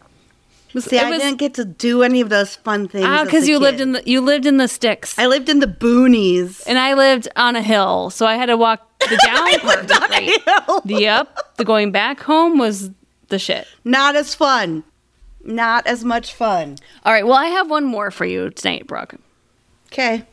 [0.79, 3.05] See, it I was- didn't get to do any of those fun things.
[3.07, 5.61] Ah, as because you lived in the you lived in the sticks, I lived in
[5.61, 6.63] the boonies.
[6.67, 10.11] and I lived on a hill, so I had to walk the down part.
[10.11, 10.41] great.
[10.87, 12.91] The up, the going back home was
[13.29, 13.67] the shit.
[13.85, 14.85] Not as fun.
[15.45, 16.77] Not as much fun.
[17.05, 19.15] All right, well, I have one more for you tonight, Brooke.
[19.93, 20.25] Okay.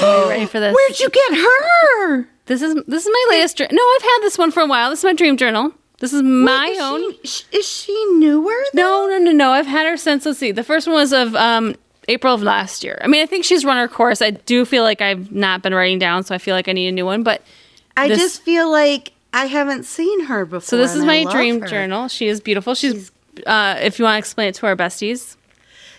[0.00, 0.74] Are you ready for this?
[0.88, 2.28] Where'd you get her?
[2.46, 3.56] This is this is my latest.
[3.58, 4.90] jour- No, I've had this one for a while.
[4.90, 5.72] This is my dream journal.
[6.02, 7.14] This is my Wait, is own.
[7.22, 8.50] She, is she newer?
[8.74, 9.52] No, no, no, no.
[9.52, 10.26] I've had her since.
[10.26, 10.50] Let's see.
[10.50, 11.76] The first one was of um,
[12.08, 12.98] April of last year.
[13.04, 14.20] I mean, I think she's run her course.
[14.20, 16.88] I do feel like I've not been writing down, so I feel like I need
[16.88, 17.22] a new one.
[17.22, 17.42] But
[17.96, 20.62] I this- just feel like I haven't seen her before.
[20.62, 21.68] so this is my dream her.
[21.68, 22.08] journal.
[22.08, 22.74] She is beautiful.
[22.74, 23.12] She's.
[23.46, 25.36] Uh, if you want to explain it to our besties,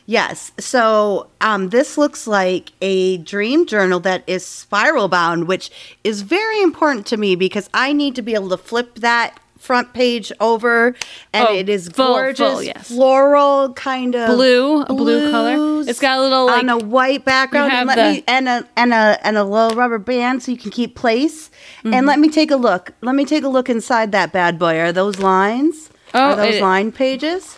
[0.06, 0.52] Yes.
[0.60, 5.72] So um, this looks like a dream journal that is spiral bound, which
[6.04, 9.94] is very important to me because I need to be able to flip that front
[9.94, 10.94] page over,
[11.32, 12.90] and Oh, it is full, gorgeous, full, yes.
[12.90, 15.82] floral kind of blue, a blue color.
[15.90, 18.68] It's got a little like on a white background, and let the- me and a
[18.76, 21.50] and a and a little rubber band so you can keep place.
[21.80, 21.94] Mm-hmm.
[21.94, 22.92] And let me take a look.
[23.02, 24.80] Let me take a look inside that bad boy.
[24.80, 25.90] Are those lines?
[26.14, 27.58] Oh, Are those it- line pages?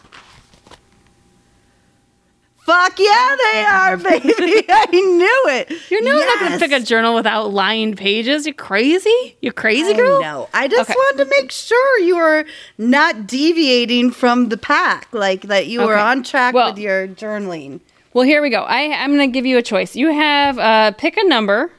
[2.66, 4.34] Fuck yeah, they are, baby.
[4.70, 5.72] I knew it.
[5.92, 8.48] You're never not going to pick a journal without lined pages.
[8.48, 9.38] You crazy?
[9.40, 10.20] You crazy girl?
[10.20, 10.50] know.
[10.52, 10.98] I just Okay.
[10.98, 12.44] wanted to make sure you were
[12.80, 17.82] not deviating from the pack, like that you were on track Well- with your journaling.
[18.14, 18.64] Well, here we go.
[18.64, 19.96] I, I'm going to give you a choice.
[19.96, 21.72] You have uh, pick a number.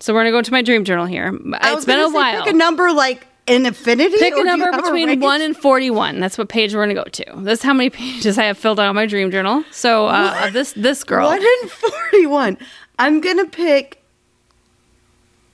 [0.00, 1.36] So we're going to go to my dream journal here.
[1.60, 2.44] I It's been a while.
[2.44, 4.18] Pick a number like an infinity.
[4.18, 5.22] Pick a number between range?
[5.22, 6.20] 1 and 41.
[6.20, 7.42] That's what page we're going to go to.
[7.42, 9.64] This is how many pages I have filled out on my dream journal.
[9.70, 11.28] So uh, of this this girl.
[11.28, 12.58] One and forty-one.
[12.98, 14.02] I'm gonna pick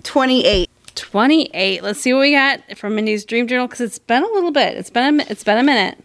[0.03, 0.71] twenty-eight.
[0.95, 1.83] 28.
[1.85, 4.77] Let's see what we got from Mindy's dream journal because it's been a little bit.
[4.77, 5.97] It's been a, it's been a minute.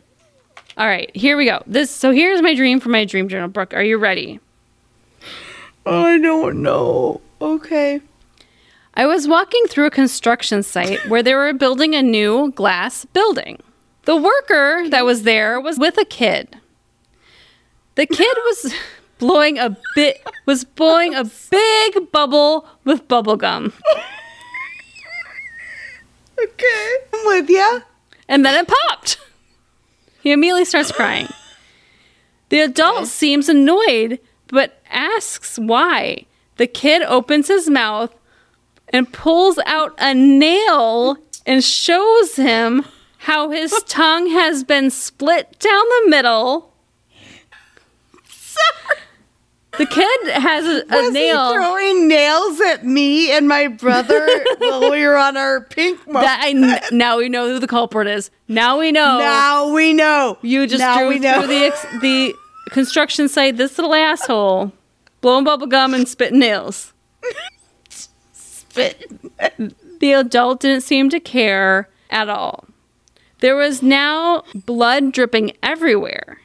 [0.77, 1.63] All right, here we go.
[1.65, 3.47] This so here's my dream for my dream journal.
[3.47, 4.39] Brooke, are you ready?
[5.85, 7.21] I don't know.
[7.41, 8.01] Okay.
[8.95, 13.59] I was walking through a construction site where they were building a new glass building.
[14.03, 16.57] The worker that was there was with a kid.
[17.95, 18.73] The kid was
[19.17, 23.73] blowing a bit was blowing a big bubble with bubble gum.
[26.39, 26.95] Okay.
[27.13, 27.79] I'm with ya.
[28.27, 29.17] And then it popped.
[30.21, 31.27] He immediately starts crying.
[32.49, 36.25] The adult seems annoyed, but asks why.
[36.57, 38.13] The kid opens his mouth
[38.93, 42.85] and pulls out a nail and shows him
[43.17, 46.69] how his tongue has been split down the middle.
[49.79, 51.47] The kid has a, a Was nail.
[51.49, 54.29] he throwing nails at me and my brother
[54.59, 56.25] while we were on our pink moment?
[56.25, 58.29] that I, now we know who the culprit is.
[58.47, 59.17] Now we know.
[59.17, 60.37] Now we know.
[60.43, 61.39] You just now know.
[61.39, 62.35] through the ex- the
[62.69, 63.57] construction site.
[63.57, 64.71] This little asshole
[65.21, 66.93] blowing bubble gum and spitting nails.
[68.73, 72.65] The adult didn't seem to care at all.
[73.39, 76.39] There was now blood dripping everywhere.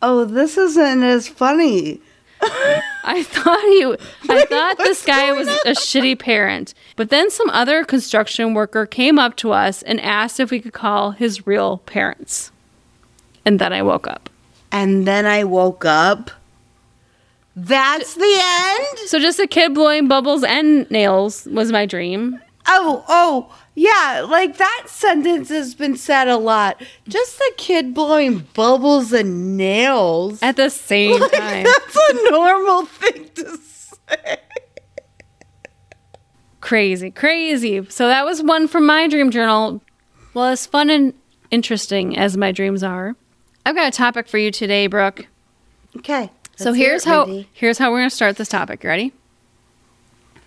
[0.00, 2.00] Oh, this isn't as funny.
[3.04, 3.84] I thought he,
[4.28, 6.74] I thought this guy was a shitty parent.
[6.96, 10.72] But then some other construction worker came up to us and asked if we could
[10.72, 12.50] call his real parents.
[13.44, 14.28] And then I woke up.
[14.70, 16.30] And then I woke up.
[17.54, 18.98] That's the end?
[19.08, 22.40] So just a kid blowing bubbles and nails was my dream.
[22.66, 26.80] Oh, oh, yeah, like that sentence has been said a lot.
[27.08, 30.40] Just a kid blowing bubbles and nails.
[30.42, 31.64] At the same Like, time.
[31.64, 34.36] that's a normal thing to say.
[36.60, 37.84] Crazy, crazy.
[37.90, 39.82] So that was one from my dream journal.
[40.32, 41.12] Well, as fun and
[41.50, 43.16] interesting as my dreams are,
[43.66, 45.26] I've got a topic for you today, Brooke.
[45.96, 46.30] Okay.
[46.56, 47.48] So let's here's it, how Mindy.
[47.52, 48.82] here's how we're gonna start this topic.
[48.84, 49.12] You ready?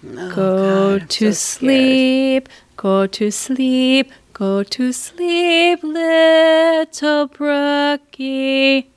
[0.08, 8.90] Oh, Go God, to so sleep, go to sleep, go to sleep, little Brookie.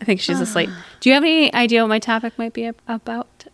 [0.00, 0.68] I think she's asleep.
[0.72, 0.84] Ah.
[1.00, 3.46] Do you have any idea what my topic might be ab- about?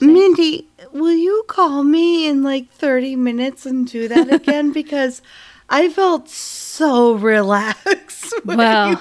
[0.00, 4.72] Mindy, will you call me in like 30 minutes and do that again?
[4.72, 5.20] because
[5.68, 8.32] I felt so relaxed.
[8.44, 8.96] when Well, you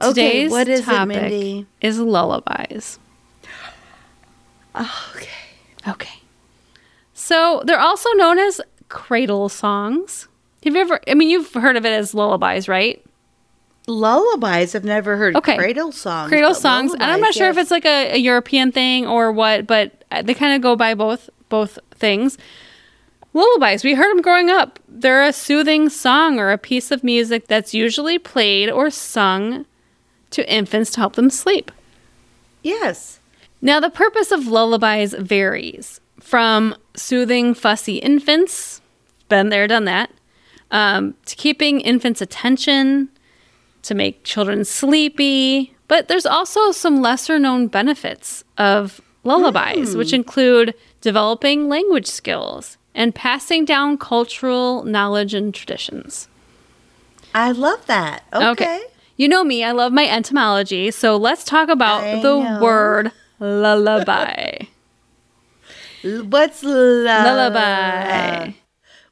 [0.00, 1.66] s- okay, Today's what is topic it, Mindy?
[1.80, 2.98] is lullabies.
[4.74, 5.28] Okay.
[5.88, 6.20] Okay.
[7.12, 10.28] So they're also known as cradle songs.
[10.64, 13.00] Have you ever, I mean, you've heard of it as lullabies, right?
[13.86, 14.74] lullabies.
[14.74, 15.56] I've never heard Okay.
[15.58, 16.30] cradle songs.
[16.30, 19.30] cradle songs and i'm not lullabies, sure if it's like a, a european thing or
[19.30, 22.38] what but uh, they kind of go by both both things
[23.34, 27.46] lullabies we heard them growing up they're a soothing song or a piece of music
[27.46, 29.66] that's usually played or sung
[30.34, 31.70] to infants to help them sleep
[32.62, 33.20] yes.
[33.62, 38.80] now the purpose of lullabies varies from soothing fussy infants
[39.28, 40.10] been there done that
[40.70, 43.08] um, to keeping infants attention
[43.82, 45.74] to make children sleepy.
[45.88, 53.14] But there's also some lesser known benefits of lullabies, which include developing language skills and
[53.14, 56.28] passing down cultural knowledge and traditions.
[57.34, 58.24] I love that.
[58.32, 58.82] Okay.
[59.16, 62.60] You know me, I love my entomology, so let's talk about I the know.
[62.60, 64.58] word lullaby.
[66.02, 68.52] What's la- lullaby.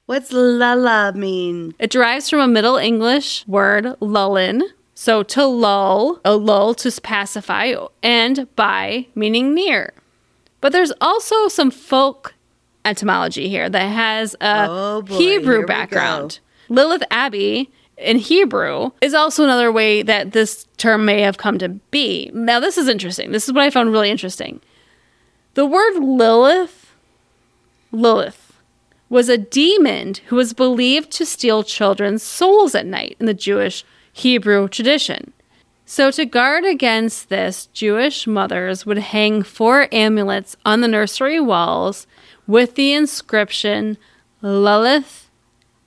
[0.07, 1.75] What's lulla mean?
[1.79, 4.63] It derives from a Middle English word lullin,
[4.95, 7.73] so to lull, a lull to pacify,
[8.03, 9.93] and by meaning near.
[10.61, 12.35] But there's also some folk
[12.85, 16.41] etymology here that has a Oh, boy, Hebrew background.
[16.69, 21.69] Lilith Abbey in Hebrew is also another way that this term may have come to
[21.69, 22.31] be.
[22.35, 23.33] Now, this is interesting.
[23.33, 24.61] This is what I found really interesting.
[25.55, 26.95] The word Lilith,
[27.91, 28.53] Lilith,
[29.09, 33.85] was a demon who was believed to steal children's souls at night in the Jewish
[34.13, 35.33] Hebrew tradition.
[35.85, 42.07] So, to guard against this, Jewish mothers would hang four amulets on the nursery walls
[42.47, 43.99] with the inscription
[44.41, 45.29] Lilith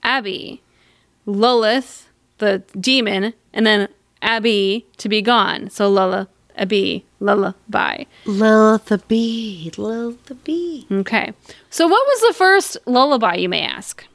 [0.03, 0.61] Abbey.
[1.25, 3.87] Lilith, the demon, and then
[4.21, 5.69] Abby to be gone.
[5.69, 8.03] So, Lila, Abby, lullaby.
[8.25, 9.71] Lilith the bee.
[9.77, 10.87] Lilith the bee.
[10.91, 11.33] Okay.
[11.69, 14.05] So, what was the first lullaby, you may ask?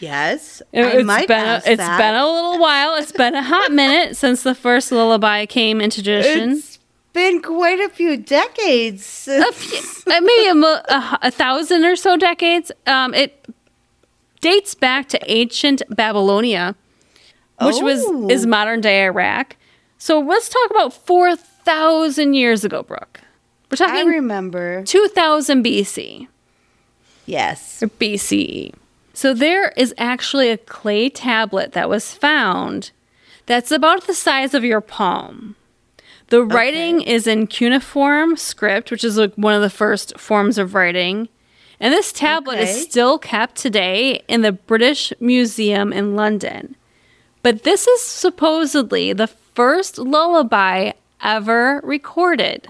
[0.00, 0.62] Yes.
[0.72, 1.98] It- I it's might been ask a, it's that.
[1.98, 2.94] been a little while.
[2.96, 6.52] It's been a hot minute since the first lullaby came into tradition.
[6.52, 6.78] It's
[7.12, 9.26] been quite a few decades.
[9.28, 10.54] a few, uh, maybe a,
[10.94, 12.70] a, a thousand or so decades.
[12.86, 13.44] Um, it
[14.40, 16.74] dates back to ancient Babylonia,
[17.60, 17.84] which Oh.
[17.84, 19.56] was is modern day Iraq.
[19.98, 23.20] So let's talk about four thousand years ago, Brooke.
[23.70, 24.82] We're talking I remember.
[24.84, 26.28] two thousand BC
[27.26, 27.82] Yes.
[27.82, 28.72] or BCE.
[29.12, 32.92] So there is actually a clay tablet that was found
[33.46, 35.56] that's about the size of your palm.
[36.28, 40.74] The writing is in cuneiform script, which is like one of the first forms of
[40.74, 41.28] writing.
[41.80, 46.74] And this tablet is still kept today in the British Museum in London.
[47.42, 52.66] But this is supposedly the first lullaby ever recorded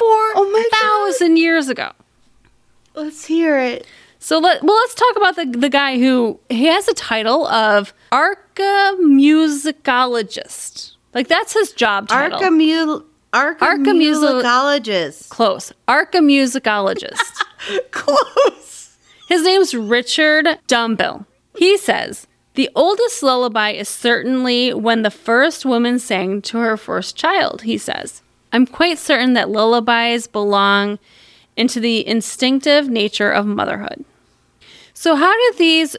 [0.00, 0.80] Oh my God.
[1.18, 1.90] 4,000 years ago.
[2.94, 3.86] Let's hear it.
[4.18, 7.92] So let well let's talk about the the guy who he has a title of
[8.10, 10.92] archamusicologist.
[11.12, 12.38] Like that's his job title.
[12.40, 15.28] Archamu- Archamusicologist.
[15.28, 15.72] Close.
[15.88, 17.43] Archamusicologist.
[17.90, 18.96] Close.
[19.28, 21.26] his name's Richard Dumbrill.
[21.56, 27.16] He says the oldest lullaby is certainly when the first woman sang to her first
[27.16, 28.22] child, he says.
[28.52, 31.00] I'm quite certain that lullabies belong
[31.56, 34.04] into the instinctive nature of motherhood.
[34.92, 35.96] So, how did these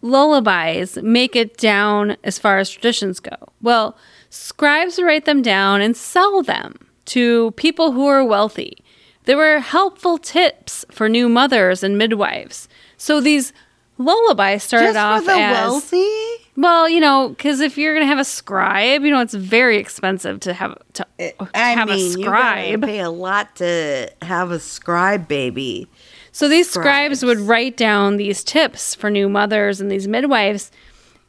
[0.00, 3.36] lullabies make it down as far as traditions go?
[3.60, 3.96] Well,
[4.30, 6.76] scribes write them down and sell them
[7.06, 8.78] to people who are wealthy.
[9.24, 12.68] They were helpful tips for new mothers and midwives.
[12.96, 13.52] So, these
[13.98, 16.08] lullabies started Just off for the as wealthy?
[16.56, 20.40] well, you know, because if you're gonna have a scribe, you know, it's very expensive
[20.40, 21.06] to have to,
[21.54, 22.82] I have mean, a scribe.
[22.82, 25.88] pay a lot to have a scribe, baby.
[26.32, 27.18] So these scribes.
[27.20, 27.24] Scribes.
[27.24, 30.70] would write down these tips for new mothers and these midwives,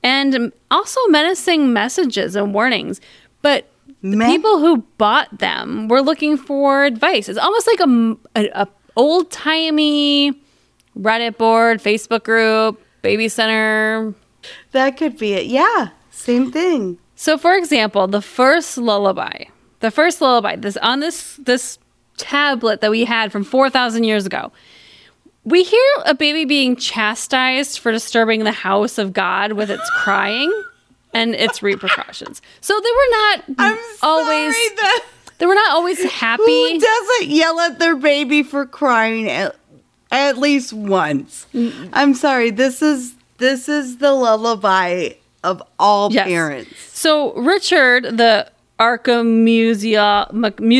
[0.02, 3.00] and also menacing messages and warnings.
[3.42, 3.70] But
[4.04, 7.30] the Me- people who bought them were looking for advice.
[7.30, 8.18] It's almost like a
[8.62, 10.34] a old timey
[10.98, 14.14] Reddit board, Facebook group, baby center,
[14.74, 15.46] That could be it.
[15.48, 17.00] Yeah, same thing.
[17.16, 19.46] So, for example, the first lullaby,
[19.80, 21.80] the first lullaby, this on this this
[22.18, 24.52] tablet that we had from four thousand years ago,
[25.44, 30.52] we hear a baby being chastised for disturbing the house of God with its crying
[31.14, 32.42] and its repercussions.
[32.62, 35.00] So they were not I'm always sorry
[35.40, 36.44] they were not always happy.
[36.44, 39.56] who doesn't yell at their baby for crying at,
[40.12, 41.48] at least once.
[41.92, 42.50] I'm sorry.
[42.52, 45.10] This is this is the lullaby
[45.44, 46.26] of all Yes.
[46.28, 46.70] parents.
[46.98, 48.50] So Richard, the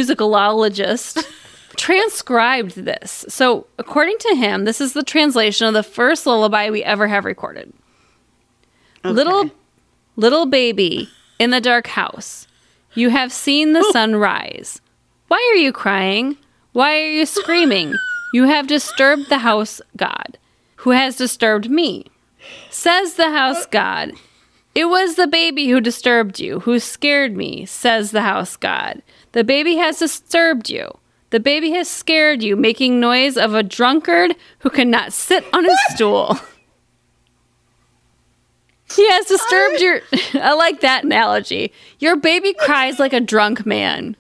[0.04, 1.24] musicalologist,
[1.76, 3.26] transcribed this.
[3.28, 7.26] So according to him, this is the translation of the first lullaby we ever have
[7.26, 7.74] recorded.
[9.04, 9.50] Little
[10.16, 11.10] little baby
[11.40, 12.48] in the dark house.
[12.94, 14.82] You have seen the sun rise.
[15.28, 16.38] Why are you crying?
[16.74, 17.94] Why are you screaming?
[18.34, 20.40] You have disturbed the house god,
[20.78, 22.08] who has disturbed me.
[22.72, 23.70] Says the house uh.
[23.70, 24.14] god,
[24.74, 29.04] It was the baby who disturbed you, who scared me, says the house god.
[29.34, 30.98] The baby has disturbed you.
[31.30, 35.78] The baby has scared you, making noise of a drunkard who cannot sit on his
[35.94, 36.40] stool.
[38.96, 40.02] He has disturbed your.
[40.44, 41.72] I like that analogy.
[42.00, 44.16] Your baby cries like a drunk man.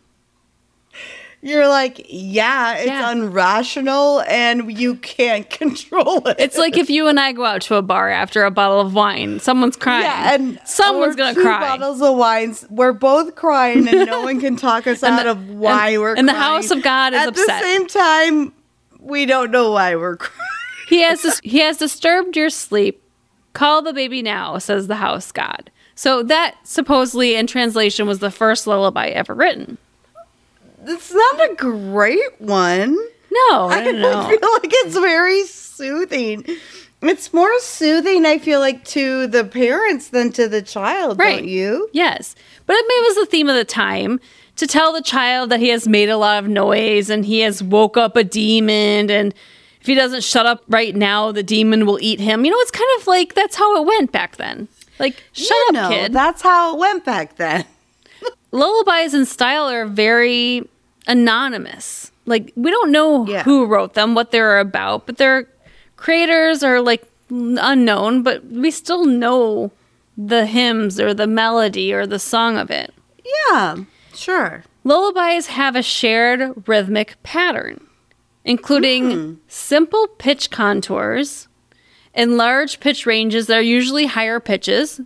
[1.45, 3.13] You're like, yeah, it's Yeah.
[3.13, 6.37] unrational and you can't control it.
[6.39, 8.93] It's like if you and I go out to a bar after a bottle of
[8.93, 10.03] wine, someone's crying.
[10.05, 11.59] yeah, and someone's gonna two cry.
[11.59, 12.65] bottles of wines.
[12.69, 16.15] We're both crying, and no one can talk us out the- of why and- we're.
[16.15, 17.49] and the house of God is At upset.
[17.49, 18.53] At the same time,
[19.01, 20.39] we don't know why we're crying.
[20.87, 23.02] He has dis- he has disturbed your sleep.
[23.53, 25.69] Call the baby now, says the house god.
[25.95, 29.77] So that supposedly in translation was the first lullaby ever written.
[30.85, 32.93] It's not a great one.
[32.95, 34.27] No, I I don't know.
[34.27, 36.45] feel like it's very soothing.
[37.01, 41.39] It's more soothing, I feel like, to the parents than to the child, Right.
[41.39, 41.89] don't you?
[41.93, 42.35] Yes.
[42.65, 44.19] But it was the theme of the time
[44.55, 47.61] to tell the child that he has made a lot of noise and he has
[47.61, 49.33] woke up a demon and
[49.83, 52.45] if he doesn't shut up right now, the demon will eat him.
[52.45, 54.69] You know, it's kind of like that's how it went back then.
[54.97, 56.13] Like, shut You up, know, kid.
[56.13, 57.65] That's how it went back then.
[58.53, 60.67] Lullabies in style are very
[61.07, 62.11] anonymous.
[62.25, 63.43] Like, we don't know Yeah.
[63.43, 65.47] who wrote them, what they're about, but their
[65.97, 69.71] creators are like unknown, but we still know
[70.17, 72.93] the hymns or the melody or the song of it.
[73.49, 73.77] Yeah,
[74.13, 74.63] sure.
[74.83, 77.85] Lullabies have a shared rhythmic pattern,
[78.45, 79.33] including hmm.
[79.47, 81.47] simple pitch contours
[82.13, 85.01] and large pitch ranges that are usually higher pitches.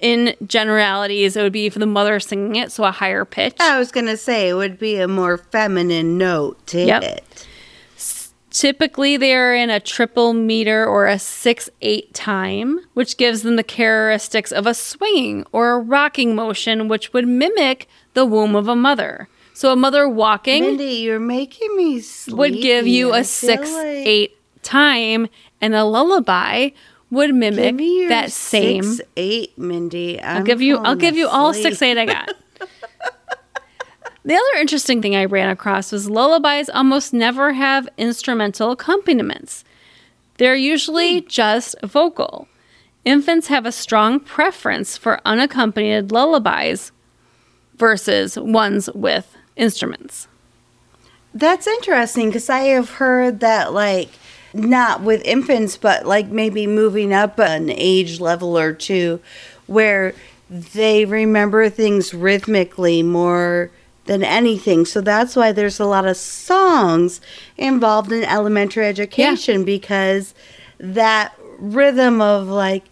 [0.00, 3.56] In generalities, it would be for the mother singing it, so a higher pitch.
[3.60, 7.02] I was going to say it would be a more feminine note to Yep.
[7.02, 7.46] it.
[8.50, 13.56] Typically, they are in a triple meter or a 6 8 time, which gives them
[13.56, 18.66] the characteristics of a swinging or a rocking motion, which would mimic the womb of
[18.66, 19.28] a mother.
[19.60, 22.38] So, a mother walking Mindy, you're making me sleepy.
[22.38, 25.28] would give you I a six like- eight time,
[25.60, 26.70] and a lullaby
[27.10, 28.84] would mimic Give me your that same.
[28.84, 30.18] six, eight, Mindy.
[30.18, 30.78] I'll give you.
[30.78, 32.32] I'll give you all six eight I got.
[34.24, 39.62] the other interesting thing I ran across was lullabies almost never have instrumental accompaniments.
[40.38, 41.28] They're usually hmm.
[41.28, 42.48] just vocal.
[43.04, 46.92] Infants have a strong preference for unaccompanied lullabies
[47.76, 50.28] versus ones with instruments.
[51.32, 54.10] That's interesting because I have heard that, like,
[54.52, 59.20] not with infants, but like maybe moving up an age level or two,
[59.66, 60.14] where
[60.48, 63.70] they remember things rhythmically more
[64.06, 64.84] than anything.
[64.84, 67.20] So that's why there's a lot of songs
[67.56, 70.34] involved in elementary education because
[70.78, 72.84] that rhythm of like,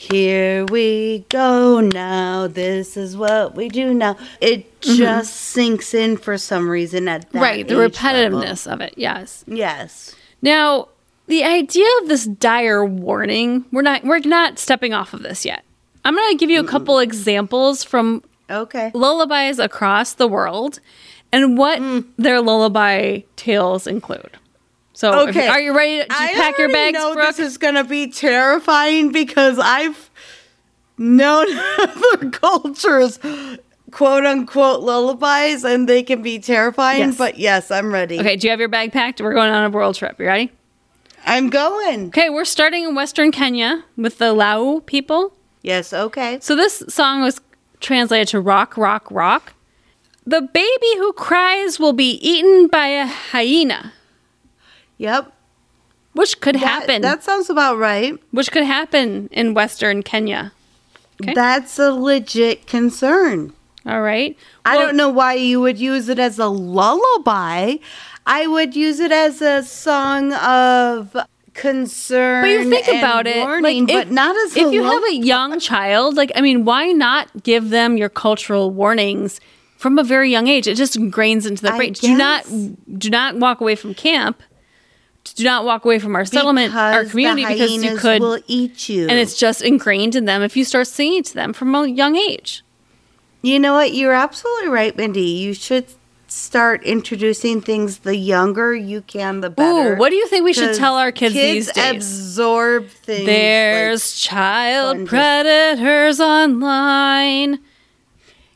[0.00, 2.46] here we go now.
[2.46, 4.16] This is what we do now.
[4.40, 7.38] It just sinks in for some reason at that Mm-hmm.
[7.38, 8.74] right, the repetitiveness level.
[8.74, 8.94] of it.
[8.96, 9.44] Yes.
[9.48, 10.14] Yes.
[10.40, 10.86] Now,
[11.26, 15.64] the idea of this dire warning, we're not we're not stepping off of this yet.
[16.04, 18.92] I'm going to give you a couple examples from Okay.
[18.94, 20.78] lullabies across the world
[21.32, 21.82] and what
[22.16, 24.38] their lullaby tales include.
[24.98, 25.46] So, if- Okay.
[25.46, 25.98] are you ready?
[25.98, 27.36] Did you I pack your bags, know Brooke?
[27.36, 30.10] this is gonna be terrifying because I've
[30.98, 31.46] known
[31.78, 33.20] other cultures
[33.92, 36.98] quote unquote lullabies and they can be terrifying.
[36.98, 37.16] Yes.
[37.16, 38.18] But yes, I'm ready.
[38.18, 39.20] okay, do you have your bag packed?
[39.20, 40.18] We're going on a world trip.
[40.18, 40.50] You ready?
[41.24, 42.08] I'm going.
[42.08, 45.32] Okay, we're starting in Western Kenya with the Lao people.
[45.62, 46.38] Yes, okay.
[46.40, 47.40] So this song was
[47.78, 49.52] translated to rock, rock, rock.
[50.26, 53.92] The baby who cries will be eaten by a hyena,
[54.98, 55.32] Yep.
[56.14, 57.02] which could That- happen.
[57.02, 58.14] That sounds about right.
[58.32, 60.52] which could happen in Western Kenya.
[61.22, 61.32] Okay.
[61.34, 63.52] That's a legit concern.
[63.86, 64.36] All right.
[64.64, 67.76] I don't know why you would use it as a lullaby.
[68.26, 71.16] I would use it as a song of
[71.54, 72.42] concern.
[72.42, 75.02] But you think and about it, warning, like if, but not as if you have
[75.04, 79.40] a young child, like I mean, why not give them your cultural warnings
[79.76, 80.66] from a very young age?
[80.68, 81.92] It just ingrains into their I brain.
[81.94, 82.44] Do not
[82.98, 84.42] do not walk away from camp.
[85.34, 89.02] Do not walk away from our settlement, our community, because you could, will eat you.
[89.08, 92.16] and it's just ingrained in them if you start singing to them from a young
[92.16, 92.62] age.
[93.42, 93.92] you know what?
[93.94, 95.20] You're absolutely right, Mindy.
[95.22, 95.86] You should
[96.30, 99.94] start introducing things the younger you can, the better.
[99.94, 101.96] Ooh, what do you think we should tell our kids, kids these days?
[101.96, 103.24] absorb things.
[103.26, 107.60] There's child predators online.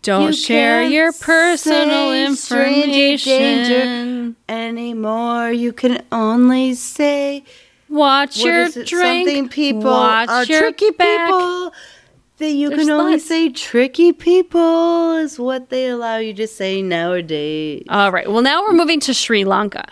[0.02, 4.36] Don't You share your personal information.
[4.48, 5.50] anymore.
[5.52, 7.44] You can only say
[7.88, 8.86] Watch what your it?
[8.86, 9.28] drink.
[9.28, 11.26] Something people Watch are your tricky back.
[11.28, 11.72] people.
[12.38, 13.26] That you There's can only lots.
[13.26, 17.84] say tricky people is what they allow you to say nowadays.
[17.88, 18.28] All right.
[18.28, 19.86] Well, now we're moving to Sri Lanka.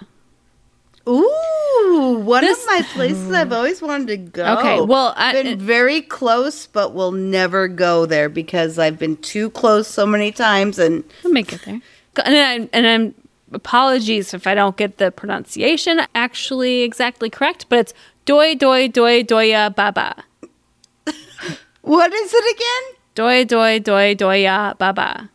[1.08, 4.58] Ooh, one This- of my places I've always wanted to go.
[4.58, 9.50] Okay, well, I've been very close, but will never go there because I've been too
[9.50, 10.78] close so many times.
[10.78, 11.80] And We'll make it there.
[12.24, 13.14] And I, and I'm
[13.52, 17.94] apologies if I don't get the pronunciation actually exactly correct, but it's
[18.24, 20.24] doi doi doi doya baba.
[21.82, 22.96] what is it again?
[23.14, 25.30] Doi doi doi doya baba.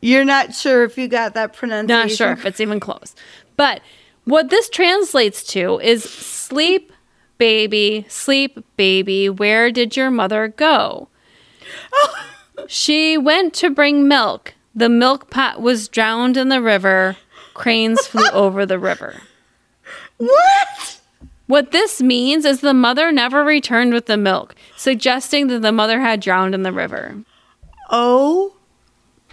[0.00, 2.08] You're not sure if you got that pronunciation.
[2.08, 3.14] Not sure if it's even close.
[3.56, 3.82] But
[4.30, 6.92] what this translates to is sleep,
[7.38, 11.08] baby, sleep, baby, where did your mother go?
[12.66, 14.54] She went to bring milk.
[14.74, 17.16] The milk pot was drowned in the river.
[17.54, 19.22] Cranes flew over the river.
[20.18, 21.00] What?
[21.46, 26.00] What this means is the mother never returned with the milk, suggesting that the mother
[26.00, 27.16] had drowned in the river.
[27.88, 28.54] Oh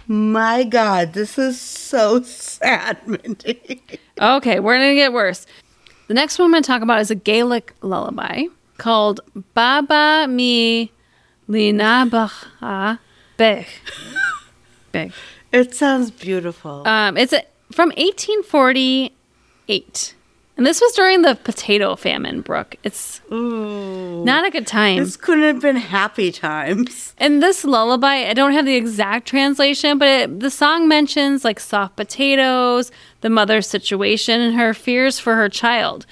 [0.08, 3.82] my God, this is so sad, Mindy.
[4.20, 5.46] Okay, we're gonna get worse.
[6.08, 8.44] The next one I'm gonna talk about is a Gaelic lullaby
[8.78, 9.20] called
[9.54, 10.90] Baba Mi
[11.48, 12.98] Linabacha
[13.36, 13.68] Bech.
[14.92, 15.12] Bech.
[15.52, 16.86] It sounds beautiful.
[16.88, 20.14] Um, it's a, from 1848.
[20.58, 22.74] And this was during the potato famine, Brooke.
[22.82, 24.24] It's Ooh.
[24.24, 24.98] not a good time.
[24.98, 27.14] This couldn't have been happy times.
[27.16, 31.60] And this lullaby, I don't have the exact translation, but it, the song mentions like
[31.60, 32.90] soft potatoes,
[33.20, 36.06] the mother's situation, and her fears for her child.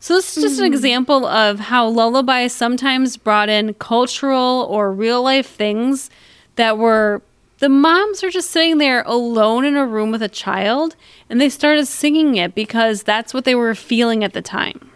[0.00, 0.74] So this is just an hmm.
[0.74, 6.10] example of how lullabies sometimes brought in cultural or real life things
[6.56, 7.22] that were
[7.58, 10.96] the moms are just sitting there alone in a room with a child
[11.30, 14.90] and they started singing it because that's what they were feeling at the time.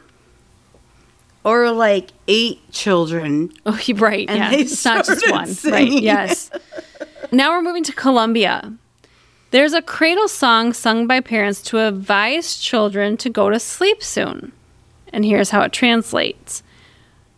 [1.45, 3.53] Or like eight children.
[3.65, 4.29] Oh, right.
[4.29, 4.53] Yeah.
[4.53, 5.49] It's not just one.
[5.73, 5.91] Right.
[5.91, 6.51] Yes.
[7.33, 8.73] now we're moving to Colombia.
[9.51, 14.53] There's a cradle song sung by parents to advise children to go to sleep soon.
[15.11, 16.63] And here's how it translates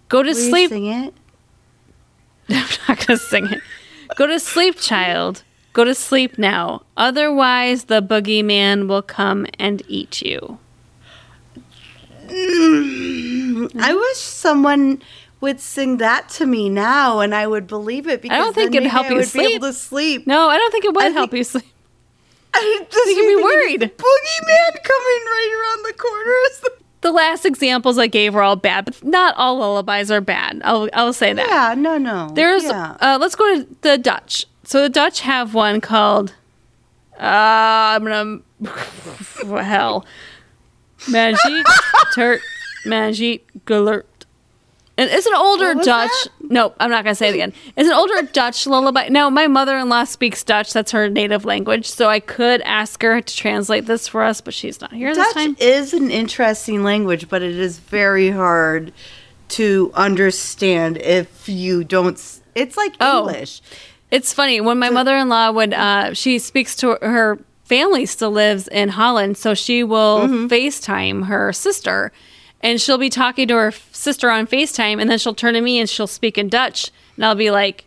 [0.09, 0.71] Go to Will sleep.
[0.71, 1.15] sing it?
[2.49, 3.61] I'm not going to sing it.
[4.17, 5.45] Go to sleep, child.
[5.73, 6.83] Go to sleep now.
[6.97, 10.59] Otherwise, the boogeyman will come and eat you.
[12.29, 15.03] I wish someone
[15.41, 18.23] would sing that to me now, and I would believe it.
[18.23, 19.51] Because I don't think it'd help you I be sleep.
[19.57, 20.27] able to sleep.
[20.27, 21.65] No, I don't think it would I help you sleep.
[22.55, 23.81] I just You'd be worried.
[23.81, 26.81] Boogeyman coming right around the corner.
[27.03, 30.61] The last examples I gave were all bad, but not all lullabies are bad.
[30.65, 31.49] I'll, I'll say that.
[31.49, 32.31] Yeah, no, no.
[32.35, 32.97] There's yeah.
[33.01, 34.47] uh let's go to the Dutch.
[34.65, 36.35] So the Dutch have one called
[37.19, 40.05] uh I'm gonna hell.
[41.09, 41.67] Magic
[42.15, 42.43] Turt
[42.85, 44.05] Magic Gelert.
[45.01, 45.85] And it's an older Dutch.
[46.11, 46.27] that?
[46.51, 47.55] No, I'm not gonna say it again.
[47.77, 49.09] It's an older Dutch lullaby.
[49.09, 50.73] Now my mother-in-law speaks Dutch.
[50.75, 51.87] That's her native language.
[51.89, 55.25] So I could ask her to translate this for us, but she's not here this
[55.27, 55.57] Dutch time.
[55.59, 58.93] is an interesting language, but it is very hard
[59.51, 62.21] to understand if you don't.
[62.55, 63.29] It's like Oh.
[63.29, 63.63] English.
[64.11, 68.33] It's funny when my mother in law would uh, she speaks to her family still
[68.33, 72.11] lives in Holland, so she will FaceTime her sister,
[72.63, 75.79] and she'll be talking to her sister on FaceTime, and then she'll turn to me
[75.79, 77.85] and she'll speak in Dutch, and I'll be like,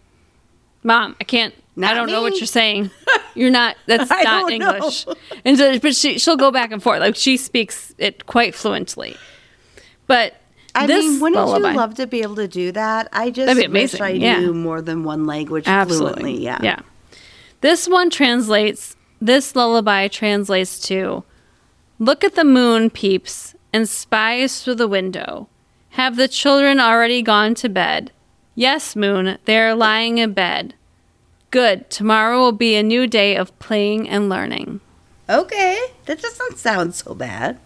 [0.84, 2.91] "Mom, I can't." I don't know what you're saying.
[3.34, 3.78] You're not.
[3.88, 4.76] That's not don't know.
[4.76, 5.07] English.
[5.43, 6.99] And so, but she she'll go back and forth.
[6.99, 9.17] Like she speaks it quite fluently.
[10.05, 10.36] But
[10.76, 13.09] I mean, wouldn't lullaby, you love to be able to do that?
[13.11, 14.39] I just wish I yeah.
[14.39, 16.21] knew more than one language Absolutely.
[16.21, 16.43] fluently.
[16.43, 16.59] Yeah.
[16.61, 16.80] Yeah.
[17.61, 21.24] This one translates, this lullaby translates to
[21.99, 25.49] Look at the moon, peeps, and spies through the window.
[25.91, 28.11] Have the children already gone to bed?
[28.55, 30.76] Yes, moon, they are lying in bed.
[31.51, 34.80] Good, tomorrow will be a new day of playing and learning.
[35.30, 37.59] Okay, that doesn't sound so bad.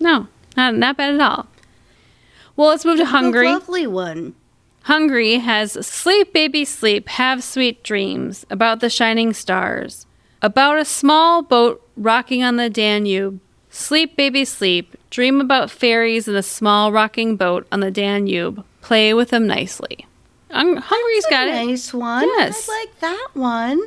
[0.00, 1.46] No, not, not bad at all.
[2.56, 3.48] Well, let's move to A Hungary.
[3.48, 4.34] lovely one.
[4.82, 10.06] Hungary has Sleep, Baby, Sleep, Have Sweet Dreams about the shining stars,
[10.42, 13.40] about a small boat rocking on the Danube.
[13.78, 14.96] Sleep, baby, sleep.
[15.10, 18.64] Dream about fairies in a small rocking boat on the Danube.
[18.82, 20.06] Play with them nicely.
[20.52, 21.66] Hung- Hungary's got a it.
[21.66, 22.22] nice one.
[22.24, 22.68] Yes.
[22.70, 23.82] I like that one.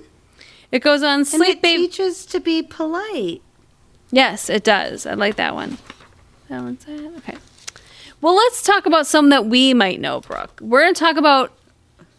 [0.74, 1.84] It goes on And Sleep, it baby.
[1.88, 3.42] teaches to be polite.
[4.12, 5.06] Yes, it does.
[5.06, 5.78] I like that one.
[6.50, 7.12] That one's it.
[7.20, 7.38] Okay.
[8.20, 10.60] Well, let's talk about some that we might know, Brooke.
[10.62, 11.54] We're going to talk about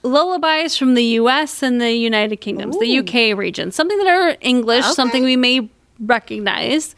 [0.03, 4.85] lullabies from the US and the United Kingdoms, the UK region, something that are English,
[4.87, 4.95] Okay.
[4.95, 5.69] something we may
[6.01, 6.95] recognize.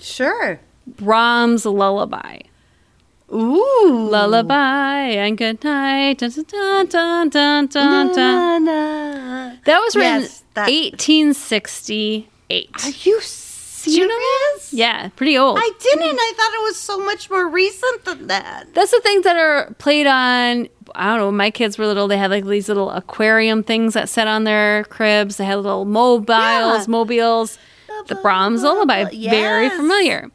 [0.00, 0.60] Sure.
[0.86, 2.40] Brahms lullaby.
[3.32, 4.08] Ooh.
[4.10, 6.18] Lullaby and good night.
[6.18, 8.14] Dun, dun, dun, dun, dun, dun.
[8.14, 9.52] Na, na.
[9.66, 12.70] That was written Yes, that- 1868.
[12.84, 13.96] Are you serious?
[13.98, 14.58] you know that?
[14.72, 15.58] Yeah, pretty old.
[15.60, 16.18] I didn't.
[16.18, 18.66] I thought it was so much more recent than that.
[18.74, 20.68] That's the things that are played on.
[20.94, 21.26] I don't know.
[21.26, 24.44] When my kids were little, they had like these little aquarium things that sat on
[24.44, 25.36] their cribs.
[25.36, 26.90] They had little mobiles, Yeah.
[26.90, 27.58] mobiles.
[28.06, 30.30] The Brahms lullaby, very familiar.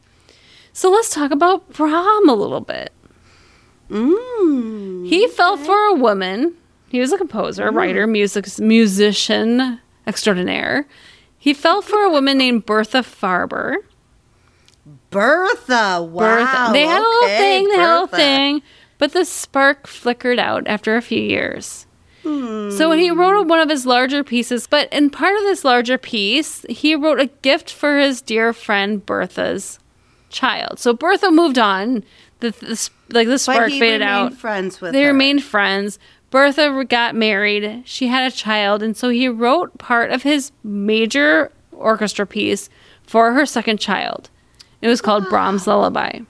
[0.72, 2.92] So let's talk about Brahm a little bit.
[3.90, 5.06] Mm.
[5.06, 6.54] He fell for a woman.
[6.88, 10.86] He was a composer, writer, music musician extraordinaire.
[11.38, 13.76] He fell for a woman named Bertha Farber.
[15.10, 16.02] Bertha.
[16.02, 16.20] Wow.
[16.20, 16.72] Bertha.
[16.72, 18.62] They had a little thing, they had a little thing,
[18.98, 21.83] but the spark flickered out after a few years.
[22.24, 22.70] Hmm.
[22.70, 26.64] So he wrote one of his larger pieces, but in part of this larger piece,
[26.68, 29.78] he wrote a gift for his dear friend Bertha's
[30.30, 30.78] child.
[30.78, 32.02] So Bertha moved on.
[32.40, 34.34] The, the like the spark faded out.
[34.34, 35.08] friends with They her.
[35.12, 35.98] remained friends.
[36.30, 37.82] Bertha got married.
[37.86, 42.68] She had a child, and so he wrote part of his major orchestra piece
[43.06, 44.30] for her second child.
[44.82, 46.20] It was called Brahms' Lullaby.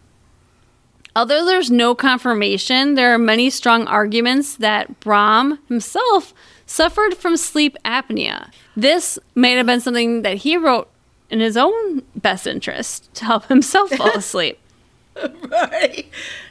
[1.17, 6.35] Although there's no confirmation, there are many strong arguments that Brahm himself
[6.67, 8.51] suffered from sleep apnea.
[8.77, 10.91] This may have been something that he wrote
[11.31, 14.59] in his own best interest to help himself fall asleep.
[15.49, 16.09] Right.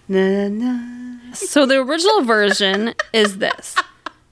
[0.08, 1.34] Na, na.
[1.34, 3.76] So the original version is this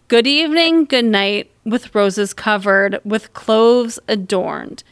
[0.08, 4.84] Good evening, good night, with roses covered, with cloves adorned.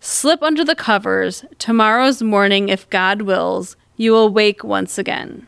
[0.00, 1.44] Slip under the covers.
[1.58, 5.46] Tomorrow's morning, if God wills, you will wake once again.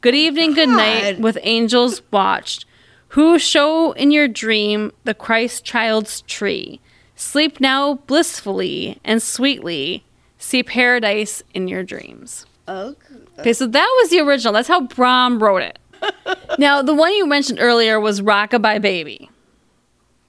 [0.00, 2.64] Good evening, good night, with angels watched,
[3.08, 6.80] who show in your dream the Christ child's tree.
[7.14, 10.04] Sleep now blissfully and sweetly.
[10.38, 12.46] See paradise in your dreams.
[12.66, 13.14] Okay.
[13.38, 14.52] Okay, so that was the original.
[14.52, 15.78] That's how Brahm wrote it.
[16.58, 19.30] now, the one you mentioned earlier was Rockabye Baby.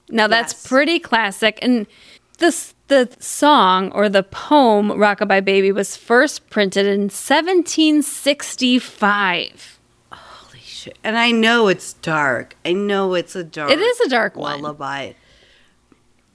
[0.08, 0.66] Now, that's Yes.
[0.68, 1.58] pretty classic.
[1.62, 1.86] And
[2.38, 9.78] this the song or the poem Rockabye Baby was first printed in 1765.
[10.12, 10.98] Holy shit.
[11.02, 12.56] And I know it's dark.
[12.64, 14.60] I know it's a dark It is a dark one.
[14.62, 15.12] lullaby.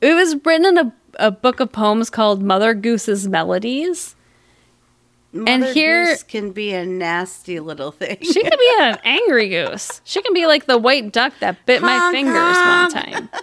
[0.01, 4.15] It was written in a, a book of poems called Mother Goose's Melodies.
[5.31, 8.17] Mother here- Goose can be a nasty little thing.
[8.21, 10.01] She can be an angry goose.
[10.03, 12.95] She can be like the white duck that bit my fingers honk.
[12.95, 13.29] one time.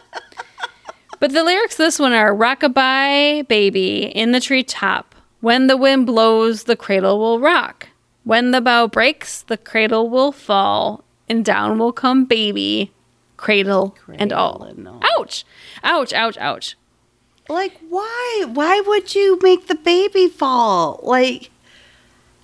[1.19, 5.15] But the lyrics this one are Rockabye baby in the treetop.
[5.41, 7.89] When the wind blows, the cradle will rock.
[8.25, 12.93] When the bough breaks, the cradle will fall, and down will come baby,
[13.37, 14.63] cradle, and all.
[14.65, 15.01] and all.
[15.17, 15.45] Ouch!
[15.85, 16.77] Ouch, ouch, ouch.
[17.49, 18.45] like why?
[18.53, 20.99] Why would you make the baby fall?
[21.03, 21.51] Like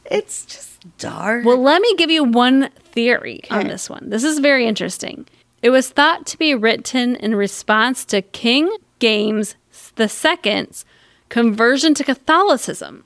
[0.04, 1.44] it's just dark.
[1.44, 4.08] Well, let me give you one theory on this one.
[4.10, 5.26] This is very interesting.
[5.62, 9.56] It was thought to be written in response to King James
[9.98, 10.84] II's
[11.28, 13.04] conversion to Catholicism.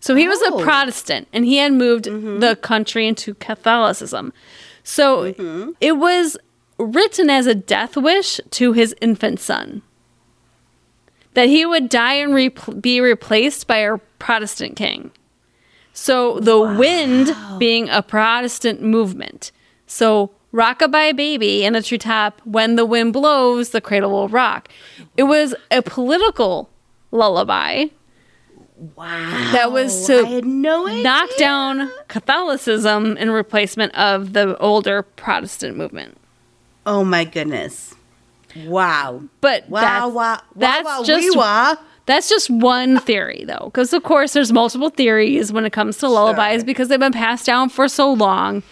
[0.00, 0.62] So he was a Oh.
[0.62, 2.38] Protestant and he had moved mm-hmm.
[2.38, 4.32] the country into Catholicism.
[4.84, 5.70] So mm-hmm.
[5.80, 6.36] it was
[6.78, 9.82] written as a death wish to his infant son
[11.34, 15.10] that he would die and repl be replaced by a Protestant king.
[15.92, 19.52] So the wind being a Protestant movement.
[19.86, 24.68] So rockabye baby in a treetop, when the wind blows, the cradle will rock.
[25.16, 26.70] It was a political
[27.10, 27.86] lullaby
[28.96, 29.50] wow.
[29.52, 31.02] that was I to had no idea.
[31.02, 36.16] knock down Catholicism in replacement of the older Protestant movement.
[36.86, 37.94] Oh my goodness.
[38.64, 39.22] Wow.
[39.40, 40.40] But Wow, that's, wow.
[40.56, 41.74] that's wow, wow, just wah.
[42.06, 46.08] That's just one theory, though, because of course there's multiple theories when it comes to
[46.08, 46.64] lullabies Sure.
[46.64, 48.62] because they've been passed down for so long.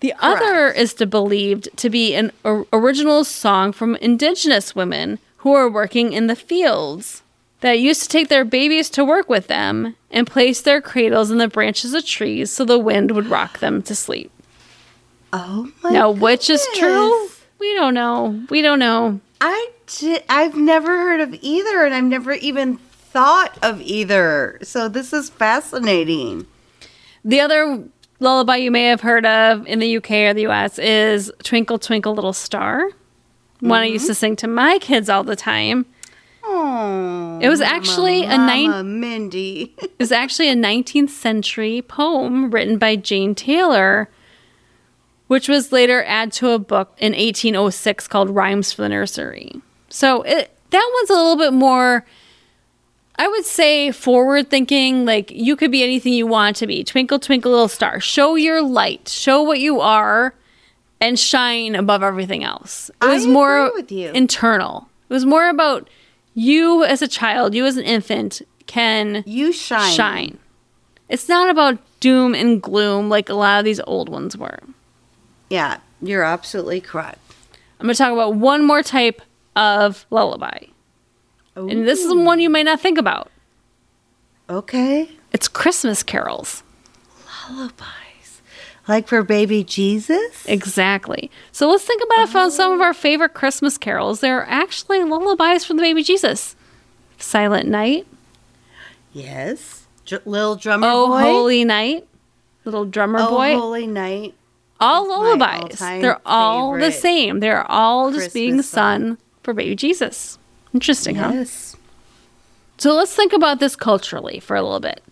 [0.00, 5.54] The other is to believed to be an or- original song from indigenous women who
[5.54, 7.22] are working in the fields
[7.60, 11.38] that used to take their babies to work with them and place their cradles in
[11.38, 14.30] the branches of trees so the wind would rock them to sleep.
[15.32, 17.28] Oh my Now, which is true?
[17.58, 18.44] We don't know.
[18.50, 19.20] We don't know.
[19.40, 19.70] I
[20.28, 24.58] I've never heard of either, and I've never even thought of either.
[24.62, 26.46] So this is fascinating.
[27.24, 27.84] The other
[28.20, 32.14] lullaby you may have heard of in the UK or the US is Twinkle Twinkle
[32.14, 32.90] Little Star.
[33.60, 34.18] One I used to mm-hmm.
[34.18, 35.86] sing to my kids all the time.
[36.44, 39.74] Oh, It was actually a nine- Mindy.
[39.82, 44.08] It was actually a 19th century poem written by Jane Taylor
[45.28, 49.60] which was later added to a book in 1806 called Rhymes for the Nursery.
[49.88, 52.04] So it, that one's a little bit more,
[53.18, 55.04] I would say, forward thinking.
[55.04, 56.84] Like you could be anything you want to be.
[56.84, 57.98] Twinkle, twinkle, little star.
[58.00, 59.08] Show your light.
[59.08, 60.34] Show what you are
[61.00, 62.88] and shine above everything else.
[62.90, 64.10] It I was more agree with you.
[64.12, 64.88] internal.
[65.08, 65.88] It was more about
[66.34, 69.92] you as a child, you as an infant can You shine.
[69.94, 70.38] shine.
[71.08, 74.58] It's not about doom and gloom like a lot of these old ones were.
[75.50, 77.18] Yeah, you're absolutely correct.
[77.80, 79.22] I'm going to talk about one more type
[79.56, 80.64] of lullaby.
[81.66, 83.30] And this is one you might not think about.
[84.48, 85.10] Okay.
[85.32, 86.62] It's Christmas carols.
[87.50, 88.42] Lullabies.
[88.86, 90.46] Like for baby Jesus?
[90.46, 91.30] Exactly.
[91.52, 92.50] So let's think about from uh, oh.
[92.50, 94.20] some of our favorite Christmas carols.
[94.20, 96.56] They're actually lullabies for the baby Jesus.
[97.18, 98.06] Silent Night,
[99.12, 99.86] Yes.
[100.06, 101.20] Dr- little drummer Oh boy.
[101.20, 102.06] Holy Night,
[102.64, 103.56] Little Drummer oh, Boy.
[103.56, 104.34] holy night.
[104.78, 105.78] all lullabies.
[105.78, 107.40] They're all the same.
[107.40, 110.38] They're all just being sung for baby Jesus.
[110.74, 111.30] Interesting, huh?
[111.34, 111.76] Yes.
[112.78, 115.02] So let's think about this culturally for a little bit.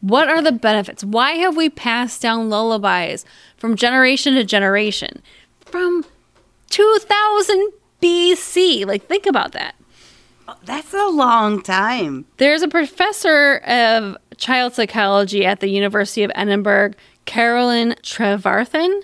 [0.00, 1.04] What are the benefits?
[1.04, 3.24] Why have we passed down lullabies
[3.56, 5.22] from generation to generation?
[5.60, 6.04] From
[6.70, 8.86] 2000 BC.
[8.86, 9.74] Like, think about that.
[10.64, 12.26] That's a long time.
[12.36, 16.92] There's a professor of child psychology at the University of Edinburgh,
[17.24, 19.02] Carolyn Trevarthen.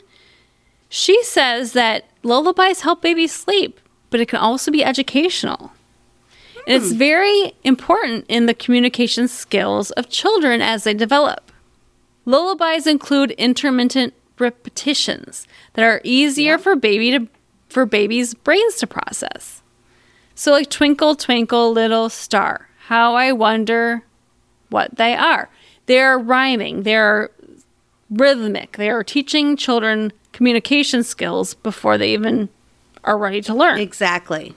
[0.89, 5.73] She says that lullabies help babies sleep, but it can also be educational.
[6.67, 11.51] And it's very important in the communication skills of children as they develop.
[12.25, 17.29] Lullabies include intermittent repetitions that are easier for baby to
[17.69, 19.63] for babies' brains to process.
[20.35, 24.03] So like twinkle twinkle little star, how I wonder
[24.69, 25.49] what they are.
[25.87, 27.31] They're rhyming, they're
[28.11, 28.77] rhythmic.
[28.77, 32.49] They are teaching children communication skills before they even
[33.05, 33.79] are ready to learn.
[33.81, 34.55] Exactly.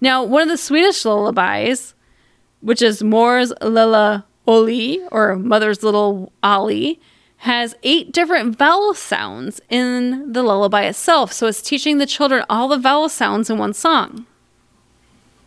[0.00, 1.94] Now, one of the Swedish lullabies,
[2.60, 7.00] which is Mor's Lilla Oli, or Mother's Little Ollie,
[7.38, 11.32] has eight different vowel sounds in the lullaby itself.
[11.32, 14.26] So it's teaching the children all the vowel sounds in one song.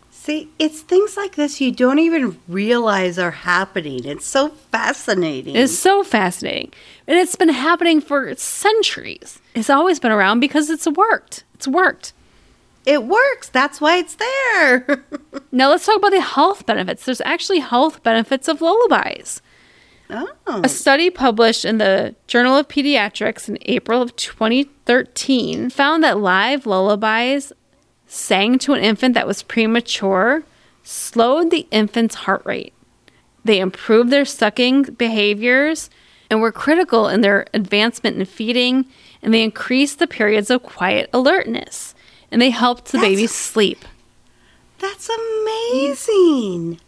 [0.09, 4.05] See, it's things like this you don't even realize are happening.
[4.05, 5.55] It's so fascinating.
[5.55, 6.71] It's so fascinating.
[7.07, 9.39] And it's been happening for centuries.
[9.53, 11.43] It's always been around because it's worked.
[11.55, 12.13] It's worked.
[12.85, 13.49] It works.
[13.49, 15.05] That's why it's there.
[15.51, 17.05] Now let's talk about the health benefits.
[17.05, 19.39] There's actually health benefits of lullabies.
[20.09, 20.61] oh.
[20.63, 26.65] A study published in the Journal of Pediatrics in April of 2013 found that live
[26.65, 27.53] lullabies
[28.07, 30.43] sang to an infant that was premature
[30.81, 32.73] slowed the infant's heart rate.
[33.45, 35.89] They improved their sucking behaviors
[36.29, 38.85] and were critical in their advancement in feeding,
[39.21, 41.92] and they increased the periods of quiet alertness,
[42.33, 43.85] and they helped the That's- baby sleep.
[44.79, 46.79] That's amazing.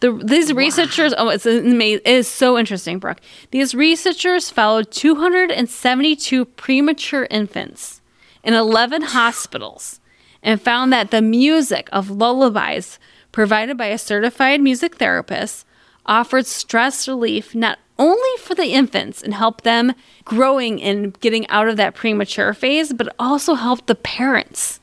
[0.00, 2.00] The, these researchers, oh, it's amazing.
[2.04, 3.20] It is so interesting, Brooke.
[3.50, 8.00] These researchers followed 272 premature infants
[8.44, 10.00] in 11 hospitals
[10.42, 12.98] and found that the music of lullabies
[13.32, 15.66] provided by a certified music therapist
[16.06, 19.94] offered stress relief not only for the infants and help them
[20.24, 24.80] growing and getting out of that premature phase, but also help the parents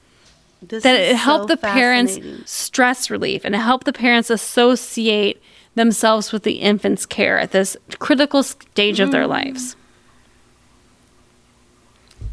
[0.61, 5.41] This that it helped so the parents stress relief and it helped the parents associate
[5.75, 9.11] themselves with the infant's care at this critical stage of Mm.
[9.11, 9.75] their lives.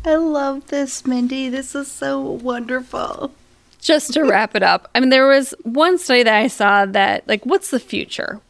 [0.04, 1.48] I love this, Mindy.
[1.48, 3.32] This is so wonderful.
[3.80, 7.26] Just to wrap it up, I mean, there was one study that I saw that,
[7.28, 8.40] like, what's the future?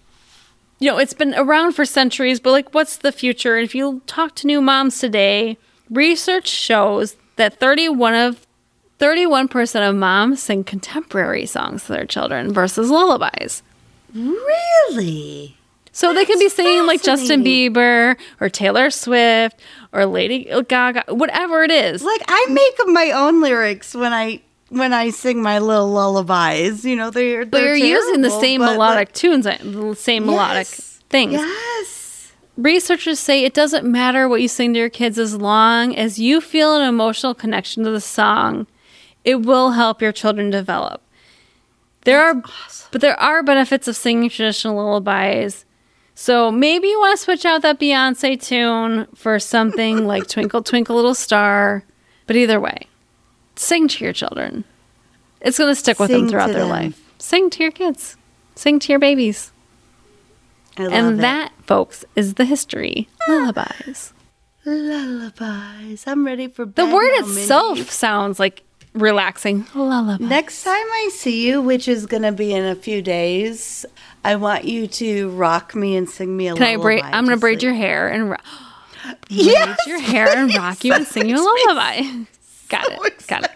[0.80, 3.56] You know, it's been around for centuries, but like, what's the future?
[3.56, 5.58] And if you talk to new moms today,
[5.90, 8.46] research shows that 31 of
[8.98, 13.62] 31% of moms sing contemporary songs to their children versus lullabies.
[14.14, 15.56] Really?
[15.92, 17.44] So they could be singing like Justin.
[17.44, 19.60] Bieber or Taylor Swift
[19.92, 22.02] or Lady Gaga, whatever it is.
[22.02, 24.40] Like I make my own lyrics when I
[24.70, 26.84] when I sing my little lullabies.
[26.84, 30.26] You know, they're But they're you're using the same but, melodic tunes, uh, the same
[30.26, 31.00] melodic Yes.
[31.10, 31.32] things.
[31.34, 32.32] Yes.
[32.56, 36.40] Researchers say it doesn't matter what you sing to your kids as long as you
[36.40, 38.66] feel an emotional connection to the song.
[39.24, 41.02] It will help your children develop.
[42.04, 42.42] There are
[42.92, 45.64] but there are benefits of singing traditional lullabies.
[46.14, 50.96] So maybe you want to switch out that Beyonce tune for something like Twinkle Twinkle
[50.96, 51.84] Little Star.
[52.26, 52.86] But either way,
[53.60, 54.64] sing to your children.
[55.40, 56.68] It's going to stick with them throughout their them.
[56.68, 57.12] life.
[57.18, 58.16] Sing to your kids.
[58.54, 59.52] Sing to your babies.
[60.78, 61.22] I love and it.
[61.22, 64.12] that, folks, is the history lullabies.
[64.64, 66.04] Lullabies.
[66.06, 67.90] I'm ready for The word now, itself Mindy.
[67.90, 68.62] sounds like
[68.94, 69.66] relaxing.
[69.74, 70.24] Lullaby.
[70.24, 73.84] Next time I see you, which is going to be in a few days,
[74.24, 76.82] I want you to rock me and sing me a Can I lullaby.
[76.82, 77.04] braid?
[77.04, 78.36] I'm gonna braid like- your hair and ro-
[79.28, 82.02] Yes, braid your hair and rock you and sing you a lullaby.
[82.70, 83.24] Got it.
[83.28, 83.50] Got it.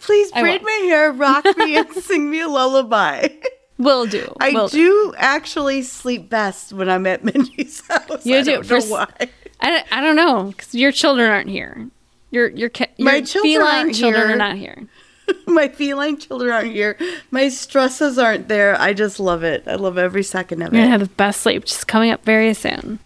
[0.00, 3.28] Please braid my hair, rock me, and sing me a lullaby.
[3.78, 4.32] Will do.
[4.38, 4.76] I Will do.
[4.76, 8.24] do actually sleep best when I'm at Mindy's house.
[8.24, 8.52] You I do.
[8.62, 9.08] Don't For know why.
[9.60, 11.88] I, I don't know because your children aren't here.
[12.30, 14.32] Your your ca- My your children feline children here.
[14.34, 14.86] are not here.
[15.46, 16.98] My feline children aren't here.
[17.30, 18.78] My stresses aren't there.
[18.80, 19.62] I just love it.
[19.66, 20.76] I love every second of it.
[20.76, 21.64] You're gonna have the best sleep.
[21.64, 22.98] Just coming up very soon.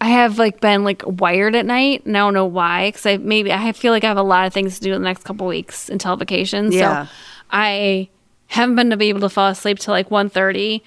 [0.00, 2.88] I have like been like wired at night, and I don't know why.
[2.88, 5.02] Because I maybe I feel like I have a lot of things to do in
[5.02, 6.72] the next couple weeks until vacation.
[6.72, 7.06] Yeah.
[7.06, 7.12] So
[7.50, 8.08] I
[8.48, 10.80] haven't been to be able to fall asleep till like 1.30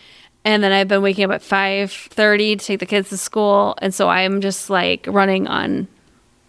[0.46, 3.76] and then I've been waking up at five thirty to take the kids to school,
[3.82, 5.88] and so I'm just like running on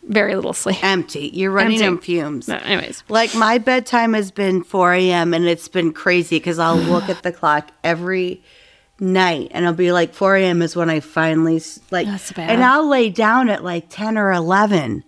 [0.04, 0.82] very little sleep.
[0.82, 1.30] Empty.
[1.32, 1.86] You're running Empty.
[1.86, 2.48] on fumes.
[2.48, 5.34] No, anyways, Like my bedtime has been 4 a.m.
[5.34, 8.42] and it's been crazy because I'll look at the clock every
[9.00, 10.62] night and I'll be like 4 a.m.
[10.62, 11.60] is when I finally
[11.90, 12.06] like,
[12.36, 15.04] and I'll lay down at like 10 or 11,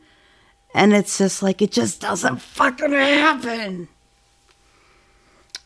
[0.74, 3.88] and it's just like it just doesn't fucking happen.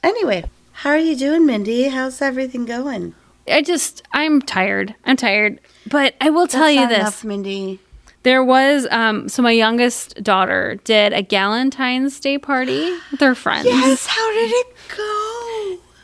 [0.03, 1.89] Anyway, how are you doing, Mindy?
[1.89, 3.15] How's everything going?
[3.49, 4.95] I just I'm tired.
[5.05, 6.99] I'm tired, but I will tell That's you not this.
[6.99, 7.81] enough, Mindy.
[8.23, 13.67] There was um so my youngest daughter did a Galentine's Day party with her friends.
[13.67, 14.07] Yes.
[14.07, 14.67] How did it
[14.97, 15.56] go?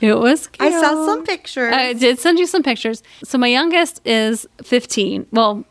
[0.03, 1.73] It was I saw some pictures.
[1.73, 3.03] I did send you some pictures.
[3.25, 5.27] So my youngest is 15.
[5.33, 5.65] Well,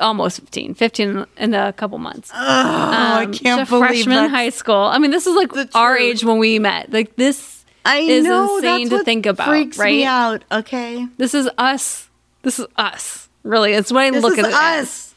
[0.00, 0.74] almost 15.
[0.74, 2.30] 15 in a couple months.
[2.34, 4.76] oh, I Um, can't she's a believe freshman high school.
[4.76, 6.92] I mean, this is like our age when we met.
[6.92, 9.94] Like this I is know insane that's to think about, Freaks right?
[9.94, 10.44] me out.
[10.52, 12.08] Okay, This is us.
[12.42, 13.28] This is us.
[13.44, 15.14] Really, it's what I this look at it us.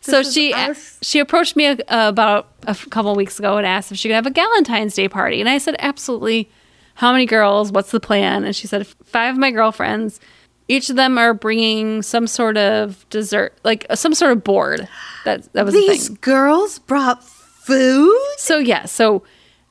[0.00, 0.98] So This she us.
[1.02, 4.26] she approached me uh, about a couple weeks ago and asked if she could have
[4.26, 6.48] a Galentine's Day party, and I said absolutely.
[6.94, 7.72] How many girls?
[7.72, 8.44] What's the plan?
[8.44, 10.20] And she said five of my girlfriends.
[10.68, 14.88] Each of them are bringing some sort of dessert, like uh, some sort of board.
[15.24, 16.18] That that was the These thing.
[16.20, 18.16] girls brought food.
[18.38, 19.22] So yeah, so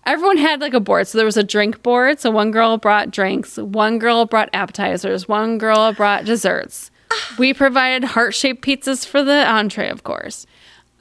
[0.06, 1.08] everyone had like a board.
[1.08, 2.20] So there was a drink board.
[2.20, 6.92] So one girl brought drinks, one girl brought appetizers, one girl brought desserts.
[7.38, 10.46] We provided heart shaped pizzas for the entree, of course.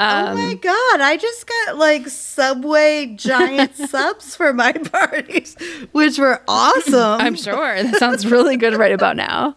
[0.00, 1.00] Oh my um, god!
[1.00, 5.56] I just got like Subway giant subs for my parties,
[5.92, 7.20] which were awesome.
[7.20, 9.56] I'm sure that sounds really good right about now.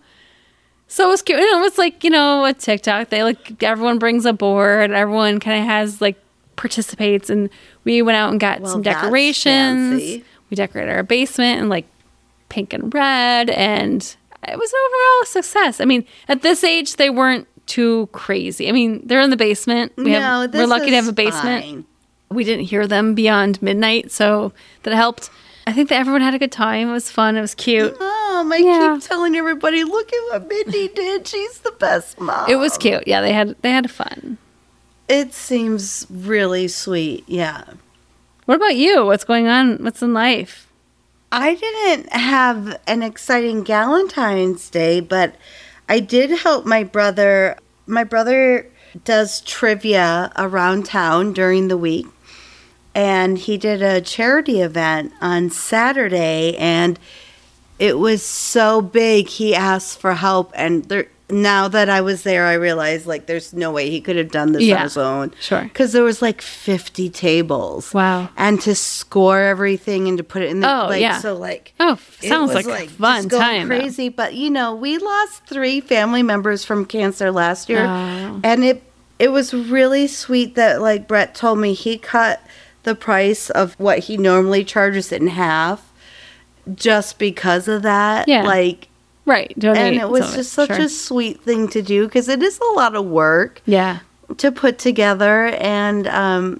[0.87, 1.39] So it was cute.
[1.39, 3.09] You know, it's like you know a TikTok.
[3.09, 4.91] They like everyone brings a board.
[4.91, 6.21] Everyone kind of has like
[6.55, 7.49] participates, and
[7.83, 9.91] we went out and got Well, some decorations.
[9.91, 10.25] fancy.
[10.49, 11.87] We decorated our basement in like
[12.49, 14.01] pink and red, and
[14.47, 15.79] it was an overall a success.
[15.79, 18.67] I mean, at this age, they weren't too crazy.
[18.69, 19.93] I mean, they're in the basement.
[19.97, 21.85] We no, have, we're lucky to have a basement fine.
[22.29, 24.53] we didn't hear them beyond midnight, so
[24.83, 25.29] that helped.
[25.65, 26.89] I think that everyone had a good time.
[26.89, 27.37] It was fun.
[27.37, 27.97] It was cute.
[27.99, 28.95] Mom, I Yeah.
[28.99, 31.25] keep telling everybody, look at what Mindy did.
[31.27, 32.49] She's the best mom.
[32.49, 33.07] It was cute.
[33.07, 34.37] Yeah, they had they had fun.
[35.07, 37.23] It seems really sweet.
[37.27, 37.63] Yeah.
[38.45, 39.05] What about you?
[39.05, 39.77] What's going on?
[39.83, 40.67] What's in life?
[41.31, 45.35] I didn't have an exciting Galentine's Day, but
[45.89, 47.57] I did help my brother.
[47.85, 48.69] My brother
[49.03, 52.07] does trivia around town during the week,
[52.95, 56.99] and he did a charity event on Saturday, and
[57.79, 59.27] it was so big.
[59.27, 61.07] He asked for help, and there.
[61.33, 64.51] Now that I was there, I realized like there's no way he could have done
[64.51, 65.31] this Yeah, on his own.
[65.41, 65.63] sure.
[65.63, 67.93] because there was like 50 tables.
[67.93, 68.29] Wow.
[68.37, 71.17] And to score everything and to put it in the Oh, like yeah.
[71.17, 73.67] so like Oh, it sounds was, like, a fun time.
[73.67, 73.79] though.
[73.79, 78.39] Crazy, but you know, we lost three family members from cancer last year, Oh.
[78.43, 78.83] and it
[79.19, 82.41] it was really sweet that like Brett told me he cut
[82.83, 85.91] the price of what he normally charges in half,
[86.75, 88.27] just because of that.
[88.27, 88.43] Yeah.
[88.43, 88.87] like,
[89.25, 89.53] Right.
[89.57, 90.81] Donate and it was just such Sure.
[90.81, 93.99] a sweet thing to do because it is a lot of work yeah.
[94.37, 96.59] to put together and um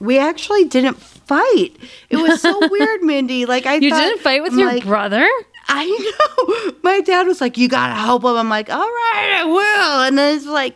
[0.00, 1.74] we actually didn't fight.
[2.10, 3.46] It was so weird, Mindy.
[3.46, 5.26] Like I You thought- didn't fight with I'm your like, brother?
[5.66, 6.72] I know.
[6.82, 10.18] My dad was like, "You gotta help him." I'm like, "All right, I will." And
[10.18, 10.74] then it's like,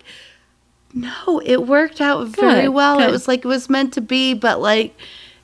[0.94, 2.98] no, it worked out very Good, well.
[3.00, 4.96] It was like it was meant to be, but like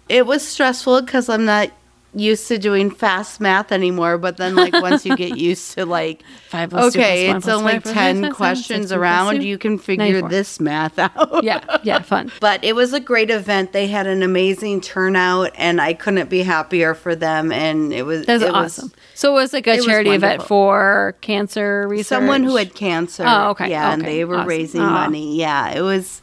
[0.09, 1.71] it was stressful because I'm not
[2.15, 4.19] used to doing fast math anymore.
[4.19, 7.81] But then, like once you get used to like, Five two okay, one it's only
[7.81, 9.47] ten questions seven, around, two.
[9.47, 10.29] you can figure 94.
[10.29, 11.43] this math out.
[11.45, 11.79] Yeah.
[11.83, 12.01] Yeah.
[12.03, 12.31] Fun.
[12.41, 13.73] But it was a great event.
[13.73, 17.51] They had an amazing turnout, and I couldn't be happier for them.
[17.53, 18.93] And it was That's it was awesome.
[19.15, 22.07] so it was like a charity event for cancer research.
[22.07, 23.25] someone who had cancer.
[23.27, 24.49] Oh, okay, Yeah, and they were awesome.
[24.49, 24.91] raising Aw.
[24.91, 25.37] money.
[25.37, 26.23] Yeah, it was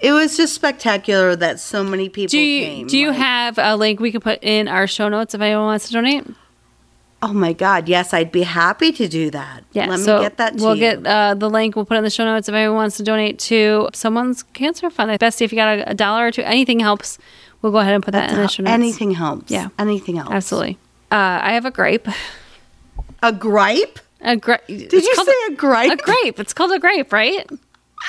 [0.00, 2.86] It was just spectacular that so many people Do you came.
[2.86, 5.64] do you like- have a link we could put in our show notes if anyone
[5.64, 6.26] wants to donate?
[7.22, 7.86] Oh my God!
[7.86, 9.62] Yes, I'd be happy to do that.
[9.72, 10.54] Yeah, let me get that.
[10.54, 10.80] We'll you.
[10.80, 11.76] get uh, the link.
[11.76, 14.88] We'll put it in the show notes if anyone wants to donate to someone's cancer
[14.88, 15.10] fund.
[15.20, 17.18] Bestie, if you got a, a dollar or two, anything helps.
[17.60, 18.72] We'll go ahead and put that in the show notes.
[18.72, 19.50] Anything helps.
[19.50, 19.68] Yeah.
[19.78, 20.30] anything else.
[20.30, 20.78] Absolutely.
[21.12, 22.08] Uh, I have a grape.
[23.22, 23.98] A gripe?
[24.22, 24.66] A grape.
[24.66, 25.92] Did you say a gripe?
[25.92, 26.40] a grape?
[26.40, 27.46] It's called a grape, right?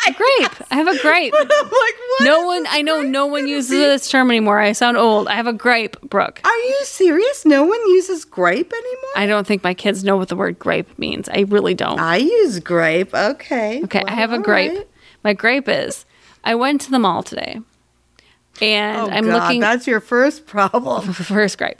[0.08, 0.52] A grape.
[0.72, 1.34] I have a grape.
[1.40, 2.66] I'm like, what No one.
[2.70, 3.78] I know no one uses be?
[3.78, 4.60] this term anymore.
[4.60, 5.28] I sound old.
[5.28, 6.42] I have a grape, Brooke.
[6.44, 7.46] Are you serious?
[7.46, 9.12] No one uses grape anymore.
[9.16, 11.28] I don't think my kids know what the word grape means.
[11.30, 12.00] I really don't.
[12.00, 13.14] I use grape.
[13.14, 13.84] Okay.
[13.84, 14.72] Okay, I have a grape.
[14.72, 14.88] right.
[15.24, 16.06] My grape is
[16.44, 17.60] I went to the mall today
[18.62, 21.14] and Oh I'm God, looking That's your first problem.
[21.14, 21.80] first grape.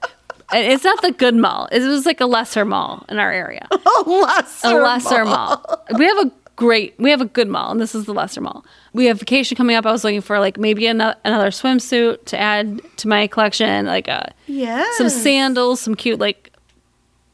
[0.54, 1.70] It's not the good mall.
[1.72, 3.68] It was like a lesser mall in our area.
[3.72, 5.86] a lesser, A lesser mall.
[5.98, 8.64] We have a great, we have a good mall, and this is the lesser mall.
[8.94, 9.86] We have vacation coming up.
[9.86, 14.08] I was looking for like maybe another, another swimsuit to add to my collection, like
[14.08, 14.86] a, Yeah.
[14.98, 16.52] some sandals, some cute like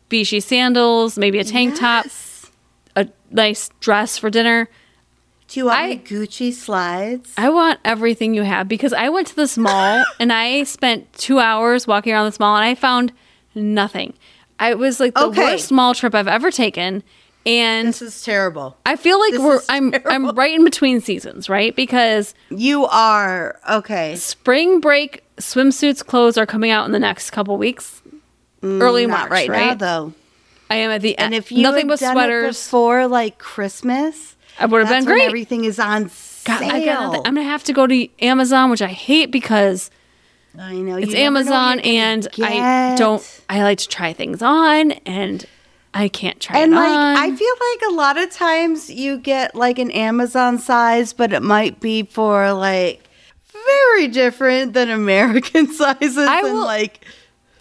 [0.09, 2.05] beachy sandals, maybe a tank top,
[2.95, 4.69] a nice dress for dinner.
[5.49, 7.33] Do you want I- Gucci slides?
[7.37, 11.39] I want everything you have because I went to this mall and I spent two
[11.39, 13.11] hours walking around this mall and I found
[13.55, 14.13] nothing.
[14.59, 15.41] I it was like the Okay.
[15.43, 17.03] worst mall trip I've ever taken,
[17.47, 18.77] and this is terrible.
[18.85, 20.11] I feel like this we're I'm terrible.
[20.29, 21.75] I'm right in between seasons, right?
[21.75, 24.15] Because You are okay.
[24.15, 28.01] spring break swimsuits clothes are coming out in the next couple weeks,
[28.63, 29.67] early Mm, Not March, right, right?
[29.67, 30.13] now, though.
[30.69, 31.35] I am at the And end.
[31.35, 35.23] if you nothing but done sweaters, before like Christmas, I would have been great.
[35.27, 36.05] everything is on
[36.43, 37.11] God, sale.
[37.13, 37.17] I.
[37.25, 39.89] I'm gonna have to go to Amazon, which I hate because
[40.59, 43.41] I know it's you never know Amazon, and I don't.
[43.49, 45.45] I like to try things on, and
[45.93, 47.15] I can't try And it like on.
[47.17, 51.41] I feel like a lot of times you get like an Amazon size, but it
[51.41, 53.03] might be for like
[53.65, 56.17] very different than American sizes.
[56.17, 57.05] I and will- like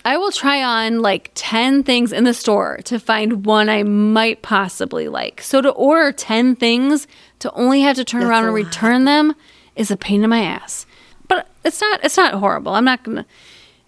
[0.04, 4.40] I will try on like 10 things in the store to find one I might
[4.40, 5.40] possibly like.
[5.42, 7.08] So to order 10 things
[7.40, 8.64] to only have to turn around and lot.
[8.64, 9.34] return them
[9.74, 10.86] is a pain in my ass.
[11.26, 12.74] But it's not it's not horrible.
[12.74, 13.26] I'm not going to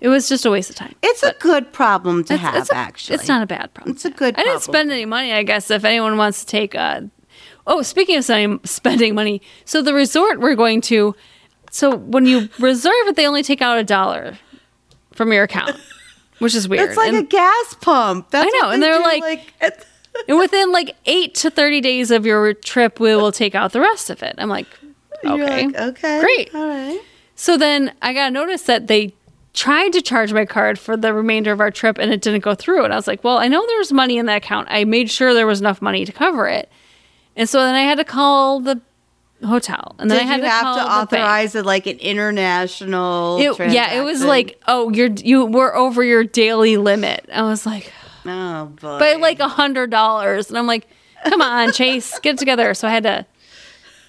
[0.01, 0.95] It was just a waste of time.
[1.03, 2.55] it's a good problem to It's- have.
[2.63, 3.95] it's a- actually, It's not a bad problem.
[3.95, 4.73] It's a good I didn't problem.
[4.75, 7.01] spend any money, I guess, if anyone wants to take uh
[7.67, 8.25] Oh, speaking of
[8.65, 11.15] spending, money, so the resort we're going to
[11.71, 14.39] so when you reserve it, they only take out a dollar
[15.13, 15.77] from your account.
[16.39, 16.89] Which is weird.
[16.91, 18.31] It's like And- a gas pump.
[18.31, 19.85] That's I know, and they they're like- at-
[20.29, 23.81] And within like eight to 30 days of your trip, we will take out the
[23.81, 24.35] rest of it.
[24.39, 24.67] I'm like,
[25.25, 25.67] you're okay.
[25.67, 26.55] like, okay, Great.
[26.55, 27.01] all right.
[27.35, 29.15] So then I got a notice that they
[29.59, 32.55] tried to charge my card for the remainder of our trip and it didn't go
[32.55, 32.85] through.
[32.85, 34.69] And I was like, well, I know there's money in that account.
[34.71, 36.71] I made sure there was enough money to cover it.
[37.35, 38.81] And so then I had to call the
[39.45, 39.97] hotel.
[39.99, 43.39] And then Did I had you to have call to authorize it like an international?
[43.41, 47.29] It, yeah, it was like, oh, you're you were over your daily limit.
[47.33, 47.93] I was like,
[48.27, 50.87] oh boy, by like a hundred dollars, and I'm like,
[51.25, 52.75] come on, Chase, get it together.
[52.75, 53.27] So I had to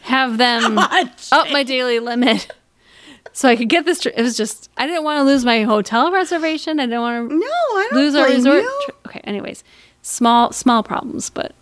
[0.01, 2.51] have them on, up my daily limit
[3.40, 4.02] so I could get this.
[4.02, 6.78] Tri- it was just I didn't want to lose my hotel reservation.
[6.78, 8.66] I didn't want to no, I don't lose our resort.
[8.84, 9.64] tri- okay, anyways,
[10.02, 11.53] small small problems, but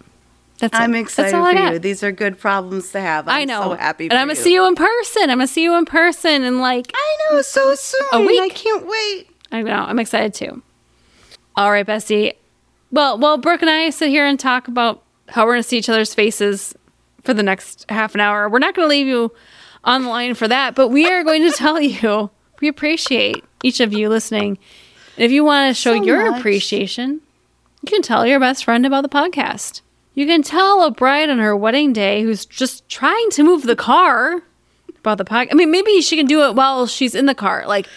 [0.57, 1.01] that's I'm it.
[1.01, 1.77] excited That's for you.
[1.77, 3.27] These are good problems to have.
[3.27, 3.61] I'm I know.
[3.61, 4.05] So happy.
[4.05, 4.43] and I'm gonna you.
[4.43, 5.29] see you in person.
[5.29, 8.07] I'm gonna see you in person, and like I know so soon.
[8.11, 8.41] A week.
[8.41, 9.29] I can't wait.
[9.51, 9.85] I know.
[9.87, 10.63] I'm excited too.
[11.55, 12.33] All right, Bessie.
[12.91, 15.77] Well, well, Brooke and I sit here and talk about how we're going to see
[15.77, 16.73] each other's faces
[17.21, 18.49] for the next half an hour.
[18.49, 19.31] We're not going to leave you
[19.87, 22.29] on the line for that, but we are going to tell you
[22.61, 24.59] we appreciate each of you listening.
[25.15, 26.39] And if you want to show So your much.
[26.39, 27.21] appreciation,
[27.81, 29.81] you can tell your best friend about the podcast.
[30.13, 33.75] You can tell a bride on her wedding day who's just trying to move the
[33.75, 34.41] car
[34.99, 35.49] about the podcast.
[35.51, 37.65] I mean, maybe she can do it while she's in the car.
[37.67, 37.87] Like,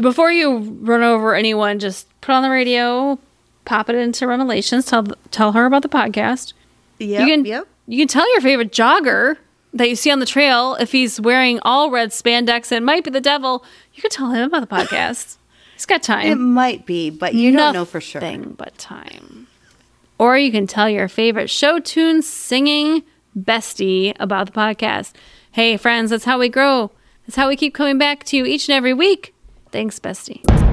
[0.00, 3.18] before you run over anyone, just put on the radio,
[3.64, 6.52] pop it into Remelations, tell tell her about the podcast.
[6.98, 7.20] Yep.
[7.20, 7.68] you can yep.
[7.86, 9.36] you can tell your favorite jogger
[9.72, 13.10] that you see on the trail if he's wearing all red spandex and might be
[13.10, 13.64] the devil.
[13.94, 15.36] You can tell him about the podcast.
[15.74, 16.26] He's got time.
[16.26, 18.20] It might be, but you don't know for sure.
[18.20, 19.46] Nothing but time.
[20.18, 23.04] Or you can tell your favorite show tune singing
[23.38, 25.12] bestie about the podcast.
[25.52, 26.90] Hey, friends, that's how we grow.
[27.26, 29.34] That's how we keep coming back to you each and every week.
[29.70, 30.67] Thanks, bestie.